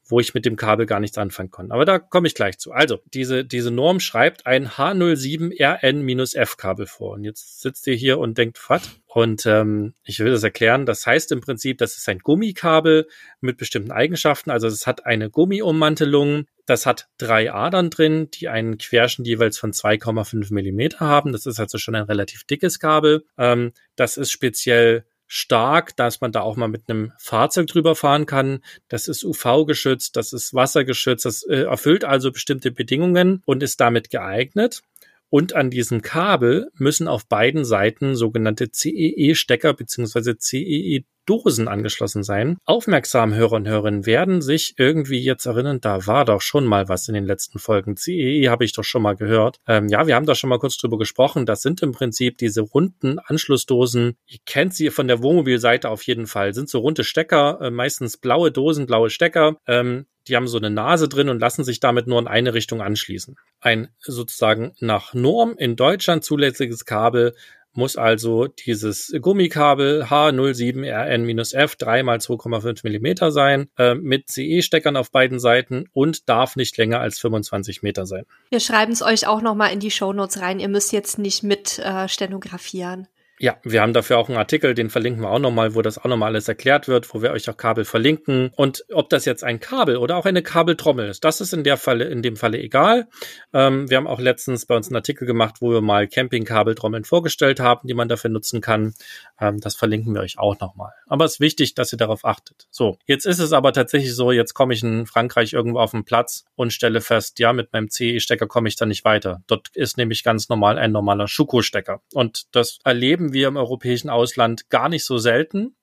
wo 0.09 0.18
ich 0.21 0.35
mit 0.35 0.44
dem 0.47 0.57
Kabel 0.57 0.87
gar 0.87 1.01
nichts 1.01 1.18
anfangen 1.18 1.51
konnte. 1.51 1.75
Aber 1.75 1.85
da 1.85 1.99
komme 1.99 2.27
ich 2.27 2.35
gleich 2.35 2.59
zu. 2.59 2.73
Also, 2.73 3.01
diese, 3.12 3.44
diese 3.44 3.71
Norm 3.71 4.01
schreibt 4.01 4.47
ein 4.47 4.68
H07RN-F-Kabel 4.68 6.87
vor. 6.87 7.12
Und 7.12 7.25
jetzt 7.25 7.61
sitzt 7.61 7.87
ihr 7.87 7.94
hier 7.94 8.18
und 8.18 8.38
denkt, 8.38 8.59
was? 8.68 8.99
Und 9.07 9.44
ähm, 9.47 9.94
ich 10.05 10.21
will 10.21 10.31
das 10.31 10.42
erklären. 10.42 10.87
Das 10.87 11.07
heißt 11.07 11.33
im 11.33 11.40
Prinzip, 11.40 11.79
das 11.79 11.99
ist 11.99 12.09
ein 12.09 12.21
Gummikabel 12.21 13.09
mit 13.40 13.59
bestimmten 13.59 13.90
Eigenschaften. 13.90 14.51
Also 14.51 14.66
es 14.66 14.87
hat 14.87 15.07
eine 15.07 15.31
Gummiummantelung. 15.31 16.47
Das 16.66 16.87
hat 16.87 17.09
drei 17.18 17.53
Adern 17.53 17.90
drin, 17.90 18.31
die 18.31 18.49
einen 18.49 18.79
Querschnitt 18.79 19.27
jeweils 19.27 19.59
von 19.59 19.73
2,5 19.73 20.53
Millimeter 20.53 21.01
haben. 21.01 21.33
Das 21.33 21.47
ist 21.47 21.59
also 21.59 21.79
schon 21.79 21.94
ein 21.94 22.05
relativ 22.05 22.44
dickes 22.44 22.79
Kabel. 22.79 23.25
Ähm, 23.37 23.73
das 23.97 24.16
ist 24.16 24.31
speziell 24.31 25.05
stark, 25.29 25.95
dass 25.97 26.21
man 26.21 26.33
da 26.33 26.41
auch 26.41 26.57
mal 26.57 26.69
mit 26.69 26.88
einem 26.88 27.12
Fahrzeug 27.19 27.69
drüber 27.69 27.95
fahren 27.95 28.27
kann. 28.27 28.61
Das 28.88 29.07
ist 29.07 29.25
UV-geschützt, 29.25 30.17
das 30.17 30.33
ist 30.33 30.55
wassergeschützt, 30.55 31.27
das 31.27 31.43
äh, 31.45 31.62
erfüllt 31.62 32.05
also 32.05 32.33
bestimmte 32.33 32.73
Bedingungen 32.73 33.43
und 33.45 33.62
ist 33.62 33.81
damit 33.81 34.11
geeignet. 34.11 34.83
Und 35.31 35.53
an 35.53 35.71
diesem 35.71 36.01
Kabel 36.01 36.71
müssen 36.75 37.07
auf 37.07 37.27
beiden 37.27 37.67
Seiten 37.67 38.17
sogenannte 38.17 38.73
CEE-Stecker 38.73 39.75
bzw. 39.75 40.38
CEE 40.38 41.05
Dosen 41.29 41.69
angeschlossen 41.69 42.23
sein. 42.23 42.57
Aufmerksam 42.64 43.35
Hörer 43.35 43.53
und 43.53 43.69
Hörerinnen 43.69 44.07
werden 44.07 44.41
sich 44.41 44.75
irgendwie 44.79 45.19
jetzt 45.19 45.45
erinnern, 45.47 45.81
da 45.81 46.07
war 46.07 46.25
doch 46.25 46.41
schon 46.41 46.64
mal 46.64 46.88
was 46.88 47.09
in 47.09 47.14
den 47.14 47.27
letzten 47.27 47.59
Folgen. 47.59 47.97
CEE 47.97 48.49
habe 48.49 48.64
ich 48.64 48.73
doch 48.73 48.85
schon 48.85 49.03
mal 49.03 49.14
gehört. 49.14 49.61
Ähm, 49.67 49.88
ja, 49.88 50.07
wir 50.07 50.14
haben 50.14 50.27
da 50.27 50.35
schon 50.35 50.49
mal 50.49 50.59
kurz 50.59 50.79
drüber 50.79 50.97
gesprochen. 50.97 51.45
Das 51.45 51.61
sind 51.61 51.83
im 51.83 51.93
Prinzip 51.93 52.38
diese 52.38 52.62
runden 52.62 53.19
Anschlussdosen. 53.19 54.17
Ihr 54.27 54.38
kennt 54.47 54.75
sie 54.75 54.91
von 54.91 55.07
der 55.07 55.23
Wohnmobilseite 55.23 55.91
auf 55.91 56.03
jeden 56.03 56.27
Fall. 56.27 56.55
Sind 56.55 56.71
so 56.71 56.79
runde 56.79 57.05
Stecker, 57.05 57.59
äh, 57.61 57.71
meistens 57.71 58.17
blaue 58.17 58.51
Dosen, 58.51 58.87
blaue 58.87 59.11
Stecker. 59.11 59.57
Ähm, 59.67 60.07
die 60.29 60.37
haben 60.37 60.47
so 60.47 60.59
eine 60.59 60.71
Nase 60.71 61.09
drin 61.09 61.29
und 61.29 61.41
lassen 61.41 61.64
sich 61.64 61.81
damit 61.81 62.07
nur 62.07 62.19
in 62.19 62.29
eine 62.29 62.53
Richtung 62.55 62.83
anschließen. 62.83 63.37
Ein 63.61 63.88
sozusagen 63.99 64.75
nach 64.79 65.14
Norm 65.14 65.55
in 65.57 65.75
Deutschland 65.75 66.23
zulässiges 66.23 66.85
Kabel 66.85 67.35
muss 67.72 67.96
also 67.96 68.46
dieses 68.46 69.14
Gummikabel 69.20 70.04
H07RN-F 70.04 71.76
3 71.76 72.02
mal 72.02 72.18
2,5 72.18 72.81
Millimeter 72.85 73.31
sein, 73.31 73.68
äh, 73.78 73.94
mit 73.94 74.28
CE-Steckern 74.28 74.96
auf 74.96 75.11
beiden 75.11 75.38
Seiten 75.38 75.87
und 75.92 76.28
darf 76.28 76.57
nicht 76.57 76.76
länger 76.76 77.00
als 77.00 77.18
25 77.18 77.83
Meter 77.83 78.07
sein. 78.07 78.24
Wir 78.50 78.61
schreiben 78.61 78.92
es 78.92 79.02
euch 79.02 79.26
auch 79.26 79.42
nochmal 79.42 79.72
in 79.72 79.81
die 79.81 79.90
Shownotes 79.90 80.40
rein. 80.40 80.61
Ihr 80.61 80.68
müsst 80.68 80.92
jetzt 80.92 81.18
nicht 81.18 81.42
mit 81.42 81.78
äh, 81.78 82.09
stenografieren. 82.09 83.09
Ja, 83.40 83.57
wir 83.62 83.83
haben 83.83 83.92
dafür 83.92 84.18
auch 84.18 84.29
einen 84.29 84.38
Artikel, 84.38 84.74
den 84.74 84.90
verlinken 84.90 85.22
wir 85.22 85.31
auch 85.31 85.38
nochmal, 85.38 85.74
wo 85.77 85.83
das 85.83 85.98
auch 85.98 86.07
nochmal 86.07 86.31
alles 86.31 86.48
erklärt 86.48 86.88
wird, 86.88 87.14
wo 87.14 87.22
wir 87.22 87.31
euch 87.31 87.48
auch 87.48 87.57
Kabel 87.57 87.85
verlinken. 87.85 88.51
Und 88.57 88.85
ob 88.92 89.09
das 89.11 89.24
jetzt 89.27 89.44
ein 89.44 89.61
Kabel 89.61 89.96
oder 89.96 90.16
auch 90.16 90.27
eine 90.27 90.42
Kabeltrommel 90.42 91.09
ist, 91.09 91.22
das 91.24 91.40
ist 91.40 91.53
in 91.53 91.62
der 91.62 91.77
Falle, 91.77 92.05
in 92.07 92.22
dem 92.22 92.37
Falle 92.37 92.59
egal. 92.59 93.07
Ähm, 93.53 93.88
wir 93.88 93.96
haben 93.96 94.09
auch 94.09 94.18
letztens 94.18 94.66
bei 94.66 94.77
uns 94.77 94.88
einen 94.88 94.96
Artikel 94.96 95.24
gemacht, 95.24 95.57
wo 95.61 95.70
wir 95.70 95.81
mal 95.81 96.09
Camping-Kabeltrommeln 96.09 97.05
vorgestellt 97.05 97.61
haben, 97.61 97.87
die 97.87 97.94
man 97.94 98.09
dafür 98.09 98.31
nutzen 98.31 98.61
kann. 98.61 98.94
Ähm, 99.40 99.61
das 99.61 99.77
verlinken 99.77 100.14
wir 100.14 100.22
euch 100.22 100.38
auch 100.38 100.59
nochmal. 100.59 100.92
Aber 101.07 101.24
es 101.24 101.35
ist 101.35 101.40
wichtig, 101.40 101.74
dass 101.74 101.92
ihr 101.92 101.98
darauf 101.98 102.24
achtet. 102.24 102.66
So, 102.70 102.98
jetzt 103.07 103.24
ist 103.24 103.38
es 103.38 103.53
aber 103.53 103.72
tatsächlich 103.72 104.14
so, 104.14 104.33
jetzt 104.33 104.55
komme 104.55 104.74
ich 104.74 104.83
in 104.83 105.07
Frankreich 105.07 105.53
irgendwo 105.53 105.79
auf 105.79 105.92
den 105.92 106.05
Platz 106.05 106.44
und 106.57 106.72
stelle 106.72 107.01
fest, 107.01 107.38
ja, 107.38 107.53
mit 107.53 107.72
meinem 107.72 107.88
CE-Stecker 107.88 108.48
komme 108.48 108.68
ich 108.68 108.74
da 108.74 108.85
nicht 108.85 109.05
weiter. 109.05 109.42
Dort 109.46 109.68
ist 109.74 109.96
nämlich 109.96 110.24
ganz 110.24 110.48
normal 110.48 110.77
ein 110.77 110.90
normaler 110.90 111.29
Schuko-Stecker. 111.29 112.01
Und 112.14 112.46
das 112.53 112.81
erleben 112.85 113.28
erleben 113.29 113.33
wir 113.33 113.49
im 113.49 113.57
europäischen 113.57 114.11
Ausland 114.11 114.69
gar 114.71 114.88
nicht 114.88 115.05
so 115.05 115.19
selten. 115.19 115.77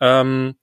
Ähm, 0.00 0.56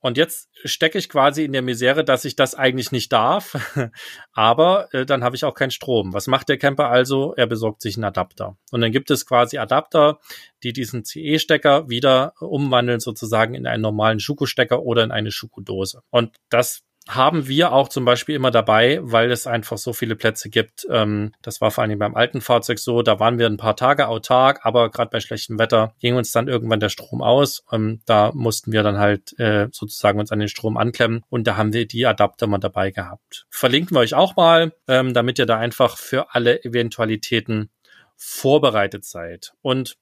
und 0.00 0.16
jetzt 0.16 0.48
stecke 0.64 0.96
ich 0.96 1.08
quasi 1.08 1.44
in 1.44 1.52
der 1.52 1.62
Misere, 1.62 2.04
dass 2.04 2.24
ich 2.24 2.36
das 2.36 2.54
eigentlich 2.54 2.92
nicht 2.92 3.12
darf. 3.12 3.56
Aber 4.32 4.88
äh, 4.94 5.04
dann 5.04 5.24
habe 5.24 5.34
ich 5.34 5.44
auch 5.44 5.54
keinen 5.54 5.72
Strom. 5.72 6.12
Was 6.12 6.28
macht 6.28 6.48
der 6.48 6.56
Camper 6.56 6.88
also? 6.88 7.34
Er 7.36 7.48
besorgt 7.48 7.82
sich 7.82 7.96
einen 7.96 8.04
Adapter. 8.04 8.56
Und 8.70 8.80
dann 8.80 8.92
gibt 8.92 9.10
es 9.10 9.26
quasi 9.26 9.58
Adapter, 9.58 10.20
die 10.62 10.72
diesen 10.72 11.04
CE-Stecker 11.04 11.88
wieder 11.88 12.34
umwandeln 12.38 13.00
sozusagen 13.00 13.54
in 13.54 13.66
einen 13.66 13.82
normalen 13.82 14.20
Schuko-Stecker 14.20 14.82
oder 14.82 15.02
in 15.02 15.10
eine 15.10 15.32
Schuko-Dose. 15.32 16.02
Und 16.10 16.36
das 16.48 16.84
haben 17.08 17.48
wir 17.48 17.72
auch 17.72 17.88
zum 17.88 18.04
Beispiel 18.04 18.34
immer 18.34 18.50
dabei, 18.50 18.98
weil 19.02 19.32
es 19.32 19.46
einfach 19.46 19.78
so 19.78 19.92
viele 19.92 20.14
Plätze 20.14 20.50
gibt. 20.50 20.86
Ähm, 20.90 21.32
das 21.42 21.60
war 21.60 21.70
vor 21.70 21.82
allem 21.82 21.98
beim 21.98 22.14
alten 22.14 22.40
Fahrzeug 22.40 22.78
so. 22.78 23.02
Da 23.02 23.18
waren 23.18 23.38
wir 23.38 23.46
ein 23.46 23.56
paar 23.56 23.76
Tage 23.76 24.08
autark, 24.08 24.60
aber 24.64 24.90
gerade 24.90 25.10
bei 25.10 25.20
schlechtem 25.20 25.58
Wetter 25.58 25.94
ging 26.00 26.16
uns 26.16 26.32
dann 26.32 26.48
irgendwann 26.48 26.80
der 26.80 26.90
Strom 26.90 27.22
aus. 27.22 27.64
Ähm, 27.72 28.00
da 28.04 28.30
mussten 28.34 28.72
wir 28.72 28.82
dann 28.82 28.98
halt 28.98 29.38
äh, 29.38 29.68
sozusagen 29.72 30.20
uns 30.20 30.30
an 30.30 30.38
den 30.38 30.48
Strom 30.48 30.76
anklemmen 30.76 31.24
und 31.30 31.46
da 31.46 31.56
haben 31.56 31.72
wir 31.72 31.86
die 31.86 32.06
Adapter 32.06 32.46
mal 32.46 32.58
dabei 32.58 32.90
gehabt. 32.90 33.46
Verlinken 33.48 33.96
wir 33.96 34.00
euch 34.00 34.14
auch 34.14 34.36
mal, 34.36 34.72
ähm, 34.86 35.14
damit 35.14 35.38
ihr 35.38 35.46
da 35.46 35.58
einfach 35.58 35.96
für 35.96 36.34
alle 36.34 36.62
Eventualitäten 36.62 37.70
vorbereitet 38.16 39.04
seid. 39.04 39.52
Und 39.62 39.96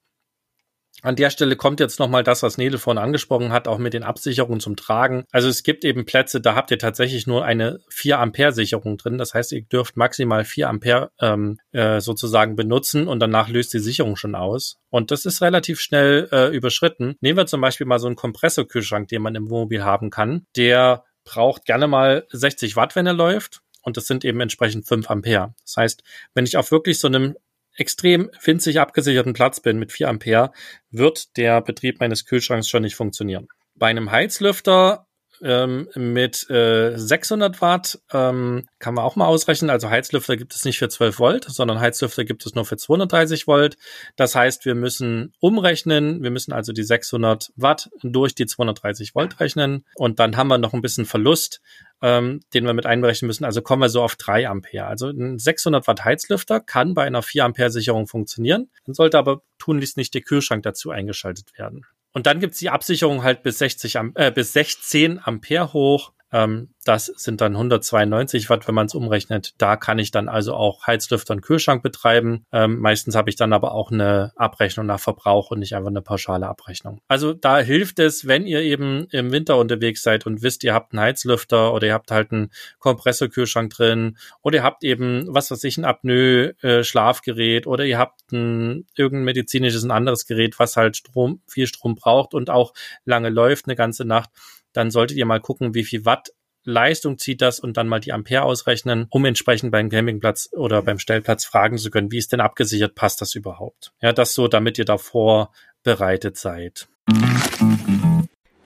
an 1.03 1.17
der 1.17 1.31
Stelle 1.31 1.57
kommt 1.57 1.81
jetzt 1.81 1.99
nochmal 1.99 2.25
das, 2.25 2.43
was 2.43 2.59
Nele 2.59 2.79
vorhin 2.79 3.03
angesprochen 3.03 3.53
hat, 3.53 3.69
auch 3.69 3.79
mit 3.79 3.95
den 3.95 4.03
Absicherungen 4.03 4.61
zum 4.61 4.77
Tragen. 4.77 5.25
Also 5.31 5.49
es 5.49 5.63
gibt 5.63 5.85
eben 5.85 6.05
Plätze, 6.05 6.41
da 6.41 6.55
habt 6.55 6.71
ihr 6.71 6.79
tatsächlich 6.79 7.27
nur 7.27 7.45
eine 7.45 7.81
4 7.91 8.19
Ampere 8.19 8.53
Sicherung 8.53 8.97
drin. 8.97 9.19
Das 9.19 9.35
heißt, 9.35 9.53
ihr 9.53 9.63
dürft 9.63 9.97
maximal 9.97 10.45
4 10.45 10.69
Ampere 10.69 11.11
ähm, 11.21 11.59
äh, 11.73 12.01
sozusagen 12.01 12.57
benutzen 12.57 13.09
und 13.09 13.21
danach 13.21 13.49
löst 13.49 13.75
die 13.75 13.79
Sicherung 13.79 14.17
schon 14.17 14.35
aus. 14.35 14.79
Und 14.91 15.11
das 15.11 15.27
ist 15.27 15.43
relativ 15.43 15.81
schnell 15.81 16.29
äh, 16.33 16.55
überschritten. 16.55 17.17
Nehmen 17.21 17.39
wir 17.39 17.47
zum 17.47 17.61
Beispiel 17.61 17.87
mal 17.87 17.99
so 17.99 18.07
einen 18.07 18.17
Kompressorkühlschrank, 18.17 19.09
den 19.09 19.23
man 19.23 19.35
im 19.35 19.51
Wohnmobil 19.51 19.85
haben 19.85 20.11
kann. 20.11 20.47
Der 20.57 21.05
braucht 21.25 21.67
gerne 21.67 21.89
mal 21.89 22.27
60 22.31 22.77
Watt, 22.77 22.97
wenn 22.97 23.07
er 23.07 23.13
läuft. 23.13 23.61
Und 23.83 23.97
das 23.97 24.07
sind 24.07 24.25
eben 24.25 24.41
entsprechend 24.41 24.89
5 24.89 25.09
Ampere. 25.11 25.55
Das 25.63 25.77
heißt, 25.77 26.03
wenn 26.35 26.45
ich 26.45 26.57
auf 26.57 26.73
wirklich 26.73 26.99
so 26.99 27.07
einem 27.07 27.37
extrem 27.77 28.31
winzig 28.43 28.81
abgesicherten 28.81 29.33
Platz 29.33 29.61
bin 29.61 29.79
mit 29.79 29.93
4 29.93 30.09
Ampere, 30.09 30.53
wird 30.91 31.37
der 31.37 31.61
Betrieb 31.61 32.01
meines 32.01 32.25
Kühlschranks 32.25 32.69
schon 32.69 32.83
nicht 32.83 32.97
funktionieren. 32.97 33.49
Bei 33.75 33.89
einem 33.89 34.11
Heizlüfter 34.11 35.06
ähm, 35.43 35.89
mit 35.95 36.49
äh, 36.51 36.97
600 36.97 37.61
Watt 37.61 37.99
ähm, 38.13 38.69
kann 38.79 38.95
man 38.95 39.05
auch 39.05 39.17
mal 39.17 39.27
ausrechnen. 39.27 39.71
Also 39.71 39.91
Heizlüfter 39.91 40.37
gibt 40.37 40.55
es 40.55 40.65
nicht 40.65 40.79
für 40.79 40.89
12 40.89 41.19
Volt, 41.19 41.45
sondern 41.45 41.81
Heizlüfter 41.81 42.25
gibt 42.25 42.47
es 42.47 42.55
nur 42.55 42.65
für 42.65 42.77
230 42.77 43.47
Volt. 43.47 43.77
Das 44.17 44.35
heißt, 44.35 44.65
wir 44.65 44.75
müssen 44.75 45.33
umrechnen. 45.41 46.23
Wir 46.23 46.31
müssen 46.31 46.53
also 46.53 46.73
die 46.73 46.83
600 46.83 47.53
Watt 47.57 47.91
durch 48.03 48.35
die 48.35 48.47
230 48.47 49.15
Volt 49.15 49.41
rechnen. 49.41 49.85
Und 49.95 50.19
dann 50.19 50.37
haben 50.37 50.49
wir 50.49 50.59
noch 50.59 50.75
ein 50.75 50.83
bisschen 50.83 51.07
Verlust, 51.07 51.61
ähm, 52.03 52.41
den 52.55 52.65
wir 52.65 52.75
mit 52.75 52.87
einberechnen 52.87 53.27
müssen. 53.27 53.45
Also 53.45 53.63
kommen 53.63 53.83
wir 53.83 53.89
so 53.89 54.03
auf 54.03 54.17
3 54.17 54.49
Ampere. 54.49 54.87
Also 54.87 55.09
ein 55.09 55.39
600 55.39 55.87
Watt 55.87 56.05
Heizlüfter 56.05 56.61
kann 56.61 56.95
bei 56.95 57.05
einer 57.05 57.23
4 57.23 57.45
Ampere 57.45 57.71
Sicherung 57.71 58.07
funktionieren. 58.07 58.71
Dann 58.85 58.95
sollte 58.95 59.19
aber 59.19 59.43
tunlichst 59.59 59.97
nicht 59.97 60.15
der 60.15 60.23
Kühlschrank 60.23 60.63
dazu 60.63 60.91
eingeschaltet 60.91 61.59
werden. 61.59 61.85
Und 62.17 62.25
dann 62.25 62.41
gibt's 62.41 62.61
die 62.61 62.71
Absicherung 62.71 63.25
halt 63.25 63.43
bis 63.43 63.59
60 63.59 63.99
äh, 64.15 64.33
bis 64.35 64.55
16 64.55 65.21
Ampere 65.23 65.75
hoch. 65.75 66.13
Ähm, 66.33 66.71
das 66.85 67.07
sind 67.07 67.41
dann 67.41 67.53
192 67.53 68.49
Watt, 68.51 68.67
wenn 68.69 68.75
man 68.75 68.87
es 68.87 68.95
umrechnet. 68.95 69.55
Da 69.59 69.77
kann 69.77 69.99
ich 69.99 70.11
dann 70.11 70.29
also 70.29 70.55
auch 70.55 70.87
Heizlüfter 70.87 71.35
und 71.35 71.41
Kühlschrank 71.41 71.83
betreiben. 71.83 72.45
Ähm, 72.53 72.79
meistens 72.79 73.15
habe 73.15 73.31
ich 73.31 73.37
dann 73.37 73.53
aber 73.53 73.73
auch 73.73 73.91
eine 73.91 74.33
Abrechnung 74.37 74.87
nach 74.87 75.01
Verbrauch 75.01 75.51
und 75.51 75.61
nicht 75.61 75.75
einfach 75.75 75.91
eine 75.91 76.03
pauschale 76.03 76.47
Abrechnung. 76.47 77.01
Also 77.09 77.33
da 77.33 77.59
hilft 77.59 77.99
es, 77.99 78.27
wenn 78.27 78.47
ihr 78.47 78.61
eben 78.63 79.07
im 79.11 79.33
Winter 79.33 79.57
unterwegs 79.59 80.03
seid 80.03 80.27
und 80.27 80.43
wisst, 80.43 80.65
ihr 80.65 80.75
habt 80.75 80.93
einen 80.93 81.01
Heizlüfter 81.01 81.73
oder 81.73 81.87
ihr 81.89 81.95
habt 81.95 82.11
halt 82.11 82.33
einen 82.33 82.51
Kompressorkühlschrank 82.79 83.71
drin 83.71 84.17
oder 84.43 84.57
ihr 84.59 84.63
habt 84.63 84.85
eben, 84.85 85.27
was 85.29 85.51
weiß 85.51 85.63
ich, 85.65 85.79
ein 85.79 85.85
Apnoe-Schlafgerät 85.85 87.67
äh, 87.67 87.69
oder 87.69 87.85
ihr 87.85 87.99
habt 87.99 88.33
ein 88.33 88.87
irgendein 88.97 89.25
medizinisches, 89.25 89.85
ein 89.85 89.91
anderes 89.91 90.27
Gerät, 90.27 90.59
was 90.59 90.77
halt 90.77 90.97
Strom, 90.97 91.41
viel 91.47 91.67
Strom 91.67 91.95
braucht 91.95 92.35
und 92.35 92.51
auch 92.51 92.75
lange 93.05 93.29
läuft, 93.29 93.67
eine 93.67 93.77
ganze 93.77 94.05
Nacht 94.05 94.31
dann 94.77 94.91
solltet 94.91 95.17
ihr 95.17 95.27
mal 95.27 95.41
gucken, 95.41 95.75
wie 95.75 95.85
viel 95.85 96.05
Watt 96.05 96.33
Leistung 96.65 97.17
zieht 97.17 97.41
das 97.41 97.61
und 97.61 97.77
dann 97.77 97.89
mal 97.89 98.01
die 98.01 98.13
Ampere 98.13 98.43
ausrechnen, 98.43 99.07
um 99.11 99.25
entsprechend 99.25 99.71
beim 99.71 99.89
Campingplatz 99.89 100.51
oder 100.53 100.83
beim 100.83 100.99
Stellplatz 100.99 101.45
fragen 101.45 101.79
zu 101.79 101.91
können, 101.91 102.11
wie 102.11 102.19
ist 102.19 102.33
denn 102.33 102.41
abgesichert, 102.41 102.95
passt 102.95 103.21
das 103.21 103.35
überhaupt? 103.35 103.93
Ja, 104.03 104.13
das 104.13 104.35
so, 104.35 104.49
damit 104.49 104.77
ihr 104.77 104.85
davor 104.85 105.53
bereitet 105.85 106.37
seid. 106.37 106.89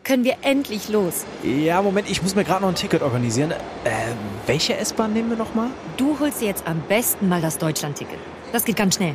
Können 0.02 0.24
wir 0.24 0.38
endlich 0.42 0.88
los? 0.88 1.26
Ja, 1.44 1.82
Moment, 1.82 2.10
ich 2.10 2.22
muss 2.22 2.34
mir 2.34 2.42
gerade 2.42 2.62
noch 2.62 2.70
ein 2.70 2.74
Ticket 2.74 3.02
organisieren. 3.02 3.52
Äh, 3.84 4.14
welche 4.46 4.76
S-Bahn 4.76 5.12
nehmen 5.12 5.28
wir 5.28 5.36
nochmal? 5.36 5.68
Du 5.98 6.18
holst 6.18 6.40
dir 6.40 6.46
jetzt 6.46 6.66
am 6.66 6.80
besten 6.88 7.28
mal 7.28 7.42
das 7.42 7.58
Deutschland-Ticket. 7.58 8.18
Das 8.52 8.64
geht 8.64 8.76
ganz 8.76 8.96
schnell. 8.96 9.14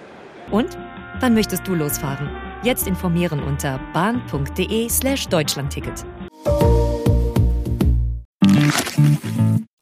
Und 0.51 0.77
wann 1.21 1.33
möchtest 1.33 1.65
du 1.65 1.75
losfahren? 1.75 2.29
Jetzt 2.61 2.85
informieren 2.85 3.41
unter 3.41 3.79
bahn.de 3.93 4.89
slash 4.89 5.27
Deutschlandticket. 5.29 6.05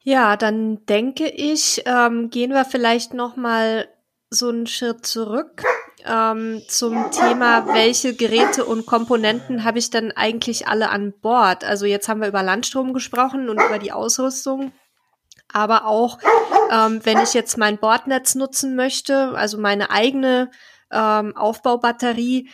Ja, 0.02 0.36
dann 0.36 0.84
denke 0.86 1.28
ich, 1.28 1.82
ähm, 1.86 2.30
gehen 2.30 2.52
wir 2.52 2.64
vielleicht 2.64 3.14
noch 3.14 3.36
mal 3.36 3.88
so 4.30 4.48
einen 4.48 4.66
Schritt 4.66 5.04
zurück 5.04 5.64
ähm, 6.06 6.62
zum 6.68 7.10
Thema, 7.10 7.66
welche 7.74 8.14
Geräte 8.14 8.64
und 8.64 8.86
Komponenten 8.86 9.64
habe 9.64 9.78
ich 9.78 9.90
denn 9.90 10.12
eigentlich 10.12 10.68
alle 10.68 10.90
an 10.90 11.12
Bord? 11.20 11.64
Also 11.64 11.84
jetzt 11.84 12.08
haben 12.08 12.20
wir 12.20 12.28
über 12.28 12.42
Landstrom 12.42 12.92
gesprochen 12.92 13.48
und 13.48 13.60
über 13.60 13.78
die 13.78 13.92
Ausrüstung. 13.92 14.72
Aber 15.52 15.86
auch, 15.86 16.18
ähm, 16.72 17.00
wenn 17.04 17.18
ich 17.18 17.34
jetzt 17.34 17.58
mein 17.58 17.78
Bordnetz 17.78 18.34
nutzen 18.34 18.76
möchte, 18.76 19.32
also 19.34 19.58
meine 19.58 19.90
eigene 19.90 20.50
ähm, 20.92 21.36
Aufbaubatterie, 21.36 22.48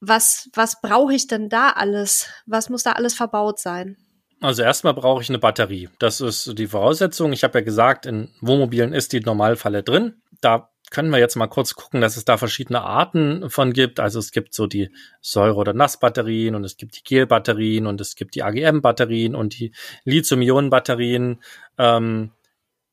was, 0.00 0.48
was 0.54 0.80
brauche 0.80 1.14
ich 1.14 1.26
denn 1.26 1.48
da 1.48 1.70
alles? 1.70 2.28
Was 2.46 2.68
muss 2.68 2.82
da 2.82 2.92
alles 2.92 3.14
verbaut 3.14 3.58
sein? 3.58 3.96
Also 4.40 4.62
erstmal 4.62 4.94
brauche 4.94 5.22
ich 5.22 5.30
eine 5.30 5.38
Batterie. 5.38 5.88
Das 5.98 6.20
ist 6.20 6.58
die 6.58 6.66
Voraussetzung. 6.66 7.32
Ich 7.32 7.42
habe 7.42 7.58
ja 7.58 7.64
gesagt, 7.64 8.04
in 8.04 8.28
Wohnmobilen 8.40 8.92
ist 8.92 9.12
die 9.12 9.20
Normalfalle 9.20 9.82
drin. 9.82 10.20
Da 10.42 10.70
können 10.90 11.10
wir 11.10 11.18
jetzt 11.18 11.36
mal 11.36 11.46
kurz 11.46 11.74
gucken, 11.74 12.00
dass 12.00 12.16
es 12.16 12.24
da 12.24 12.36
verschiedene 12.36 12.82
Arten 12.82 13.50
von 13.50 13.72
gibt. 13.72 13.98
Also 13.98 14.18
es 14.18 14.30
gibt 14.30 14.54
so 14.54 14.66
die 14.66 14.90
Säure- 15.20 15.56
oder 15.56 15.72
Nassbatterien 15.72 16.54
und 16.54 16.64
es 16.64 16.76
gibt 16.76 16.96
die 16.96 17.02
Gelbatterien 17.02 17.86
und 17.86 18.00
es 18.00 18.14
gibt 18.14 18.34
die 18.34 18.42
AGM-Batterien 18.42 19.34
und 19.34 19.58
die 19.58 19.72
Lithium-Ionen-Batterien. 20.04 21.42
Ähm, 21.78 22.30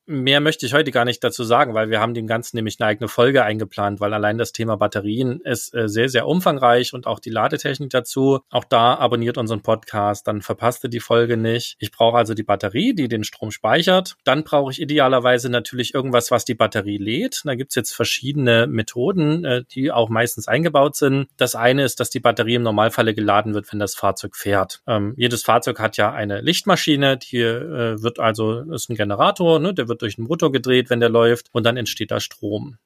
Mehr 0.06 0.40
möchte 0.40 0.66
ich 0.66 0.74
heute 0.74 0.90
gar 0.90 1.06
nicht 1.06 1.24
dazu 1.24 1.44
sagen, 1.44 1.72
weil 1.72 1.88
wir 1.88 1.98
haben 1.98 2.12
dem 2.12 2.26
Ganzen 2.26 2.56
nämlich 2.56 2.78
eine 2.78 2.88
eigene 2.88 3.08
Folge 3.08 3.42
eingeplant, 3.42 4.00
weil 4.00 4.12
allein 4.12 4.36
das 4.36 4.52
Thema 4.52 4.76
Batterien 4.76 5.40
ist 5.40 5.74
äh, 5.74 5.88
sehr, 5.88 6.10
sehr 6.10 6.26
umfangreich 6.26 6.92
und 6.92 7.06
auch 7.06 7.20
die 7.20 7.30
Ladetechnik 7.30 7.88
dazu. 7.88 8.40
Auch 8.50 8.64
da 8.64 8.96
abonniert 8.96 9.38
unseren 9.38 9.62
Podcast, 9.62 10.28
dann 10.28 10.42
verpasst 10.42 10.84
ihr 10.84 10.90
die 10.90 11.00
Folge 11.00 11.38
nicht. 11.38 11.76
Ich 11.78 11.90
brauche 11.90 12.18
also 12.18 12.34
die 12.34 12.42
Batterie, 12.42 12.94
die 12.94 13.08
den 13.08 13.24
Strom 13.24 13.50
speichert. 13.50 14.16
Dann 14.24 14.44
brauche 14.44 14.72
ich 14.72 14.80
idealerweise 14.80 15.48
natürlich 15.48 15.94
irgendwas, 15.94 16.30
was 16.30 16.44
die 16.44 16.54
Batterie 16.54 16.98
lädt. 16.98 17.40
Da 17.46 17.54
gibt's 17.54 17.74
jetzt 17.74 17.94
verschiedene 17.94 18.66
Methoden, 18.66 19.46
äh, 19.46 19.64
die 19.64 19.90
auch 19.90 20.10
meistens 20.10 20.48
eingebaut 20.48 20.96
sind. 20.96 21.28
Das 21.38 21.54
eine 21.54 21.82
ist, 21.82 21.98
dass 21.98 22.10
die 22.10 22.20
Batterie 22.20 22.56
im 22.56 22.62
Normalfalle 22.62 23.14
geladen 23.14 23.54
wird, 23.54 23.72
wenn 23.72 23.78
das 23.78 23.94
Fahrzeug 23.94 24.36
fährt. 24.36 24.82
Ähm, 24.86 25.14
jedes 25.16 25.44
Fahrzeug 25.44 25.80
hat 25.80 25.96
ja 25.96 26.12
eine 26.12 26.42
Lichtmaschine, 26.42 27.16
die 27.16 27.38
äh, 27.38 28.02
wird 28.02 28.18
also, 28.18 28.70
ist 28.70 28.90
ein 28.90 28.96
Generator, 28.96 29.60
ne, 29.60 29.72
der 29.72 29.88
wird 29.88 29.93
wird 29.94 30.02
durch 30.02 30.16
den 30.16 30.26
Motor 30.26 30.52
gedreht, 30.52 30.90
wenn 30.90 31.00
der 31.00 31.08
läuft 31.08 31.48
und 31.52 31.64
dann 31.64 31.76
entsteht 31.76 32.10
da 32.10 32.20
Strom. 32.20 32.78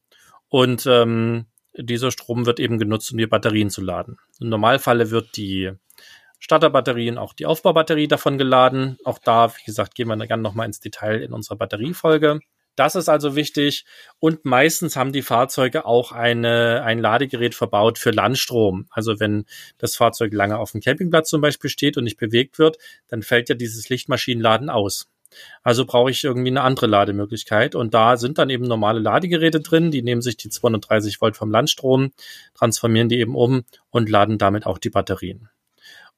Und 0.49 0.87
ähm, 0.87 1.47
dieser 1.75 2.11
Strom 2.11 2.47
wird 2.47 2.61
eben 2.61 2.79
genutzt, 2.79 3.11
um 3.13 3.19
die 3.19 3.27
Batterien 3.27 3.71
zu 3.71 3.83
laden. 3.83 4.19
Im 4.41 4.49
Normalfalle 4.49 5.11
wird 5.11 5.37
die 5.37 5.73
Starterbatterie 6.39 7.11
und 7.11 7.19
auch 7.19 7.33
die 7.33 7.47
Aufbaubatterie 7.47 8.09
davon 8.09 8.39
geladen. 8.39 8.99
Auch 9.05 9.19
da, 9.19 9.53
wie 9.57 9.65
gesagt, 9.65 9.95
gehen 9.95 10.09
wir 10.09 10.17
dann 10.17 10.29
gerne 10.29 10.43
nochmal 10.43 10.67
ins 10.67 10.81
Detail 10.81 11.23
in 11.23 11.33
unserer 11.33 11.57
Batteriefolge. 11.57 12.41
Das 12.77 12.95
ist 12.95 13.09
also 13.09 13.35
wichtig. 13.35 13.85
Und 14.21 14.45
meistens 14.45 14.95
haben 14.95 15.13
die 15.13 15.23
Fahrzeuge 15.23 15.85
auch 15.85 16.13
eine, 16.13 16.85
ein 16.85 17.01
Ladegerät 17.01 17.57
verbaut 17.57 17.99
für 17.99 18.13
Landstrom. 18.13 18.87
Also 18.91 19.19
wenn 19.19 19.47
das 19.79 19.97
Fahrzeug 19.97 20.33
lange 20.33 20.59
auf 20.59 20.71
dem 20.71 20.81
Campingplatz 20.81 21.29
zum 21.29 21.41
Beispiel 21.41 21.71
steht 21.71 21.97
und 21.97 22.05
nicht 22.05 22.19
bewegt 22.19 22.61
wird, 22.61 22.79
dann 23.09 23.23
fällt 23.23 23.49
ja 23.49 23.57
dieses 23.57 23.89
Lichtmaschinenladen 23.89 24.71
aus. 24.71 25.09
Also 25.63 25.85
brauche 25.85 26.11
ich 26.11 26.25
irgendwie 26.25 26.51
eine 26.51 26.63
andere 26.63 26.87
Lademöglichkeit. 26.87 27.75
Und 27.75 27.95
da 27.95 28.17
sind 28.17 28.39
dann 28.39 28.51
eben 28.51 28.65
normale 28.65 29.01
Ladegeräte 29.01 29.61
drin, 29.61 29.91
die 29.91 30.03
nehmen 30.03 30.23
sich 30.23 30.37
die 30.37 30.49
230 30.49 31.21
Volt 31.21 31.37
vom 31.37 31.51
Landstrom, 31.51 32.13
transformieren 32.55 33.09
die 33.09 33.19
eben 33.19 33.35
um 33.35 33.65
und 33.91 34.09
laden 34.09 34.39
damit 34.39 34.67
auch 34.67 34.79
die 34.79 34.91
Batterien. 34.91 35.49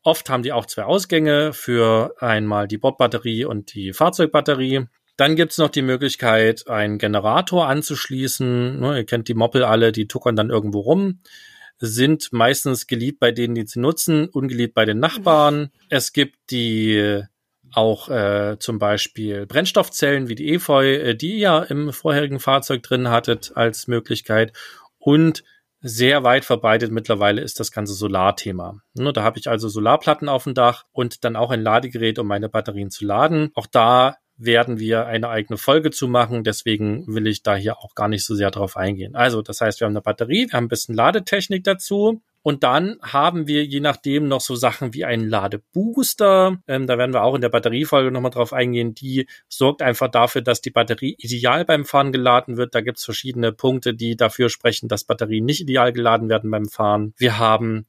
Oft 0.03 0.31
haben 0.31 0.43
die 0.43 0.53
auch 0.53 0.67
zwei 0.67 0.85
Ausgänge 0.85 1.53
für 1.53 2.15
einmal 2.19 2.67
die 2.69 2.79
Bordbatterie 2.79 3.45
und 3.45 3.75
die 3.75 3.93
Fahrzeugbatterie. 3.93 4.87
Dann 5.17 5.37
gibt's 5.37 5.59
noch 5.59 5.69
die 5.69 5.83
Möglichkeit, 5.83 6.69
einen 6.69 6.97
Generator 6.97 7.67
anzuschließen. 7.69 8.81
Ne, 8.81 8.97
ihr 8.99 9.05
kennt 9.05 9.29
die 9.29 9.35
Moppel 9.35 9.63
alle, 9.63 9.93
die 9.93 10.09
tuckern 10.09 10.37
dann 10.37 10.49
irgendwo 10.49 10.81
rum 10.81 11.21
sind 11.81 12.33
meistens 12.33 12.87
geliebt 12.87 13.21
bei 13.21 13.33
denen, 13.33 13.55
die 13.55 13.67
sie 13.67 13.81
nutzen, 13.81 14.29
ungeliebt 14.29 14.75
bei 14.75 14.85
den 14.85 14.99
Nachbarn. 14.99 15.71
Es 15.89 16.13
gibt 16.13 16.37
die 16.51 17.23
auch 17.75 18.09
äh, 18.09 18.57
zum 18.59 18.79
Beispiel 18.79 19.47
Brennstoffzellen 19.47 20.29
wie 20.29 20.35
die 20.35 20.53
Efeu, 20.53 20.95
äh, 20.95 21.15
die 21.15 21.39
ihr 21.39 21.67
im 21.69 21.93
vorherigen 21.93 22.41
Fahrzeug 22.41 22.83
drin 22.83 23.11
hattet 23.11 23.53
als 23.55 23.87
Möglichkeit 23.87 24.53
und 24.99 25.45
sehr 25.83 26.25
weit 26.25 26.45
verbreitet 26.45 26.93
mittlerweile 26.93 27.41
ist 27.41 27.59
das 27.59 27.73
ganze 27.73 27.95
Solarthema. 27.95 28.83
Ne, 28.95 29.13
da 29.13 29.23
habe 29.23 29.39
ich 29.39 29.49
also 29.49 29.69
Solarplatten 29.69 30.29
auf 30.29 30.45
dem 30.45 30.55
Dach 30.55 30.85
und 30.93 31.25
dann 31.25 31.37
auch 31.37 31.51
ein 31.51 31.63
Ladegerät, 31.63 32.19
um 32.19 32.27
meine 32.27 32.51
Batterien 32.51 32.91
zu 32.91 33.07
laden. 33.07 33.51
Auch 33.55 33.67
da 33.67 34.17
werden 34.37 34.79
wir 34.79 35.07
eine 35.07 35.29
eigene 35.29 35.59
Folge 35.59 35.91
zu 35.91 36.09
machen. 36.09 36.45
Deswegen 36.45 37.07
will 37.07 37.27
ich 37.27 37.43
da 37.43 37.55
hier 37.57 37.79
auch 37.79 37.95
gar 37.95 38.09
nicht 38.09 38.25
so 38.25 38.35
sehr 38.35 38.51
drauf 38.51 38.77
eingehen. 38.77 39.15
Also, 39.15 39.43
das 39.43 39.61
heißt, 39.61 39.81
wir 39.81 39.87
haben 39.87 39.93
eine 39.93 40.03
Batterie, 40.03 40.49
wir 40.49 40.57
haben 40.57 40.65
ein 40.65 40.69
bisschen 40.69 40.95
Ladetechnik 40.95 41.65
dazu. 41.65 42.23
Und 42.43 42.63
dann 42.63 42.97
haben 43.03 43.47
wir 43.47 43.65
je 43.65 43.81
nachdem 43.81 44.27
noch 44.29 44.41
so 44.41 44.55
Sachen 44.55 44.95
wie 44.95 45.05
einen 45.05 45.29
Ladebooster. 45.29 46.59
Ähm, 46.67 46.87
da 46.87 46.97
werden 46.97 47.13
wir 47.13 47.23
auch 47.23 47.35
in 47.35 47.43
der 47.43 47.51
Batteriefolge 47.51 48.11
nochmal 48.11 48.31
drauf 48.31 48.53
eingehen. 48.53 48.95
Die 48.95 49.27
sorgt 49.49 49.83
einfach 49.83 50.09
dafür, 50.09 50.41
dass 50.41 50.61
die 50.61 50.71
Batterie 50.71 51.17
ideal 51.19 51.65
beim 51.65 51.85
Fahren 51.85 52.13
geladen 52.13 52.57
wird. 52.57 52.75
Da 52.75 52.81
gibt's 52.81 53.05
verschiedene 53.05 53.53
Punkte, 53.53 53.95
die 53.95 54.17
dafür 54.17 54.49
sprechen, 54.49 54.89
dass 54.89 55.05
Batterien 55.05 55.45
nicht 55.45 55.61
ideal 55.61 55.93
geladen 55.93 56.29
werden 56.29 56.51
beim 56.51 56.67
Fahren. 56.67 57.13
Wir 57.19 57.39
haben 57.39 57.87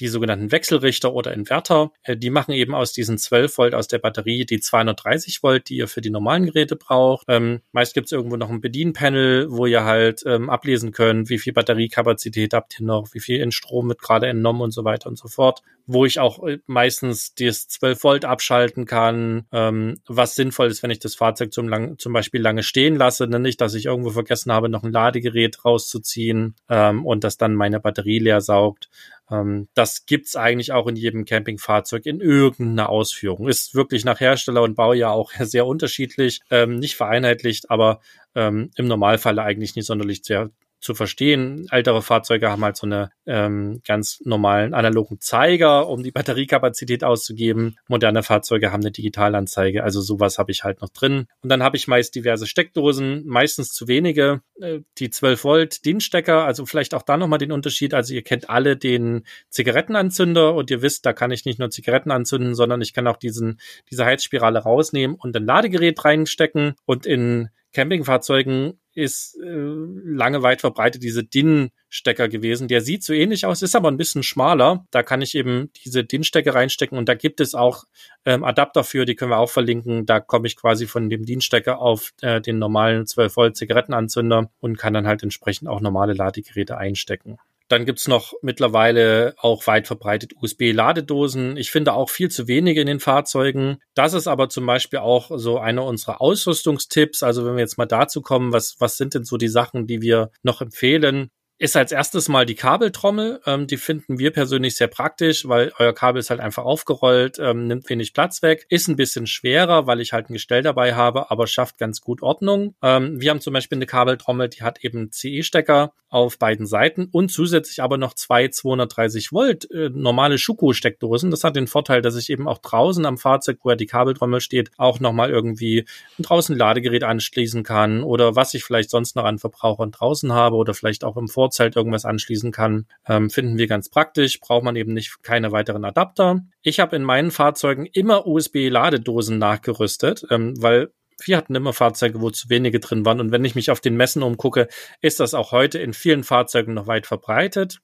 die 0.00 0.08
sogenannten 0.08 0.50
Wechselrichter 0.50 1.12
oder 1.12 1.32
Inverter. 1.32 1.92
Äh, 2.02 2.16
die 2.16 2.30
machen 2.30 2.52
eben 2.52 2.74
aus 2.74 2.92
diesen 2.92 3.18
12 3.18 3.58
Volt 3.58 3.74
aus 3.74 3.88
der 3.88 3.98
Batterie 3.98 4.44
die 4.44 4.60
230 4.60 5.42
Volt, 5.42 5.68
die 5.68 5.76
ihr 5.76 5.88
für 5.88 6.00
die 6.00 6.10
normalen 6.10 6.46
Geräte 6.46 6.76
braucht. 6.76 7.26
Ähm, 7.28 7.60
meist 7.72 7.94
gibt 7.94 8.06
es 8.06 8.12
irgendwo 8.12 8.36
noch 8.36 8.50
ein 8.50 8.60
Bedienpanel, 8.60 9.50
wo 9.50 9.66
ihr 9.66 9.84
halt 9.84 10.22
ähm, 10.26 10.50
ablesen 10.50 10.92
könnt, 10.92 11.28
wie 11.28 11.38
viel 11.38 11.52
Batteriekapazität 11.52 12.54
habt 12.54 12.80
ihr 12.80 12.86
noch, 12.86 13.08
wie 13.12 13.20
viel 13.20 13.40
in 13.40 13.52
Strom 13.52 13.88
wird 13.88 14.00
gerade 14.00 14.26
entnommen 14.26 14.62
und 14.62 14.72
so 14.72 14.84
weiter 14.84 15.08
und 15.08 15.18
so 15.18 15.28
fort. 15.28 15.62
Wo 15.86 16.04
ich 16.04 16.18
auch 16.18 16.44
äh, 16.44 16.58
meistens 16.66 17.34
das 17.34 17.68
12 17.68 18.02
Volt 18.02 18.24
abschalten 18.24 18.86
kann, 18.86 19.46
ähm, 19.52 20.00
was 20.06 20.34
sinnvoll 20.34 20.68
ist, 20.68 20.82
wenn 20.82 20.90
ich 20.90 20.98
das 20.98 21.14
Fahrzeug 21.14 21.52
zum, 21.52 21.68
lang, 21.68 21.98
zum 21.98 22.12
Beispiel 22.12 22.40
lange 22.40 22.62
stehen 22.62 22.96
lasse. 22.96 23.26
Ne? 23.26 23.38
Nicht, 23.38 23.60
dass 23.60 23.74
ich 23.74 23.86
irgendwo 23.86 24.10
vergessen 24.10 24.52
habe, 24.52 24.68
noch 24.68 24.82
ein 24.82 24.92
Ladegerät 24.92 25.64
rauszuziehen 25.64 26.56
ähm, 26.68 27.06
und 27.06 27.22
das 27.22 27.36
dann 27.36 27.54
meine 27.54 27.80
Batterie 27.80 28.18
leer 28.18 28.40
saugt. 28.40 28.88
Ähm, 29.30 29.68
das 29.74 30.06
gibt's 30.06 30.36
eigentlich 30.36 30.72
auch 30.72 30.86
in 30.86 30.96
jedem 30.96 31.24
Campingfahrzeug 31.24 32.06
in 32.06 32.20
irgendeiner 32.20 32.88
Ausführung. 32.88 33.48
Ist 33.48 33.74
wirklich 33.74 34.04
nach 34.04 34.20
Hersteller 34.20 34.62
und 34.62 34.74
Baujahr 34.74 35.12
auch 35.12 35.32
sehr 35.40 35.66
unterschiedlich, 35.66 36.40
ähm, 36.50 36.76
nicht 36.76 36.96
vereinheitlicht, 36.96 37.70
aber 37.70 38.00
ähm, 38.34 38.70
im 38.76 38.86
Normalfall 38.86 39.38
eigentlich 39.38 39.76
nicht 39.76 39.86
sonderlich 39.86 40.22
sehr 40.24 40.50
zu 40.84 40.94
verstehen. 40.94 41.66
Ältere 41.70 42.02
Fahrzeuge 42.02 42.50
haben 42.50 42.62
halt 42.62 42.76
so 42.76 42.86
eine 42.86 43.10
ähm, 43.24 43.80
ganz 43.86 44.20
normalen 44.24 44.74
analogen 44.74 45.18
Zeiger, 45.18 45.88
um 45.88 46.02
die 46.02 46.10
Batteriekapazität 46.12 47.02
auszugeben. 47.02 47.76
Moderne 47.88 48.22
Fahrzeuge 48.22 48.70
haben 48.70 48.82
eine 48.82 48.92
Digitalanzeige, 48.92 49.82
also 49.82 50.02
sowas 50.02 50.38
habe 50.38 50.52
ich 50.52 50.62
halt 50.62 50.82
noch 50.82 50.90
drin. 50.90 51.26
Und 51.40 51.48
dann 51.48 51.62
habe 51.62 51.78
ich 51.78 51.88
meist 51.88 52.14
diverse 52.14 52.46
Steckdosen, 52.46 53.26
meistens 53.26 53.72
zu 53.72 53.88
wenige. 53.88 54.42
Äh, 54.60 54.80
die 54.98 55.08
12 55.08 55.44
Volt 55.44 55.84
DIN-Stecker, 55.86 56.44
also 56.44 56.66
vielleicht 56.66 56.92
auch 56.92 57.02
da 57.02 57.16
nochmal 57.16 57.38
den 57.38 57.52
Unterschied. 57.52 57.94
Also 57.94 58.12
ihr 58.12 58.22
kennt 58.22 58.50
alle 58.50 58.76
den 58.76 59.24
Zigarettenanzünder 59.48 60.54
und 60.54 60.70
ihr 60.70 60.82
wisst, 60.82 61.06
da 61.06 61.14
kann 61.14 61.30
ich 61.30 61.46
nicht 61.46 61.58
nur 61.58 61.70
Zigaretten 61.70 62.10
anzünden, 62.10 62.54
sondern 62.54 62.82
ich 62.82 62.92
kann 62.92 63.06
auch 63.06 63.16
diesen, 63.16 63.58
diese 63.90 64.04
Heizspirale 64.04 64.58
rausnehmen 64.58 65.16
und 65.16 65.34
ein 65.34 65.46
Ladegerät 65.46 66.04
reinstecken 66.04 66.74
und 66.84 67.06
in 67.06 67.48
Campingfahrzeugen 67.72 68.78
ist 68.94 69.36
äh, 69.42 69.46
lange 69.46 70.42
weit 70.42 70.60
verbreitet 70.60 71.02
diese 71.02 71.24
DIN-Stecker 71.24 72.28
gewesen. 72.28 72.68
Der 72.68 72.80
sieht 72.80 73.02
so 73.02 73.12
ähnlich 73.12 73.46
aus, 73.46 73.62
ist 73.62 73.76
aber 73.76 73.90
ein 73.90 73.96
bisschen 73.96 74.22
schmaler. 74.22 74.86
Da 74.90 75.02
kann 75.02 75.22
ich 75.22 75.34
eben 75.34 75.70
diese 75.84 76.04
DIN-Stecker 76.04 76.54
reinstecken 76.54 76.96
und 76.96 77.08
da 77.08 77.14
gibt 77.14 77.40
es 77.40 77.54
auch 77.54 77.84
ähm, 78.24 78.44
Adapter 78.44 78.84
für, 78.84 79.04
die 79.04 79.14
können 79.14 79.30
wir 79.30 79.38
auch 79.38 79.50
verlinken. 79.50 80.06
Da 80.06 80.20
komme 80.20 80.46
ich 80.46 80.56
quasi 80.56 80.86
von 80.86 81.10
dem 81.10 81.24
DIN-Stecker 81.24 81.78
auf 81.80 82.12
äh, 82.22 82.40
den 82.40 82.58
normalen 82.58 83.06
12 83.06 83.36
Volt 83.36 83.56
Zigarettenanzünder 83.56 84.50
und 84.60 84.78
kann 84.78 84.94
dann 84.94 85.06
halt 85.06 85.22
entsprechend 85.22 85.68
auch 85.68 85.80
normale 85.80 86.14
Ladegeräte 86.14 86.78
einstecken. 86.78 87.38
Dann 87.68 87.86
gibt's 87.86 88.08
noch 88.08 88.34
mittlerweile 88.42 89.34
auch 89.38 89.66
weit 89.66 89.86
verbreitet 89.86 90.32
USB-Ladedosen. 90.40 91.56
Ich 91.56 91.70
finde 91.70 91.94
auch 91.94 92.10
viel 92.10 92.30
zu 92.30 92.46
wenige 92.46 92.80
in 92.80 92.86
den 92.86 93.00
Fahrzeugen. 93.00 93.78
Das 93.94 94.12
ist 94.12 94.26
aber 94.26 94.48
zum 94.48 94.66
Beispiel 94.66 94.98
auch 94.98 95.30
so 95.34 95.58
einer 95.58 95.84
unserer 95.84 96.20
Ausrüstungstipps. 96.20 97.22
Also 97.22 97.46
wenn 97.46 97.54
wir 97.54 97.60
jetzt 97.60 97.78
mal 97.78 97.86
dazu 97.86 98.20
kommen, 98.20 98.52
was, 98.52 98.76
was 98.80 98.96
sind 98.96 99.14
denn 99.14 99.24
so 99.24 99.36
die 99.36 99.48
Sachen, 99.48 99.86
die 99.86 100.02
wir 100.02 100.30
noch 100.42 100.60
empfehlen? 100.60 101.30
Ist 101.58 101.76
als 101.76 101.92
erstes 101.92 102.28
mal 102.28 102.46
die 102.46 102.56
Kabeltrommel. 102.56 103.40
Ähm, 103.46 103.66
die 103.66 103.76
finden 103.76 104.18
wir 104.18 104.32
persönlich 104.32 104.76
sehr 104.76 104.88
praktisch, 104.88 105.48
weil 105.48 105.72
euer 105.78 105.92
Kabel 105.92 106.18
ist 106.18 106.30
halt 106.30 106.40
einfach 106.40 106.64
aufgerollt, 106.64 107.38
ähm, 107.38 107.68
nimmt 107.68 107.88
wenig 107.88 108.12
Platz 108.12 108.42
weg, 108.42 108.66
ist 108.68 108.88
ein 108.88 108.96
bisschen 108.96 109.26
schwerer, 109.26 109.86
weil 109.86 110.00
ich 110.00 110.12
halt 110.12 110.28
ein 110.28 110.32
Gestell 110.32 110.62
dabei 110.62 110.94
habe, 110.94 111.30
aber 111.30 111.46
schafft 111.46 111.78
ganz 111.78 112.00
gut 112.00 112.22
Ordnung. 112.22 112.74
Ähm, 112.82 113.20
wir 113.20 113.30
haben 113.30 113.40
zum 113.40 113.52
Beispiel 113.52 113.78
eine 113.78 113.86
Kabeltrommel, 113.86 114.48
die 114.48 114.62
hat 114.62 114.82
eben 114.82 115.12
CE-Stecker 115.12 115.92
auf 116.10 116.38
beiden 116.38 116.66
Seiten 116.66 117.08
und 117.10 117.30
zusätzlich 117.30 117.82
aber 117.82 117.98
noch 117.98 118.14
zwei 118.14 118.48
230 118.48 119.32
Volt 119.32 119.70
äh, 119.70 119.90
normale 119.92 120.38
Schuko-Steckdosen. 120.38 121.30
Das 121.30 121.44
hat 121.44 121.56
den 121.56 121.66
Vorteil, 121.66 122.02
dass 122.02 122.16
ich 122.16 122.30
eben 122.30 122.48
auch 122.48 122.58
draußen 122.58 123.04
am 123.04 123.18
Fahrzeug, 123.18 123.58
wo 123.62 123.70
ja 123.70 123.76
die 123.76 123.86
Kabeltrommel 123.86 124.40
steht, 124.40 124.70
auch 124.76 125.00
nochmal 125.00 125.30
irgendwie 125.30 125.86
draußen 126.18 126.56
Ladegerät 126.56 127.04
anschließen 127.04 127.62
kann 127.62 128.02
oder 128.02 128.36
was 128.36 128.54
ich 128.54 128.64
vielleicht 128.64 128.90
sonst 128.90 129.16
noch 129.16 129.24
an 129.24 129.38
Verbrauchern 129.38 129.90
draußen 129.90 130.32
habe 130.32 130.56
oder 130.56 130.74
vielleicht 130.74 131.04
auch 131.04 131.16
im 131.16 131.28
Vor 131.28 131.43
Vorzelt 131.44 131.76
irgendwas 131.76 132.06
anschließen 132.06 132.52
kann, 132.52 132.86
ähm, 133.06 133.28
finden 133.28 133.58
wir 133.58 133.66
ganz 133.66 133.90
praktisch. 133.90 134.40
Braucht 134.40 134.64
man 134.64 134.76
eben 134.76 134.94
nicht 134.94 135.22
keine 135.22 135.52
weiteren 135.52 135.84
Adapter. 135.84 136.40
Ich 136.62 136.80
habe 136.80 136.96
in 136.96 137.02
meinen 137.02 137.30
Fahrzeugen 137.30 137.84
immer 137.84 138.26
USB-Ladedosen 138.26 139.36
nachgerüstet, 139.36 140.24
ähm, 140.30 140.54
weil 140.58 140.90
wir 141.22 141.36
hatten 141.36 141.54
immer 141.54 141.74
Fahrzeuge, 141.74 142.22
wo 142.22 142.30
zu 142.30 142.48
wenige 142.48 142.80
drin 142.80 143.04
waren. 143.04 143.20
Und 143.20 143.30
wenn 143.30 143.44
ich 143.44 143.54
mich 143.54 143.70
auf 143.70 143.80
den 143.80 143.94
Messen 143.94 144.22
umgucke, 144.22 144.68
ist 145.02 145.20
das 145.20 145.34
auch 145.34 145.52
heute 145.52 145.78
in 145.78 145.92
vielen 145.92 146.24
Fahrzeugen 146.24 146.72
noch 146.72 146.86
weit 146.86 147.06
verbreitet. 147.06 147.80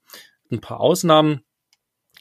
Ein 0.51 0.63
paar 0.63 0.81
Ausnahmen 0.81 1.43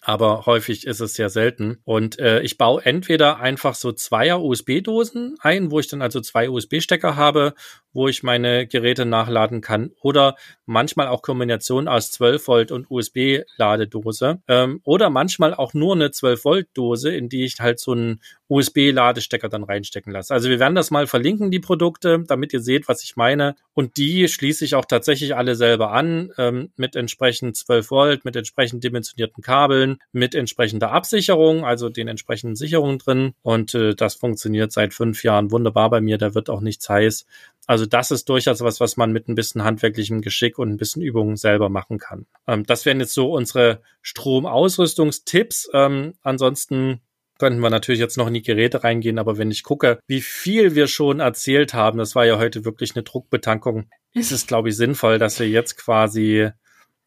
aber 0.01 0.45
häufig 0.45 0.87
ist 0.87 1.01
es 1.01 1.13
sehr 1.13 1.29
selten. 1.29 1.79
Und 1.83 2.19
äh, 2.19 2.41
ich 2.41 2.57
baue 2.57 2.83
entweder 2.85 3.39
einfach 3.39 3.75
so 3.75 3.91
zweier 3.91 4.41
USB-Dosen 4.41 5.35
ein, 5.39 5.71
wo 5.71 5.79
ich 5.79 5.87
dann 5.87 6.01
also 6.01 6.21
zwei 6.21 6.49
USB-Stecker 6.49 7.15
habe, 7.15 7.53
wo 7.93 8.07
ich 8.07 8.23
meine 8.23 8.67
Geräte 8.67 9.05
nachladen 9.05 9.61
kann, 9.61 9.91
oder 10.01 10.35
manchmal 10.65 11.07
auch 11.07 11.21
Kombination 11.21 11.87
aus 11.87 12.11
12 12.11 12.47
Volt 12.47 12.71
und 12.71 12.89
USB-Ladedose, 12.89 14.41
ähm, 14.47 14.81
oder 14.83 15.09
manchmal 15.09 15.53
auch 15.53 15.73
nur 15.73 15.95
eine 15.95 16.11
12 16.11 16.45
Volt 16.45 16.67
Dose, 16.73 17.11
in 17.13 17.29
die 17.29 17.45
ich 17.45 17.59
halt 17.59 17.79
so 17.79 17.93
einen 17.93 18.21
USB-Ladestecker 18.47 19.47
dann 19.49 19.63
reinstecken 19.63 20.11
lasse. 20.11 20.33
Also 20.33 20.49
wir 20.49 20.59
werden 20.59 20.75
das 20.75 20.91
mal 20.91 21.07
verlinken, 21.07 21.51
die 21.51 21.59
Produkte, 21.59 22.23
damit 22.27 22.51
ihr 22.51 22.61
seht, 22.61 22.87
was 22.87 23.03
ich 23.03 23.15
meine. 23.15 23.55
Und 23.73 23.97
die 23.97 24.27
schließe 24.27 24.65
ich 24.65 24.75
auch 24.75 24.85
tatsächlich 24.85 25.35
alle 25.35 25.55
selber 25.55 25.91
an, 25.91 26.31
ähm, 26.37 26.71
mit 26.75 26.95
entsprechend 26.95 27.55
12 27.55 27.91
Volt, 27.91 28.25
mit 28.25 28.35
entsprechend 28.35 28.83
dimensionierten 28.83 29.43
Kabeln 29.43 29.99
mit 30.11 30.35
entsprechender 30.35 30.91
Absicherung, 30.91 31.63
also 31.63 31.89
den 31.89 32.07
entsprechenden 32.07 32.55
Sicherungen 32.55 32.97
drin. 32.97 33.33
Und 33.41 33.73
äh, 33.75 33.95
das 33.95 34.15
funktioniert 34.15 34.71
seit 34.71 34.93
fünf 34.93 35.23
Jahren 35.23 35.51
wunderbar 35.51 35.89
bei 35.89 36.01
mir. 36.01 36.17
Da 36.17 36.33
wird 36.33 36.49
auch 36.49 36.61
nichts 36.61 36.89
heiß. 36.89 37.25
Also 37.69 37.85
das 37.85 38.09
ist 38.09 38.27
durchaus 38.29 38.61
was, 38.61 38.79
was 38.79 38.97
man 38.97 39.11
mit 39.11 39.29
ein 39.29 39.35
bisschen 39.35 39.63
handwerklichem 39.63 40.21
Geschick 40.21 40.57
und 40.57 40.71
ein 40.71 40.77
bisschen 40.77 41.03
Übung 41.03 41.37
selber 41.37 41.69
machen 41.69 41.99
kann. 41.99 42.25
Ähm, 42.47 42.65
das 42.65 42.83
wären 42.87 42.99
jetzt 42.99 43.13
so 43.13 43.31
unsere 43.31 43.83
Stromausrüstungstipps. 44.01 45.69
Ähm, 45.75 46.15
ansonsten 46.23 47.01
könnten 47.37 47.59
wir 47.59 47.69
natürlich 47.69 47.99
jetzt 47.99 48.17
noch 48.17 48.25
in 48.25 48.33
die 48.33 48.41
Geräte 48.41 48.83
reingehen, 48.83 49.19
aber 49.19 49.37
wenn 49.37 49.51
ich 49.51 49.61
gucke, 49.61 49.99
wie 50.07 50.21
viel 50.21 50.73
wir 50.73 50.87
schon 50.87 51.19
erzählt 51.19 51.75
haben, 51.75 51.99
das 51.99 52.15
war 52.15 52.25
ja 52.25 52.39
heute 52.39 52.65
wirklich 52.65 52.95
eine 52.95 53.03
Druckbetankung, 53.03 53.87
ist 54.15 54.31
es, 54.31 54.47
glaube 54.47 54.69
ich, 54.69 54.75
sinnvoll, 54.75 55.19
dass 55.19 55.39
wir 55.39 55.47
jetzt 55.47 55.77
quasi 55.77 56.49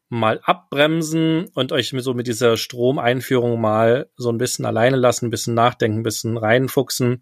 mal 0.07 0.39
abbremsen 0.43 1.49
und 1.55 1.73
euch 1.73 1.93
so 1.97 2.13
mit 2.13 2.27
dieser 2.27 2.55
Stromeinführung 2.55 3.59
mal 3.59 4.09
so 4.15 4.29
ein 4.29 4.37
bisschen 4.37 4.63
alleine 4.63 4.95
lassen, 4.95 5.25
ein 5.25 5.31
bisschen 5.31 5.55
nachdenken, 5.55 5.99
ein 5.99 6.03
bisschen 6.03 6.37
reinfuchsen 6.37 7.21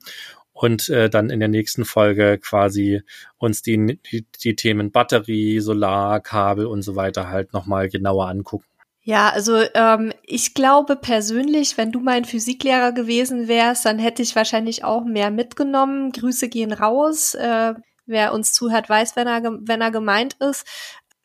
und 0.61 0.89
äh, 0.89 1.09
dann 1.09 1.31
in 1.31 1.39
der 1.39 1.49
nächsten 1.49 1.85
Folge 1.85 2.37
quasi 2.37 3.01
uns 3.39 3.63
die, 3.63 3.99
die, 4.11 4.25
die 4.43 4.55
Themen 4.55 4.91
Batterie, 4.91 5.59
Solar, 5.59 6.19
Kabel 6.19 6.67
und 6.67 6.83
so 6.83 6.95
weiter 6.95 7.29
halt 7.29 7.51
nochmal 7.51 7.89
genauer 7.89 8.27
angucken. 8.27 8.65
Ja, 9.01 9.29
also 9.29 9.57
ähm, 9.73 10.13
ich 10.21 10.53
glaube 10.53 10.95
persönlich, 10.97 11.79
wenn 11.79 11.91
du 11.91 11.99
mein 11.99 12.25
Physiklehrer 12.25 12.91
gewesen 12.91 13.47
wärst, 13.47 13.85
dann 13.85 13.97
hätte 13.97 14.21
ich 14.21 14.35
wahrscheinlich 14.35 14.83
auch 14.83 15.03
mehr 15.03 15.31
mitgenommen. 15.31 16.11
Grüße 16.11 16.47
gehen 16.47 16.73
raus. 16.73 17.33
Äh, 17.33 17.73
wer 18.05 18.31
uns 18.31 18.53
zuhört, 18.53 18.87
weiß, 18.87 19.15
wenn 19.15 19.25
er, 19.25 19.41
wenn 19.61 19.81
er 19.81 19.89
gemeint 19.89 20.35
ist 20.35 20.67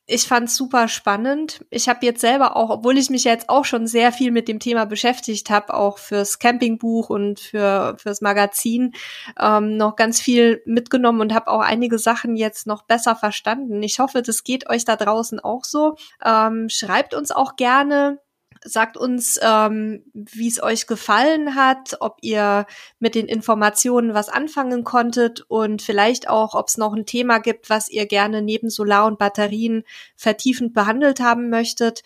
ich 0.09 0.29
fand's 0.29 0.57
super 0.57 0.87
spannend. 0.87 1.65
Ich 1.71 1.89
habe 1.89 2.07
jetzt 2.07 2.21
selber 2.21 2.57
auch, 2.57 2.71
obwohl 2.71 2.97
ich 2.97 3.11
mich 3.11 3.25
jetzt 3.25 3.49
auch 3.49 3.65
schon 3.65 3.89
sehr 3.89 4.13
viel 4.13 4.31
mit 4.31 4.47
dem 4.47 4.61
Thema 4.61 4.87
beschäftigt 4.87 5.51
habe, 5.51 5.75
auch 5.75 5.99
fürs 5.99 6.39
Campingbuch 6.39 7.11
und 7.11 7.41
für 7.41 7.97
fürs 7.99 8.21
Magazin, 8.21 8.93
ähm, 9.41 9.77
noch 9.77 9.97
ganz 9.97 10.21
viel 10.21 10.63
mitgenommen 10.65 11.21
und 11.21 11.35
habe 11.35 11.51
auch 11.51 11.61
einige 11.61 11.99
Sachen 11.99 12.37
jetzt 12.37 12.67
noch 12.69 12.83
besser 12.83 13.17
verstanden. 13.17 13.83
Ich 13.83 13.99
hoffe, 13.99 14.23
das 14.23 14.45
geht 14.45 14.71
euch 14.71 14.85
da 14.85 14.95
draußen 14.97 15.41
auch 15.41 15.65
so. 15.65 15.97
Ähm, 16.25 16.69
schreibt 16.69 17.13
uns 17.15 17.33
auch 17.33 17.57
gerne, 17.57 18.21
sagt 18.67 18.97
uns, 18.97 19.39
ähm, 19.43 20.05
wie 20.13 20.49
es 20.49 20.63
euch 20.63 20.87
gefallen 20.87 21.55
hat, 21.55 21.97
ob 22.01 22.19
ihr 22.23 22.67
mit 22.99 23.15
den 23.15 23.27
Informationen 23.27 24.15
was 24.15 24.29
anfangen 24.29 24.85
konntet 24.85 25.43
und 25.49 25.83
vielleicht 25.83 26.29
auch, 26.29 26.55
ob 26.55 26.69
es 26.69 26.77
noch 26.77 26.93
ein 26.93 27.07
Thema 27.07 27.39
gibt, 27.39 27.71
was 27.71 27.89
ihr 27.89 28.07
gerne 28.07 28.43
neben 28.43 28.71
Solar 28.71 29.07
und 29.07 29.19
Batterien 29.19 29.85
vertiefend 30.17 30.75
behandelt 30.75 31.21
haben 31.21 31.49
möchtet. 31.49 32.03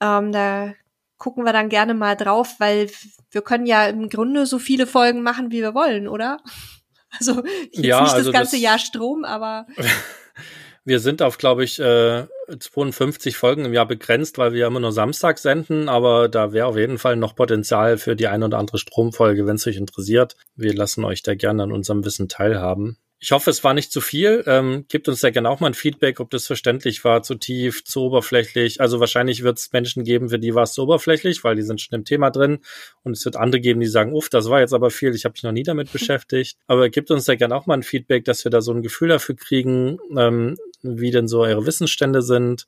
Ähm, 0.00 0.32
da 0.32 0.72
gucken 1.18 1.44
wir 1.44 1.52
dann 1.52 1.68
gerne 1.68 1.94
mal 1.94 2.16
drauf, 2.16 2.56
weil 2.58 2.90
wir 3.30 3.42
können 3.42 3.66
ja 3.66 3.86
im 3.86 4.08
Grunde 4.08 4.46
so 4.46 4.58
viele 4.58 4.86
Folgen 4.86 5.22
machen, 5.22 5.52
wie 5.52 5.60
wir 5.60 5.74
wollen, 5.74 6.08
oder? 6.08 6.38
Also 7.18 7.42
jetzt 7.72 7.84
ja, 7.84 8.02
nicht 8.02 8.12
also 8.12 8.30
das 8.30 8.32
ganze 8.32 8.54
das 8.54 8.62
Jahr 8.62 8.78
Strom, 8.78 9.24
aber 9.24 9.66
wir 10.84 11.00
sind 11.00 11.22
auf, 11.22 11.38
glaube 11.38 11.64
ich, 11.64 11.80
äh, 11.80 12.28
52 12.58 13.36
Folgen 13.36 13.64
im 13.64 13.72
Jahr 13.72 13.86
begrenzt, 13.86 14.38
weil 14.38 14.52
wir 14.52 14.66
immer 14.66 14.80
nur 14.80 14.92
Samstag 14.92 15.38
senden, 15.38 15.88
aber 15.88 16.28
da 16.28 16.52
wäre 16.52 16.66
auf 16.66 16.76
jeden 16.76 16.98
Fall 16.98 17.16
noch 17.16 17.36
Potenzial 17.36 17.98
für 17.98 18.16
die 18.16 18.28
eine 18.28 18.46
oder 18.46 18.58
andere 18.58 18.78
Stromfolge, 18.78 19.46
wenn 19.46 19.56
es 19.56 19.66
euch 19.66 19.76
interessiert. 19.76 20.36
Wir 20.56 20.74
lassen 20.74 21.04
euch 21.04 21.22
da 21.22 21.34
gerne 21.34 21.62
an 21.62 21.72
unserem 21.72 22.04
Wissen 22.04 22.28
teilhaben. 22.28 22.98
Ich 23.22 23.32
hoffe, 23.32 23.50
es 23.50 23.62
war 23.62 23.74
nicht 23.74 23.92
zu 23.92 24.00
viel. 24.00 24.42
Ähm, 24.46 24.86
gebt 24.88 25.06
uns 25.06 25.20
sehr 25.20 25.30
gerne 25.30 25.50
auch 25.50 25.60
mal 25.60 25.66
ein 25.66 25.74
Feedback, 25.74 26.20
ob 26.20 26.30
das 26.30 26.46
verständlich 26.46 27.04
war, 27.04 27.22
zu 27.22 27.34
tief, 27.34 27.84
zu 27.84 28.00
oberflächlich. 28.04 28.80
Also 28.80 28.98
wahrscheinlich 28.98 29.42
wird 29.42 29.58
es 29.58 29.70
Menschen 29.72 30.04
geben, 30.04 30.30
für 30.30 30.38
die 30.38 30.54
war 30.54 30.62
es 30.62 30.72
zu 30.72 30.84
oberflächlich, 30.84 31.44
weil 31.44 31.54
die 31.54 31.62
sind 31.62 31.82
schon 31.82 31.98
im 31.98 32.06
Thema 32.06 32.30
drin. 32.30 32.60
Und 33.02 33.12
es 33.12 33.22
wird 33.26 33.36
andere 33.36 33.60
geben, 33.60 33.80
die 33.80 33.88
sagen, 33.88 34.14
uff, 34.14 34.30
das 34.30 34.48
war 34.48 34.60
jetzt 34.60 34.72
aber 34.72 34.90
viel, 34.90 35.14
ich 35.14 35.26
habe 35.26 35.34
mich 35.34 35.42
noch 35.42 35.52
nie 35.52 35.64
damit 35.64 35.92
beschäftigt. 35.92 36.56
Aber 36.66 36.88
gebt 36.88 37.10
uns 37.10 37.26
sehr 37.26 37.36
gerne 37.36 37.54
auch 37.54 37.66
mal 37.66 37.74
ein 37.74 37.82
Feedback, 37.82 38.24
dass 38.24 38.42
wir 38.44 38.50
da 38.50 38.62
so 38.62 38.72
ein 38.72 38.80
Gefühl 38.80 39.08
dafür 39.08 39.36
kriegen, 39.36 39.98
ähm, 40.16 40.56
wie 40.82 41.10
denn 41.10 41.28
so 41.28 41.42
eure 41.42 41.66
Wissensstände 41.66 42.22
sind. 42.22 42.66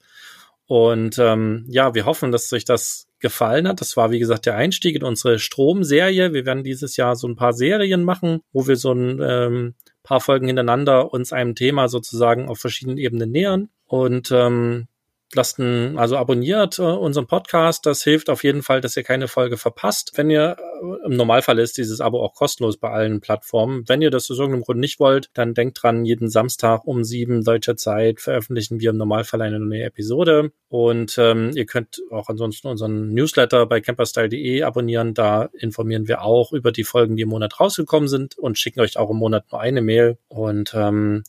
Und 0.67 1.19
ähm, 1.19 1.65
ja, 1.69 1.95
wir 1.95 2.05
hoffen, 2.05 2.31
dass 2.31 2.53
euch 2.53 2.67
das 2.67 3.07
gefallen 3.21 3.67
hat. 3.67 3.81
Das 3.81 3.97
war, 3.97 4.11
wie 4.11 4.19
gesagt, 4.19 4.45
der 4.45 4.57
Einstieg 4.57 4.97
in 4.97 5.03
unsere 5.03 5.39
Stromserie. 5.39 6.35
Wir 6.35 6.45
werden 6.45 6.63
dieses 6.63 6.99
Jahr 6.99 7.17
so 7.17 7.27
ein 7.27 7.37
paar 7.37 7.55
Serien 7.55 8.05
machen, 8.05 8.43
wo 8.53 8.67
wir 8.67 8.77
so 8.77 8.93
ein 8.93 9.19
ähm, 9.23 9.75
paar 10.03 10.21
Folgen 10.21 10.47
hintereinander 10.47 11.13
uns 11.13 11.33
einem 11.33 11.55
Thema 11.55 11.89
sozusagen 11.89 12.49
auf 12.49 12.59
verschiedenen 12.59 12.99
Ebenen 12.99 13.31
nähern. 13.31 13.69
Und 13.87 14.31
ähm, 14.33 14.89
lasst 15.35 15.59
ein, 15.59 15.99
also 15.99 16.17
abonniert 16.17 16.79
äh, 16.79 16.83
unseren 16.83 17.27
Podcast. 17.27 17.87
Das 17.87 18.03
hilft 18.03 18.31
auf 18.31 18.45
jeden 18.45 18.63
Fall, 18.63 18.81
dass 18.81 18.97
ihr 18.97 19.03
keine 19.03 19.29
Folge 19.29 19.57
verpasst. 19.57 20.13
Wenn 20.17 20.31
ihr, 20.31 20.57
äh, 20.59 21.07
im 21.07 21.17
Normalfall 21.17 21.59
ist 21.59 21.79
dieses 21.79 22.01
Abo 22.01 22.23
auch 22.23 22.35
kostenlos 22.35 22.77
bei 22.77 22.91
allen 22.91 23.21
Plattformen. 23.21 23.85
Wenn 23.89 24.03
ihr 24.03 24.11
das 24.11 24.31
aus 24.31 24.39
irgendeinem 24.39 24.65
Grund 24.65 24.81
nicht 24.81 25.01
wollt, 25.01 25.31
dann 25.35 25.55
denkt 25.55 25.83
dran, 25.83 26.05
jeden 26.05 26.29
Samstag 26.29 26.85
um 26.85 27.05
sieben 27.05 27.45
deutscher 27.45 27.77
Zeit 27.77 28.21
veröffentlichen 28.21 28.81
wir 28.81 28.91
im 28.91 28.97
Normalfall 28.97 29.43
eine 29.43 29.61
neue 29.61 29.85
Episode. 29.85 30.53
Und 30.69 31.17
ähm, 31.19 31.51
ihr 31.55 31.67
könnt 31.67 32.01
auch 32.11 32.29
ansonsten 32.29 32.69
unseren 32.69 33.13
Newsletter 33.13 33.67
bei 33.67 33.81
camperstyle.de 33.81 34.63
abonnieren. 34.63 35.13
Da 35.13 35.51
informieren 35.53 36.09
wir 36.09 36.23
auch 36.23 36.53
über 36.53 36.73
die 36.73 36.85
Folgen, 36.85 37.17
die 37.17 37.23
im 37.23 37.29
Monat 37.29 37.61
rausgekommen 37.61 38.09
sind 38.09 38.39
und 38.39 38.59
schicken 38.59 38.81
euch 38.81 38.97
auch 38.97 39.11
im 39.11 39.19
Monat 39.19 39.45
nur 39.53 39.61
eine 39.61 39.83
Mail. 39.83 40.19
Und 40.29 40.73
ähm, 40.75 41.25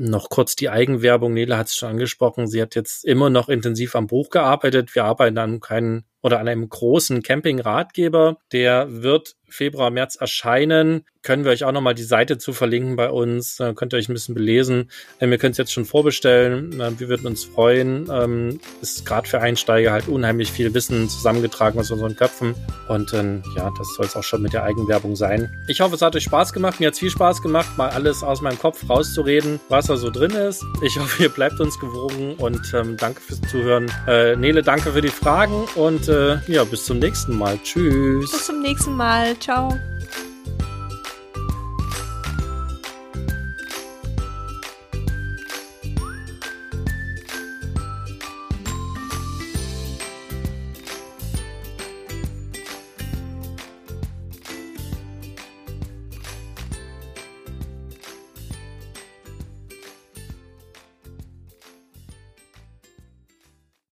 noch 0.00 0.30
kurz 0.30 0.56
die 0.56 0.70
Eigenwerbung. 0.70 1.34
Nele 1.34 1.58
hat 1.58 1.66
es 1.68 1.74
schon 1.74 1.90
angesprochen. 1.90 2.46
Sie 2.46 2.62
hat 2.62 2.74
jetzt 2.74 3.04
immer 3.04 3.28
noch 3.28 3.48
intensiv 3.48 3.94
am 3.94 4.06
Buch 4.06 4.30
gearbeitet. 4.30 4.94
Wir 4.94 5.04
arbeiten 5.04 5.38
an 5.38 5.60
keinen 5.60 6.04
oder 6.22 6.38
an 6.38 6.48
einem 6.48 6.68
großen 6.68 7.22
Camping-Ratgeber. 7.22 8.38
Der 8.52 9.02
wird 9.02 9.36
Februar, 9.50 9.90
März 9.90 10.16
erscheinen. 10.16 11.04
Können 11.22 11.44
wir 11.44 11.50
euch 11.50 11.64
auch 11.64 11.72
nochmal 11.72 11.94
die 11.94 12.02
Seite 12.02 12.38
zu 12.38 12.52
verlinken 12.52 12.96
bei 12.96 13.10
uns. 13.10 13.60
Äh, 13.60 13.74
könnt 13.74 13.92
ihr 13.92 13.98
euch 13.98 14.08
ein 14.08 14.14
bisschen 14.14 14.34
belesen. 14.34 14.90
Ähm, 15.20 15.32
ihr 15.32 15.38
könnt 15.38 15.52
es 15.52 15.58
jetzt 15.58 15.72
schon 15.72 15.84
vorbestellen. 15.84 16.78
Wir 16.98 17.08
würden 17.08 17.26
uns 17.26 17.44
freuen. 17.44 18.08
Ähm, 18.10 18.60
ist 18.80 19.04
gerade 19.04 19.28
für 19.28 19.40
Einsteiger 19.40 19.92
halt 19.92 20.08
unheimlich 20.08 20.50
viel 20.50 20.72
Wissen 20.72 21.10
zusammengetragen 21.10 21.78
aus 21.78 21.90
unseren 21.90 22.16
Köpfen. 22.16 22.54
Und 22.88 23.12
ähm, 23.12 23.42
ja, 23.54 23.70
das 23.76 23.94
soll 23.94 24.06
es 24.06 24.16
auch 24.16 24.22
schon 24.22 24.40
mit 24.40 24.54
der 24.54 24.62
Eigenwerbung 24.62 25.14
sein. 25.14 25.50
Ich 25.68 25.80
hoffe, 25.80 25.94
es 25.96 26.02
hat 26.02 26.16
euch 26.16 26.24
Spaß 26.24 26.54
gemacht. 26.54 26.80
Mir 26.80 26.86
hat 26.86 26.94
es 26.94 27.00
viel 27.00 27.10
Spaß 27.10 27.42
gemacht, 27.42 27.76
mal 27.76 27.90
alles 27.90 28.22
aus 28.22 28.40
meinem 28.40 28.58
Kopf 28.58 28.88
rauszureden, 28.88 29.60
was 29.68 29.86
da 29.86 29.96
so 29.96 30.10
drin 30.10 30.30
ist. 30.30 30.64
Ich 30.82 30.96
hoffe, 30.98 31.24
ihr 31.24 31.28
bleibt 31.28 31.60
uns 31.60 31.78
gewogen 31.78 32.34
und 32.36 32.72
ähm, 32.72 32.96
danke 32.96 33.20
fürs 33.20 33.42
Zuhören. 33.50 33.90
Äh, 34.06 34.36
Nele, 34.36 34.62
danke 34.62 34.92
für 34.92 35.02
die 35.02 35.08
Fragen 35.08 35.64
und 35.74 36.08
äh, 36.10 36.52
ja, 36.52 36.64
bis 36.64 36.84
zum 36.84 36.98
nächsten 36.98 37.36
Mal. 37.36 37.58
Tschüss. 37.62 38.30
Bis 38.30 38.46
zum 38.46 38.60
nächsten 38.60 38.96
Mal. 38.96 39.38
Ciao. 39.38 39.78